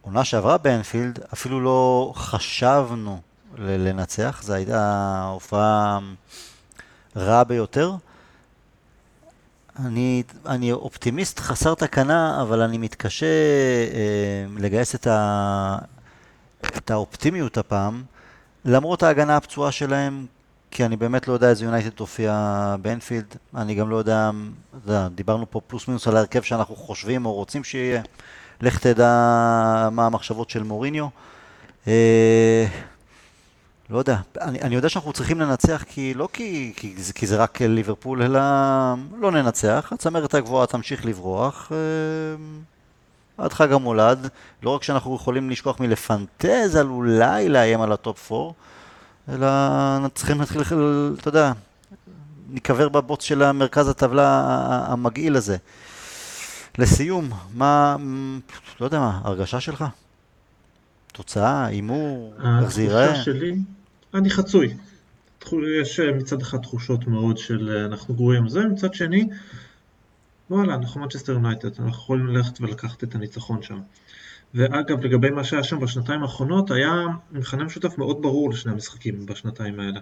עונה 0.00 0.24
שעברה 0.24 0.58
באנפילד, 0.58 1.18
אפילו 1.32 1.60
לא 1.60 2.12
חשבנו 2.16 3.20
לנצח, 3.58 4.42
זו 4.42 4.52
הייתה 4.52 5.24
הופעה 5.32 5.98
רעה 7.16 7.44
ביותר. 7.44 7.92
אני, 9.78 10.22
אני 10.46 10.72
אופטימיסט 10.72 11.40
חסר 11.40 11.74
תקנה, 11.74 12.42
אבל 12.42 12.60
אני 12.60 12.78
מתקשה 12.78 13.26
אה, 13.26 14.46
לגייס 14.58 14.94
את, 14.94 15.06
ה, 15.06 15.78
את 16.76 16.90
האופטימיות 16.90 17.58
הפעם. 17.58 18.02
למרות 18.64 19.02
ההגנה 19.02 19.36
הפצועה 19.36 19.72
שלהם, 19.72 20.26
כי 20.70 20.84
אני 20.84 20.96
באמת 20.96 21.28
לא 21.28 21.32
יודע 21.32 21.48
איזה 21.48 21.64
יונייטד 21.64 21.88
תופיע 21.88 22.76
באנפילד, 22.82 23.36
אני 23.56 23.74
גם 23.74 23.90
לא 23.90 23.96
יודע, 23.96 24.30
יודע, 24.86 25.08
דיברנו 25.08 25.50
פה 25.50 25.60
פלוס 25.66 25.88
מינוס 25.88 26.08
על 26.08 26.16
ההרכב 26.16 26.42
שאנחנו 26.42 26.76
חושבים 26.76 27.26
או 27.26 27.32
רוצים 27.32 27.64
שיהיה, 27.64 28.02
לך 28.60 28.78
תדע 28.78 29.08
מה 29.92 30.06
המחשבות 30.06 30.50
של 30.50 30.62
מוריניו. 30.62 31.06
אה, 31.88 32.66
לא 33.90 33.98
יודע, 33.98 34.16
אני, 34.40 34.60
אני 34.60 34.74
יודע 34.74 34.88
שאנחנו 34.88 35.12
צריכים 35.12 35.40
לנצח 35.40 35.84
כי 35.88 36.14
לא 36.14 36.28
כי, 36.32 36.72
כי, 36.76 36.94
כי, 36.96 37.12
כי 37.14 37.26
זה 37.26 37.36
רק 37.36 37.62
ליברפול, 37.62 38.22
אלא 38.22 38.40
לא 39.20 39.30
ננצח, 39.30 39.92
הצמרת 39.94 40.34
הגבוהה 40.34 40.66
תמשיך 40.66 41.06
לברוח. 41.06 41.72
אה, 41.72 41.76
עד 43.38 43.52
חג 43.52 43.72
המולד, 43.72 44.28
לא 44.62 44.70
רק 44.70 44.82
שאנחנו 44.82 45.16
יכולים 45.16 45.50
לשכוח 45.50 45.80
מלפנטז 45.80 46.76
על 46.76 46.86
אולי 46.86 47.48
לאיים 47.48 47.80
על 47.80 47.92
ה 47.92 48.02
top 48.02 48.32
4, 48.32 48.52
אלא 49.28 50.08
צריכים 50.08 50.40
להתחיל, 50.40 50.62
אתה 51.20 51.28
יודע, 51.28 51.52
ניקבר 52.50 52.88
בבוץ 52.88 53.22
של 53.22 53.42
המרכז 53.42 53.88
הטבלה 53.88 54.44
המגעיל 54.86 55.36
הזה. 55.36 55.56
לסיום, 56.78 57.30
מה, 57.54 57.96
לא 58.80 58.84
יודע 58.84 58.98
מה, 59.00 59.20
הרגשה 59.24 59.60
שלך? 59.60 59.84
תוצאה, 61.12 61.66
הימור, 61.66 62.34
איך 62.62 62.72
זה 62.72 62.82
ייראה? 62.82 63.14
שלי, 63.14 63.54
אני 64.14 64.30
חצוי. 64.30 64.74
יש 65.80 66.00
מצד 66.00 66.40
אחד 66.40 66.58
תחושות 66.58 67.06
מאוד 67.06 67.38
של 67.38 67.86
אנחנו 67.90 68.14
גרועים 68.14 68.48
זה, 68.48 68.60
מצד 68.66 68.94
שני, 68.94 69.28
וואלה, 70.52 70.74
אנחנו 70.74 71.00
מנצ'סטר 71.00 71.32
יונייטד, 71.32 71.68
אנחנו 71.68 71.88
יכולים 71.88 72.26
ללכת 72.26 72.60
ולקחת 72.60 73.04
את 73.04 73.14
הניצחון 73.14 73.62
שם. 73.62 73.80
ואגב, 74.54 75.04
לגבי 75.04 75.30
מה 75.30 75.44
שהיה 75.44 75.62
שם 75.62 75.80
בשנתיים 75.80 76.22
האחרונות, 76.22 76.70
היה 76.70 76.92
מכנה 77.32 77.64
משותף 77.64 77.98
מאוד 77.98 78.22
ברור 78.22 78.50
לשני 78.50 78.72
המשחקים 78.72 79.26
בשנתיים 79.26 79.80
האלה. 79.80 80.00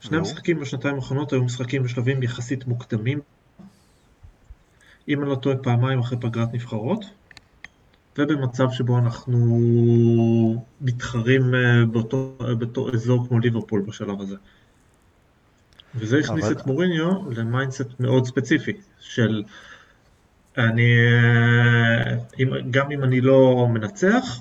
שני 0.00 0.16
המשחקים 0.16 0.60
בשנתיים 0.60 0.94
האחרונות 0.94 1.32
היו 1.32 1.44
משחקים 1.44 1.82
בשלבים 1.82 2.22
יחסית 2.22 2.66
מוקדמים. 2.66 3.20
אם 5.08 5.22
אני 5.22 5.30
לא 5.30 5.34
טועה, 5.34 5.56
פעמיים 5.56 5.98
אחרי 5.98 6.18
פגרת 6.20 6.54
נבחרות. 6.54 7.04
ובמצב 8.18 8.70
שבו 8.70 8.98
אנחנו 8.98 9.38
מתחרים 10.80 11.54
אה, 11.54 11.86
באותו, 11.86 12.36
באותו 12.58 12.92
אזור 12.94 13.28
כמו 13.28 13.38
ליברפול 13.38 13.80
בשלב 13.80 14.20
הזה. 14.20 14.36
וזה 15.94 16.18
הכניס 16.18 16.44
אבל... 16.44 16.52
את 16.52 16.66
מוריניו 16.66 17.30
ל 17.30 17.39
mindset 17.39 18.00
מאוד 18.00 18.26
ספציפי 18.26 18.72
של 19.00 19.42
אני, 20.58 20.92
אה, 22.02 22.16
גם 22.70 22.90
אם 22.90 23.04
אני 23.04 23.20
לא 23.20 23.68
מנצח, 23.70 24.40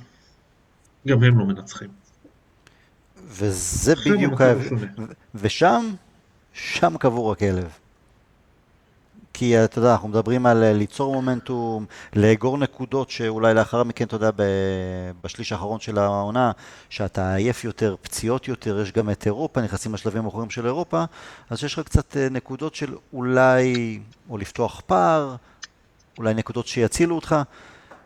גם 1.07 1.23
הם 1.23 1.39
לא 1.39 1.45
מנצחים. 1.45 1.89
וזה 3.27 3.93
בדיוק, 3.95 4.41
ה... 4.41 4.53
ושם, 5.35 5.93
שם 6.53 6.97
קבור 6.97 7.31
הכלב. 7.31 7.80
כי 9.33 9.63
אתה 9.63 9.79
יודע, 9.79 9.91
אנחנו 9.91 10.07
מדברים 10.07 10.45
על 10.45 10.63
אה, 10.63 10.73
ליצור 10.73 11.13
מומנטום, 11.13 11.85
לאגור 12.15 12.57
נקודות 12.57 13.09
שאולי 13.09 13.53
לאחר 13.53 13.83
מכן, 13.83 14.05
אתה 14.05 14.15
יודע, 14.15 14.29
בשליש 15.21 15.51
האחרון 15.51 15.79
של 15.79 15.97
העונה, 15.97 16.51
שאתה 16.89 17.35
עייף 17.35 17.63
יותר, 17.63 17.95
פציעות 18.01 18.47
יותר, 18.47 18.79
יש 18.79 18.91
גם 18.91 19.09
את 19.09 19.25
אירופה, 19.25 19.61
נכנסים 19.61 19.93
לשלבים 19.93 20.25
האחרונים 20.25 20.49
של 20.49 20.65
אירופה, 20.65 21.03
אז 21.49 21.63
יש 21.63 21.73
לך 21.73 21.85
קצת 21.85 22.17
אה, 22.17 22.27
נקודות 22.31 22.75
של 22.75 22.95
אולי, 23.13 23.99
או 24.29 24.37
לפתוח 24.37 24.81
פער, 24.85 25.35
אולי 26.17 26.33
נקודות 26.33 26.67
שיצילו 26.67 27.15
אותך, 27.15 27.35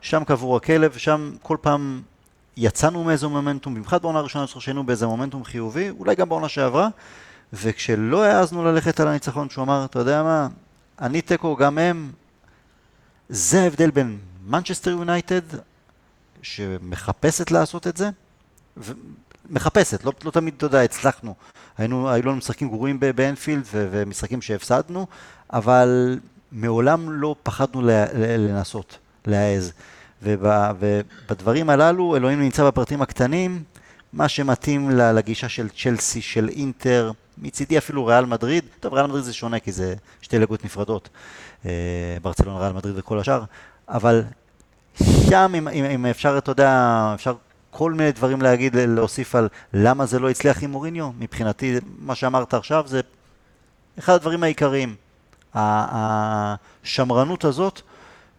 שם 0.02 0.24
קבור 0.24 0.58
הכלב, 0.58 0.98
שם 0.98 1.32
כל 1.42 1.58
פעם 1.62 2.02
יצאנו 2.58 3.04
מאיזה 3.04 3.28
מומנטום, 3.28 3.74
במיוחד 3.74 4.02
בעונה 4.02 4.20
הראשונה 4.20 4.48
שהיינו 4.48 4.86
באיזה 4.86 5.08
מומנטום 5.08 5.44
חיובי, 5.44 5.90
אולי 5.90 6.16
גם 6.16 6.30
בעונה 6.30 6.50
שעברה, 6.50 6.88
וכשלא 7.54 8.24
העזנו 8.24 8.64
ללכת 8.64 9.00
על 9.00 9.08
הניצחון, 9.08 9.50
שהוא 9.50 9.64
אמר, 9.64 9.86
אתה 9.86 10.00
יודע 10.00 10.24
מה, 10.24 10.48
אני 11.02 11.22
תיקו, 11.22 11.56
גם 11.56 11.78
הם, 11.78 12.12
זה 13.30 13.62
ההבדל 13.62 13.92
בין 13.92 14.18
מנצ'סטר 14.48 14.92
יונייטד, 14.92 15.42
שמחפשת 16.42 17.52
לעשות 17.52 17.88
את 17.88 17.98
זה, 17.98 18.10
ו... 18.78 18.94
מחפשת, 19.50 20.04
לא, 20.04 20.14
לא 20.24 20.32
תמיד, 20.32 20.54
אתה 20.58 20.66
יודע, 20.66 20.82
הצלחנו. 20.82 21.34
היינו, 21.78 22.10
היו 22.10 22.24
לנו 22.24 22.36
משחקים 22.36 22.70
גרועים 22.70 23.00
באנפילד 23.00 23.64
ומשחקים 23.72 24.42
שהפסדנו, 24.42 25.08
אבל 25.54 26.20
מעולם 26.52 27.12
לא 27.12 27.36
פחדנו 27.44 27.82
לנסות, 28.38 28.98
להעז. 29.26 29.74
ובדברים 30.22 31.70
הללו, 31.70 32.16
אלוהים 32.16 32.42
נמצא 32.42 32.68
בפרטים 32.68 33.02
הקטנים, 33.02 33.64
מה 34.14 34.28
שמתאים 34.28 34.90
לגישה 34.90 35.50
של 35.50 35.70
צ'לסי, 35.70 36.22
של 36.22 36.50
אינטר, 36.50 37.12
מצידי 37.38 37.78
אפילו 37.78 38.06
ריאל 38.06 38.26
מדריד, 38.26 38.64
טוב 38.80 38.94
ריאל 38.94 39.08
מדריד 39.08 39.24
זה 39.24 39.34
שונה 39.34 39.60
כי 39.60 39.72
זה 39.72 39.96
שתי 40.22 40.40
ליגות 40.40 40.66
נפרדות, 40.66 41.10
אה, 41.66 41.72
ברצלונה, 42.22 42.60
ריאל 42.60 42.74
מדריד 42.74 42.98
וכל 42.98 43.20
השאר, 43.20 43.44
אבל 43.90 44.24
שם 45.30 45.52
אם, 45.58 45.68
אם, 45.68 45.86
אם 45.86 46.06
אפשר, 46.06 46.38
אתה 46.38 46.52
יודע, 46.52 47.12
אפשר 47.16 47.36
כל 47.72 47.94
מיני 47.94 48.12
דברים 48.12 48.42
להגיד, 48.42 48.76
להוסיף 48.76 49.36
על 49.36 49.48
למה 49.74 50.06
זה 50.06 50.20
לא 50.20 50.30
הצליח 50.30 50.64
עם 50.64 50.72
מוריניו, 50.72 51.12
מבחינתי 51.20 51.78
מה 52.00 52.16
שאמרת 52.16 52.54
עכשיו 52.54 52.84
זה 52.88 53.02
אחד 54.00 54.14
הדברים 54.14 54.44
העיקריים. 54.44 54.96
השמרנות 55.56 57.44
הזאת, 57.44 57.82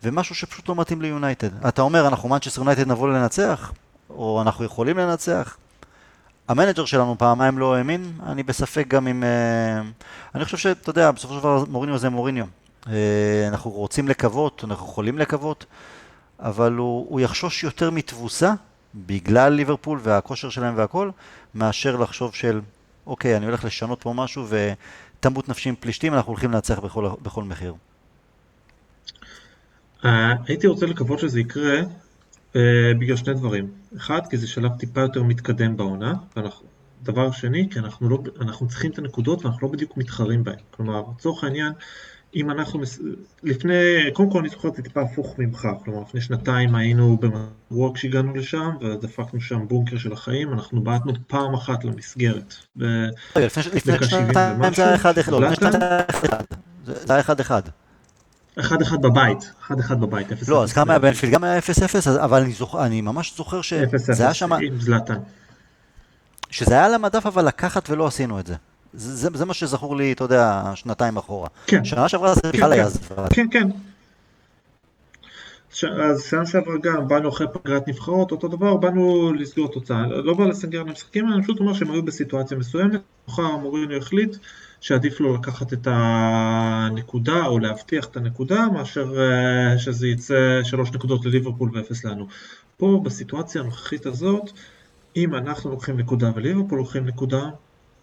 ומשהו 0.03 0.34
שפשוט 0.34 0.68
לא 0.68 0.74
מתאים 0.74 1.03
ליונייטד. 1.03 1.64
אתה 1.66 1.82
אומר, 1.82 2.09
אנחנו 2.09 2.28
מנצ'סטר 2.28 2.61
יונייטד 2.61 2.88
נבוא 2.88 3.09
לנצח, 3.09 3.72
או 4.11 4.42
אנחנו 4.42 4.64
יכולים 4.64 4.99
לנצח. 4.99 5.57
המנג'ר 6.49 6.84
שלנו 6.84 7.18
פעמיים 7.18 7.59
לא 7.59 7.74
האמין, 7.74 8.12
אני 8.26 8.42
בספק 8.42 8.88
גם 8.88 9.09
אם... 9.09 9.24
אה, 9.24 9.82
אני 10.34 10.44
חושב 10.44 10.57
שאתה 10.57 10.90
יודע, 10.90 11.11
בסופו 11.11 11.34
של 11.34 11.38
דבר 11.40 11.64
מוריניו 11.68 11.99
זה 11.99 12.09
מוריניו. 12.09 12.44
אה, 12.88 13.44
אנחנו 13.49 13.70
רוצים 13.70 14.09
לקוות, 14.09 14.64
אנחנו 14.64 14.86
יכולים 14.86 15.18
לקוות, 15.18 15.66
אבל 16.40 16.72
הוא, 16.72 17.07
הוא 17.09 17.20
יחשוש 17.20 17.64
יותר 17.64 17.90
מתבוסה, 17.90 18.55
בגלל 18.94 19.53
ליברפול 19.53 20.01
והכושר 20.03 20.49
שלהם 20.49 20.74
והכל, 20.76 21.11
מאשר 21.55 21.97
לחשוב 21.97 22.34
של, 22.34 22.61
אוקיי, 23.07 23.36
אני 23.36 23.47
הולך 23.47 23.64
לשנות 23.64 24.03
פה 24.03 24.12
משהו 24.12 24.47
תמות 25.20 25.49
נפשי 25.49 25.68
עם 25.68 25.74
פלישתים, 25.80 26.14
אנחנו 26.14 26.32
הולכים 26.32 26.53
לנצח 26.53 26.78
בכל, 26.78 27.09
בכל 27.22 27.44
מחיר. 27.44 27.74
Uh, 30.03 30.09
הייתי 30.47 30.66
רוצה 30.66 30.86
לקוות 30.86 31.18
שזה 31.18 31.40
יקרה 31.40 31.80
בגלל 32.99 33.17
שני 33.17 33.35
דברים. 33.35 33.67
אחד, 33.97 34.21
כי 34.31 34.37
זה 34.37 34.47
שלב 34.47 34.71
טיפה 34.79 35.01
יותר 35.01 35.23
מתקדם 35.23 35.77
בעונה, 35.77 36.15
ואנחנו, 36.37 36.67
דבר 37.03 37.31
שני, 37.31 37.69
כי 37.71 37.79
אנחנו, 37.79 38.09
לא, 38.09 38.19
אנחנו 38.41 38.69
צריכים 38.69 38.91
את 38.91 38.99
הנקודות 38.99 39.45
ואנחנו 39.45 39.67
לא 39.67 39.73
בדיוק 39.73 39.97
מתחרים 39.97 40.45
בהן. 40.45 40.57
כלומר, 40.71 41.03
לצורך 41.17 41.45
העניין, 41.45 41.73
אם 42.37 42.51
אנחנו, 42.51 42.81
לפני, 43.43 43.75
קודם 44.13 44.31
כל 44.31 44.39
אני 44.39 44.49
זוכר 44.49 44.69
את 44.69 44.75
זה 44.75 44.83
טיפה 44.83 45.03
הפוך 45.03 45.35
ממך, 45.39 45.69
כלומר 45.85 46.01
לפני 46.01 46.21
שנתיים 46.21 46.75
היינו 46.75 47.19
במרוק 47.71 47.97
כשהגענו 47.97 48.35
לשם 48.35 48.71
ודפקנו 48.81 49.41
שם 49.41 49.69
בונקר 49.69 49.99
של 49.99 50.13
החיים, 50.13 50.53
אנחנו 50.53 50.81
בעטנו 50.81 51.13
פעם 51.27 51.55
אחת 51.55 51.85
למסגרת. 51.85 52.55
לפני 53.37 53.63
שנתיים 53.63 54.75
זה 54.75 54.87
היה 54.87 54.95
אחד 54.95 55.19
אחד, 55.19 55.33
לא, 55.33 55.41
זה 56.85 57.13
היה 57.13 57.21
אחד 57.21 57.41
אחד. 58.61 58.83
אחד 58.83 59.03
בבית, 59.03 59.51
אחד 59.63 59.79
אחד 59.81 60.01
בבית, 60.01 60.33
אפס 60.33 60.49
לא, 60.49 60.63
אז 60.63 60.73
כמה 60.73 60.93
היה 60.93 60.99
באנפילד? 60.99 61.33
גם 61.33 61.45
היה 61.45 61.59
אפס 61.59 61.83
אפס, 61.83 62.07
אבל 62.07 62.45
אני 62.79 63.01
ממש 63.01 63.37
זוכר 63.37 63.63
שזה 63.63 64.25
היה 64.25 64.35
שם... 64.35 64.53
עם 64.53 64.81
זלאטן. 64.81 65.19
שזה 66.51 66.75
היה 66.75 66.87
על 66.87 66.95
המדף 66.95 67.27
אבל 67.27 67.47
לקחת 67.47 67.91
ולא 67.91 68.07
עשינו 68.07 68.41
את 68.41 68.47
זה. 68.47 68.55
זה, 68.95 69.29
זה 69.35 69.45
מה 69.45 69.55
שזכור 69.55 69.97
לי, 69.97 70.13
אתה 70.13 70.25
יודע, 70.25 70.63
שנתיים 70.75 71.17
אחורה. 71.17 71.49
כן. 71.67 71.85
שנה 71.85 72.09
שעברה 72.09 72.35
זה 72.35 72.41
בכלל 72.53 72.73
היה 72.73 72.89
זוועה. 72.89 73.29
כן, 73.29 73.47
כן. 73.51 73.69
אז 76.03 76.25
שנה 76.25 76.47
שעברה 76.47 76.75
גם, 76.83 77.09
באנו 77.09 77.29
אחרי 77.29 77.47
פגרת 77.53 77.89
נבחרות, 77.89 78.31
אותו 78.33 78.49
דבר, 78.49 78.77
באנו 78.77 79.33
לסגור 79.33 79.73
תוצאה. 79.73 80.07
לא 80.07 80.35
בא 80.35 80.45
לסגר 80.45 80.83
למשחקים, 80.83 81.33
אני 81.33 81.43
פשוט 81.43 81.61
אומר 81.61 81.75
שהם 81.75 81.91
היו 81.91 82.03
בסיטואציה 82.03 82.57
מסוימת, 82.57 83.01
מחר 83.29 83.57
מורינו 83.57 83.97
החליט 83.97 84.37
שעדיף 84.87 85.20
לו 85.20 85.34
לקחת 85.34 85.72
את 85.72 85.87
הנקודה, 85.91 87.47
או 87.47 87.59
להבטיח 87.59 88.05
את 88.07 88.16
הנקודה, 88.16 88.68
מאשר 88.68 89.20
אה, 89.20 89.78
שזה 89.78 90.09
יצא 90.09 90.61
שלוש 90.62 90.93
נקודות 90.93 91.24
לליברפול 91.24 91.70
ואפס 91.74 92.05
לנו. 92.05 92.26
פה, 92.76 93.01
בסיטואציה 93.05 93.61
הנוכחית 93.62 94.07
הזאת, 94.07 94.51
אם 95.16 95.34
אנחנו 95.34 95.70
לוקחים 95.70 95.97
נקודה 95.97 96.30
וליברפול 96.34 96.78
לוקחים 96.78 97.07
נקודה, 97.07 97.51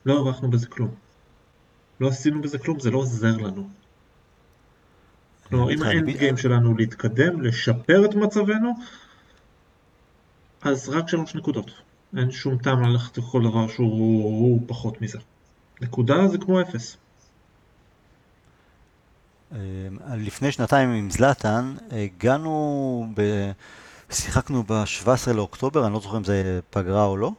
לא 0.05 0.13
הרווחנו 0.13 0.51
בזה 0.51 0.67
כלום. 0.67 0.91
לא 1.99 2.07
עשינו 2.07 2.41
בזה 2.41 2.57
כלום, 2.57 2.79
זה 2.79 2.91
לא 2.91 2.97
עוזר 2.97 3.37
לנו. 3.37 3.69
כלומר, 5.43 5.73
אם 5.73 5.83
האנד 5.83 6.17
גיים 6.17 6.37
שלנו 6.37 6.77
להתקדם, 6.77 7.41
לשפר 7.41 8.05
את 8.05 8.15
מצבנו, 8.15 8.73
אז 10.61 10.89
רק 10.89 11.09
שלוש 11.09 11.35
נקודות. 11.35 11.71
אין 12.17 12.31
שום 12.31 12.57
טעם 12.57 12.83
ללכת 12.83 13.17
לכל 13.17 13.43
דבר 13.43 13.67
שהוא 13.67 14.61
פחות 14.67 15.01
מזה. 15.01 15.19
נקודה 15.81 16.27
זה 16.27 16.37
כמו 16.37 16.61
אפס. 16.61 16.97
אמ, 19.51 19.57
לפני 20.17 20.51
שנתיים 20.51 20.89
עם 20.89 21.11
זלאטן, 21.11 21.75
הגענו, 21.91 23.07
ב... 23.15 23.51
שיחקנו 24.09 24.63
ב-17 24.63 25.31
לאוקטובר, 25.33 25.85
אני 25.85 25.93
לא 25.93 25.99
זוכר 25.99 26.17
אם 26.17 26.23
זה 26.23 26.59
פגרה 26.69 27.05
או 27.05 27.17
לא, 27.17 27.31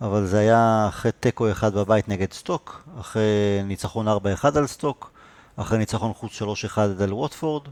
אבל 0.00 0.26
זה 0.26 0.38
היה 0.38 0.86
אחרי 0.88 1.12
תיקו 1.12 1.50
אחד 1.50 1.74
בבית 1.74 2.08
נגד 2.08 2.32
סטוק, 2.32 2.88
אחרי 3.00 3.60
ניצחון 3.64 4.08
4-1 4.08 4.10
על 4.54 4.66
סטוק, 4.66 5.10
אחרי 5.56 5.78
ניצחון 5.78 6.12
חוץ 6.12 6.42
3-1 6.42 6.78
על 7.02 7.12
ווטפורד, 7.12 7.62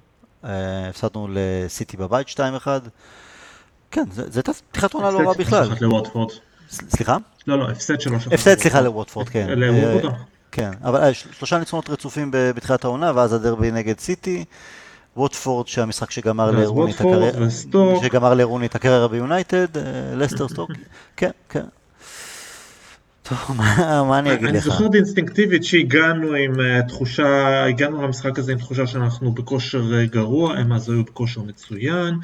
אה, 0.44 0.88
הפסדנו 0.88 1.28
לסיטי 1.30 1.96
בבית 1.96 2.28
2-1. 2.28 2.38
כן, 3.90 4.04
זו 4.10 4.22
הייתה 4.34 4.52
פתיחת 4.52 4.94
עונה 4.94 5.10
לא 5.10 5.18
רעה 5.18 5.34
בכלל. 5.34 5.68
סליחה? 6.68 7.16
לא, 7.46 7.58
לא, 7.58 7.70
הפסד 7.70 7.94
3-1. 7.94 8.34
הפסד, 8.34 8.58
סליחה, 8.58 8.80
לווטפורד, 8.80 9.28
כן. 9.28 9.46
לווטפורד. 9.48 10.14
כן, 10.52 10.70
אבל 10.84 11.00
אה, 11.00 11.14
שלושה 11.14 11.58
ניצחונות 11.58 11.90
רצופים 11.90 12.30
בתחילת 12.32 12.84
העונה, 12.84 13.12
ואז 13.14 13.32
הדרבי 13.32 13.70
נגד 13.70 13.98
סיטי. 13.98 14.44
ווטפורד, 15.16 15.68
שהמשחק 15.68 16.10
שגמר 16.10 16.50
לרוני 16.50 16.92
את 16.92 17.00
הקריירה, 17.00 17.50
שגמר 18.02 18.34
לרוני 18.34 18.66
את 18.66 18.74
הקריירה 18.74 19.08
ביונייטד, 19.08 19.76
אה, 19.76 19.82
לסטר 20.16 20.48
סטוק, 20.48 20.70
כן, 21.16 21.30
כן. 21.48 21.64
טוב, 23.22 23.38
מה, 23.56 24.04
מה 24.08 24.18
אני 24.18 24.32
אגיד 24.32 24.44
לך? 24.44 24.50
אני 24.50 24.60
זוכר 24.60 24.86
אינסטינקטיבית 24.94 25.64
שהגענו 25.64 26.32
עם 26.32 26.60
אה, 26.60 26.82
תחושה, 26.88 27.64
הגענו 27.64 28.02
למשחק 28.02 28.38
הזה 28.38 28.52
עם 28.52 28.58
תחושה 28.58 28.86
שאנחנו 28.86 29.32
בכושר 29.32 30.04
גרוע, 30.04 30.54
הם 30.54 30.72
אז 30.72 30.90
היו 30.90 31.04
בכושר 31.04 31.40
מצוין, 31.40 32.14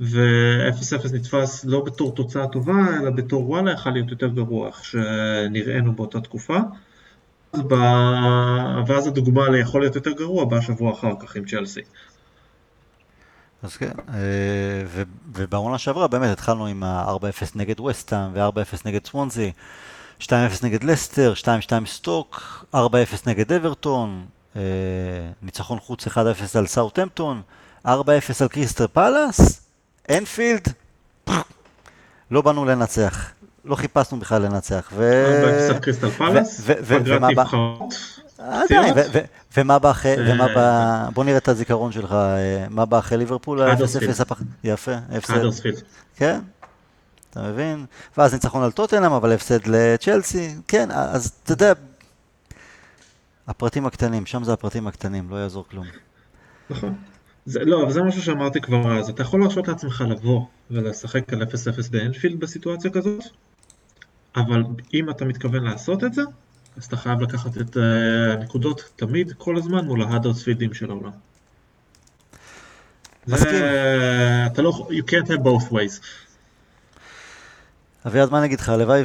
ו-0-0 0.00 1.14
נתפס 1.14 1.64
לא 1.64 1.80
בתור 1.80 2.14
תוצאה 2.14 2.46
טובה, 2.46 2.86
אלא 3.00 3.10
בתור 3.10 3.50
וואלה, 3.50 3.72
יכול 3.72 3.92
להיות 3.92 4.10
יותר 4.10 4.28
גרוע, 4.28 4.66
איך 4.66 4.84
שנראינו 4.84 5.92
באותה 5.92 6.20
תקופה. 6.20 6.58
ואז 8.86 9.06
הדוגמה 9.06 9.48
ליכול 9.48 9.80
להיות 9.80 9.94
יותר 9.94 10.12
גרוע 10.12 10.44
בא 10.44 10.60
שבוע 10.60 10.92
אחר 10.92 11.12
כך 11.20 11.36
עם 11.36 11.44
צ'לסי. 11.44 11.80
אז 13.62 13.76
כן, 13.76 13.92
אה, 14.08 15.04
ובעונה 15.32 15.78
שעברה 15.78 16.08
באמת 16.08 16.30
התחלנו 16.30 16.66
עם 16.66 16.82
ה-4-0 16.82 17.46
נגד 17.54 17.80
וסטאם 17.80 18.30
ו-4-0 18.34 18.82
נגד 18.84 19.06
סוונזי, 19.06 19.52
2-0 20.20 20.30
נגד 20.62 20.84
לסטר, 20.84 21.32
2-2 21.36 21.46
סטוק, 21.86 22.64
4-0 22.74 22.78
נגד 23.26 23.52
אברטון, 23.52 24.26
אה, 24.56 24.62
ניצחון 25.42 25.78
חוץ 25.80 26.08
1-0 26.08 26.18
על 26.58 26.66
סאוטהמפטון, 26.66 27.42
4-0 27.86 27.90
על 28.40 28.48
קריסטל 28.48 28.86
פאלאס, 28.86 29.67
אנפילד, 30.10 30.68
לא 32.30 32.42
באנו 32.42 32.64
לנצח. 32.64 33.30
לא 33.64 33.74
חיפשנו 33.74 34.20
בכלל 34.20 34.42
לנצח. 34.42 34.90
ו... 34.92 35.12
קריסטל 35.80 36.10
פלאס, 36.10 36.60
פגרת 36.88 37.22
נבחרות. 37.22 37.94
עדיין, 38.38 38.94
ומה 39.56 39.78
בא 39.78 39.90
אחרי, 39.90 40.32
ומה 40.32 40.46
בא, 40.54 41.08
בוא 41.14 41.24
נראה 41.24 41.36
את 41.38 41.48
הזיכרון 41.48 41.92
שלך, 41.92 42.12
אה, 42.12 42.66
מה 42.70 42.84
בא 42.84 42.98
אחרי 42.98 43.18
ליברפול? 43.18 43.60
יפה, 44.64 44.92
הפסד. 45.10 45.44
כן, 46.16 46.40
אתה 47.30 47.42
מבין? 47.42 47.86
ואז 48.16 48.32
ניצחון 48.34 48.62
על 48.62 48.70
טוטנאם, 48.70 49.12
אבל 49.12 49.32
הפסד 49.32 49.66
לצ'לסי, 49.66 50.54
כן, 50.68 50.90
אז 50.90 51.32
אתה 51.44 51.52
יודע, 51.52 51.72
הפרטים 53.48 53.86
הקטנים, 53.86 54.26
שם 54.26 54.44
זה 54.44 54.52
הפרטים 54.52 54.86
הקטנים, 54.86 55.30
לא 55.30 55.36
יעזור 55.36 55.64
כלום. 55.70 55.86
נכון. 56.70 56.94
זה, 57.48 57.64
לא, 57.64 57.82
אבל 57.82 57.92
זה 57.92 58.02
משהו 58.02 58.22
שאמרתי 58.22 58.60
כבר 58.60 58.98
אז, 58.98 59.08
אתה 59.08 59.22
יכול 59.22 59.40
להרשות 59.40 59.68
לעצמך 59.68 60.04
לבוא 60.08 60.46
ולשחק 60.70 61.32
על 61.32 61.42
0-0 61.42 61.46
באנפילד 61.90 62.40
בסיטואציה 62.40 62.90
כזאת, 62.90 63.24
אבל 64.36 64.62
אם 64.94 65.10
אתה 65.10 65.24
מתכוון 65.24 65.64
לעשות 65.64 66.04
את 66.04 66.14
זה, 66.14 66.22
אז 66.76 66.84
אתה 66.84 66.96
חייב 66.96 67.20
לקחת 67.20 67.58
את 67.58 67.76
אה, 67.76 68.32
הנקודות 68.32 68.80
uh, 68.80 68.82
תמיד, 68.96 69.32
כל 69.38 69.56
הזמן, 69.56 69.84
מול 69.84 70.02
ההאדרספילדים 70.02 70.74
של 70.74 70.90
העולם. 70.90 71.10
מסכים. 73.28 73.50
זה, 73.50 74.46
אתה 74.46 74.62
לא, 74.62 74.88
you 74.90 75.02
can't 75.10 75.28
have 75.28 75.42
both 75.42 75.72
ways. 75.72 76.00
אביעד, 78.08 78.30
מה 78.30 78.38
אני 78.38 78.46
אגיד 78.46 78.60
לך, 78.60 78.68
הלוואי 78.68 79.02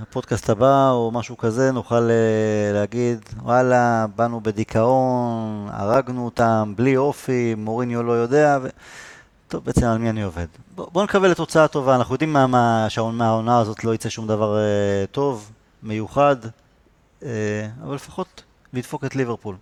והפודקאסט 0.00 0.50
הבא 0.50 0.90
או 0.90 1.10
משהו 1.10 1.36
כזה 1.36 1.72
נוכל 1.72 2.10
אה, 2.10 2.72
להגיד, 2.72 3.18
וואלה, 3.42 4.06
באנו 4.16 4.40
בדיכאון, 4.40 5.68
הרגנו 5.70 6.24
אותם, 6.24 6.72
בלי 6.76 6.96
אופי, 6.96 7.54
מוריניו 7.54 8.02
לא 8.02 8.12
יודע, 8.12 8.58
ו... 8.62 8.68
טוב, 9.48 9.64
בעצם 9.64 9.86
על 9.86 9.98
מי 9.98 10.10
אני 10.10 10.22
עובד. 10.22 10.46
בוא, 10.74 10.86
בוא 10.92 11.04
נקווה 11.04 11.28
לתוצאה 11.28 11.68
טובה, 11.68 11.96
אנחנו 11.96 12.14
יודעים 12.14 12.32
מה, 12.32 12.46
מה, 12.46 12.86
שהעונה 12.88 13.58
הזאת 13.58 13.84
לא 13.84 13.94
יצא 13.94 14.08
שום 14.08 14.26
דבר 14.26 14.58
אה, 14.58 15.04
טוב, 15.12 15.50
מיוחד, 15.82 16.36
אה, 17.22 17.28
אבל 17.82 17.94
לפחות 17.94 18.42
לדפוק 18.72 19.04
את 19.04 19.16
ליברפול. 19.16 19.56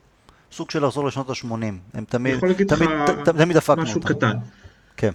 סוג 0.53 0.71
של 0.71 0.87
לחזור 0.87 1.07
לשנות 1.07 1.31
ה-80, 1.31 1.53
הם 1.95 2.05
תמיד, 2.09 2.39
תמיד, 2.69 2.89
תמיד 3.25 3.57
דפקנו 3.57 3.83
אותם. 3.83 3.83
משהו 3.83 4.01
קטן. 4.01 4.37
כן. 4.97 5.13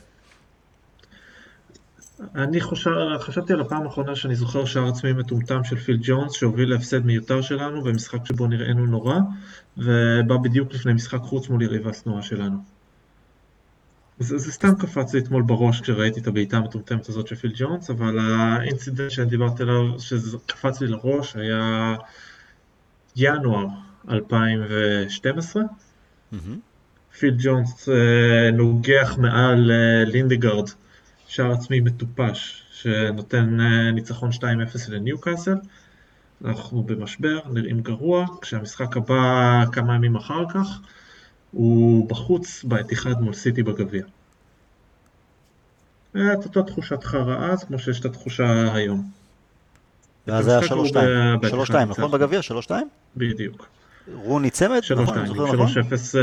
אני 2.36 2.62
חושב, 2.62 2.92
חשבתי 3.20 3.54
על 3.54 3.62
הפעם 3.62 3.84
האחרונה 3.84 4.16
שאני 4.16 4.36
זוכר 4.36 4.66
שער 4.66 4.88
עצמי 4.88 5.14
מטומטם 5.14 5.64
של 5.64 5.76
פיל 5.76 5.98
ג'ונס 6.02 6.34
שהוביל 6.34 6.70
להפסד 6.70 7.06
מיותר 7.06 7.42
שלנו 7.42 7.84
במשחק 7.84 8.26
שבו 8.26 8.48
נראינו 8.48 8.86
נורא 8.86 9.16
ובא 9.78 10.38
בדיוק 10.38 10.74
לפני 10.74 10.94
משחק 10.94 11.20
חוץ 11.22 11.50
מול 11.50 11.62
יריבה 11.62 11.90
השנואה 11.90 12.22
שלנו. 12.22 12.58
זה, 14.20 14.38
זה 14.38 14.52
סתם 14.52 14.76
קפץ 14.76 15.14
לי 15.14 15.20
אתמול 15.20 15.42
בראש 15.42 15.82
כשראיתי 15.82 16.20
את 16.20 16.28
הבעיטה 16.28 16.58
המטומטמת 16.58 17.10
הזאת 17.10 17.28
של 17.28 17.36
פיל 17.36 17.52
ג'ונס 17.56 17.90
אבל 17.90 18.20
האינצידנט 18.20 19.12
שאני 19.12 19.30
דיברתי 19.30 19.64
עליו 19.64 20.00
שקפץ 20.00 20.82
לי 20.82 20.88
לראש 20.88 21.36
היה 21.36 21.96
ינואר 23.16 23.66
2012 24.10 25.64
mm-hmm. 25.64 26.36
פיל 27.20 27.36
ג'ונס 27.40 27.90
אה, 27.90 28.52
נוגח 28.52 29.18
מעל 29.18 29.72
אה, 29.72 30.06
לינדגרד 30.06 30.70
שער 31.34 31.52
עצמי 31.52 31.80
מטופש 31.80 32.64
שנותן 32.72 33.60
אה, 33.60 33.92
ניצחון 33.92 34.30
2-0 34.30 34.44
לניוקאסל. 34.90 35.56
אנחנו 36.46 36.84
במשבר, 36.84 37.40
נראים 37.54 37.82
גרוע, 37.82 38.26
כשהמשחק 38.42 38.98
הבא 38.98 39.64
כמה 39.72 39.96
ימים 39.96 40.16
אחר 40.16 40.44
כך 40.54 40.80
הוא 41.52 42.10
בחוץ 42.10 42.64
באתיחד 42.64 43.22
מול 43.22 43.34
סיטי 43.34 43.64
בגביע. 43.64 44.04
את 46.12 46.46
אותה 46.46 46.64
תחושת 46.64 47.04
חרא 47.04 47.52
אז 47.52 47.64
כמו 47.64 47.80
שיש 47.80 48.00
את 48.00 48.06
התחושה 48.06 48.74
היום. 48.74 49.10
ואז 50.28 50.46
זה 50.46 50.58
היה 50.58 50.68
3-2, 50.68 51.72
3-2 51.72 51.76
נכון 51.86 52.12
בגביע? 52.12 52.40
3-2? 52.68 52.72
בדיוק. 53.18 53.68
רוני 54.14 54.50
צמד? 54.50 54.80
3-2, 54.98 55.02
נכון, 55.02 55.26
3-0. 55.58 56.18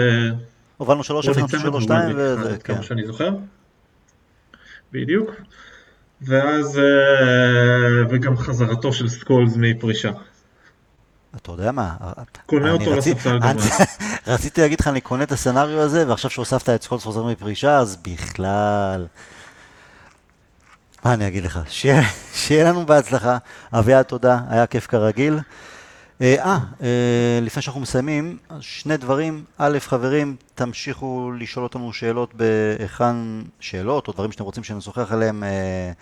הובלנו 0.76 1.00
3-0, 1.00 1.04
3-2 1.04 1.90
וזה, 2.16 2.56
כן. 2.64 2.74
כמה 2.74 2.82
שאני 2.82 3.06
זוכר. 3.06 3.30
בדיוק. 4.92 5.30
ואז, 6.22 6.78
אה, 6.78 8.04
וגם 8.10 8.36
חזרתו 8.36 8.92
של 8.92 9.08
סקולס 9.08 9.52
מפרישה. 9.56 10.10
אתה 11.36 11.52
יודע 11.52 11.72
מה? 11.72 11.94
קונה 12.46 12.70
אותו 12.72 12.96
לספסל 12.96 13.38
גם. 13.38 13.56
רציתי 14.26 14.60
להגיד 14.60 14.80
לך, 14.80 14.88
אני 14.88 15.00
קונה 15.00 15.22
את 15.22 15.32
ה 15.32 15.38
scenario 15.38 15.80
הזה, 15.80 16.08
ועכשיו 16.08 16.30
שהוספת 16.30 16.68
את 16.68 16.82
סקולס 16.82 17.02
חוזר 17.04 17.24
מפרישה, 17.24 17.78
אז 17.78 17.96
בכלל... 17.96 19.06
מה 21.04 21.14
אני 21.14 21.28
אגיד 21.28 21.44
לך? 21.44 21.60
שיהיה 22.32 22.64
לנו 22.64 22.86
בהצלחה. 22.86 23.38
אביעד, 23.72 24.04
תודה, 24.04 24.38
היה 24.48 24.66
כיף 24.66 24.86
כרגיל. 24.86 25.38
אה, 26.20 26.34
אה, 26.44 26.58
אה, 26.82 27.38
לפני 27.42 27.62
שאנחנו 27.62 27.80
מסיימים, 27.80 28.38
שני 28.60 28.96
דברים. 28.96 29.44
א', 29.58 29.78
חברים, 29.80 30.36
תמשיכו 30.54 31.32
לשאול 31.38 31.64
אותנו 31.64 31.92
שאלות 31.92 32.34
בהיכן, 32.34 33.16
שאלות 33.60 34.08
או 34.08 34.12
דברים 34.12 34.32
שאתם 34.32 34.44
רוצים 34.44 34.64
שנשוחח 34.64 35.12
עליהם, 35.12 35.44
אה, 35.44 35.92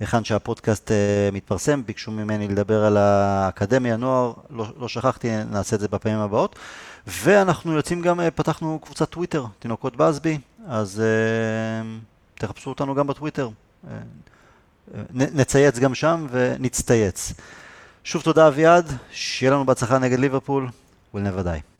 היכן 0.00 0.24
שהפודקאסט 0.24 0.90
אה, 0.90 1.28
מתפרסם. 1.32 1.82
ביקשו 1.86 2.10
ממני 2.10 2.48
לדבר 2.48 2.84
על 2.84 2.96
האקדמיה, 2.96 3.96
נוער, 3.96 4.32
לא, 4.50 4.66
לא 4.80 4.88
שכחתי, 4.88 5.28
נעשה 5.50 5.76
את 5.76 5.80
זה 5.80 5.88
בפעמים 5.88 6.18
הבאות. 6.18 6.58
ואנחנו 7.06 7.72
יוצאים 7.72 8.02
גם, 8.02 8.20
אה, 8.20 8.30
פתחנו 8.30 8.78
קבוצת 8.82 9.10
טוויטר, 9.10 9.44
תינוקות 9.58 9.96
בסבי, 9.96 10.38
אז 10.66 11.00
אה, 11.00 11.88
תחפשו 12.34 12.70
אותנו 12.70 12.94
גם 12.94 13.06
בטוויטר. 13.06 13.48
אה, 13.90 13.96
נצייץ 15.14 15.78
גם 15.78 15.94
שם 15.94 16.26
ונצטייץ. 16.30 17.32
שוב 18.06 18.22
תודה 18.22 18.48
אביעד, 18.48 18.92
שיהיה 19.10 19.52
לנו 19.52 19.64
בהצלחה 19.66 19.98
נגד 19.98 20.18
ליברפול, 20.18 20.68
we'll. 21.14 21.73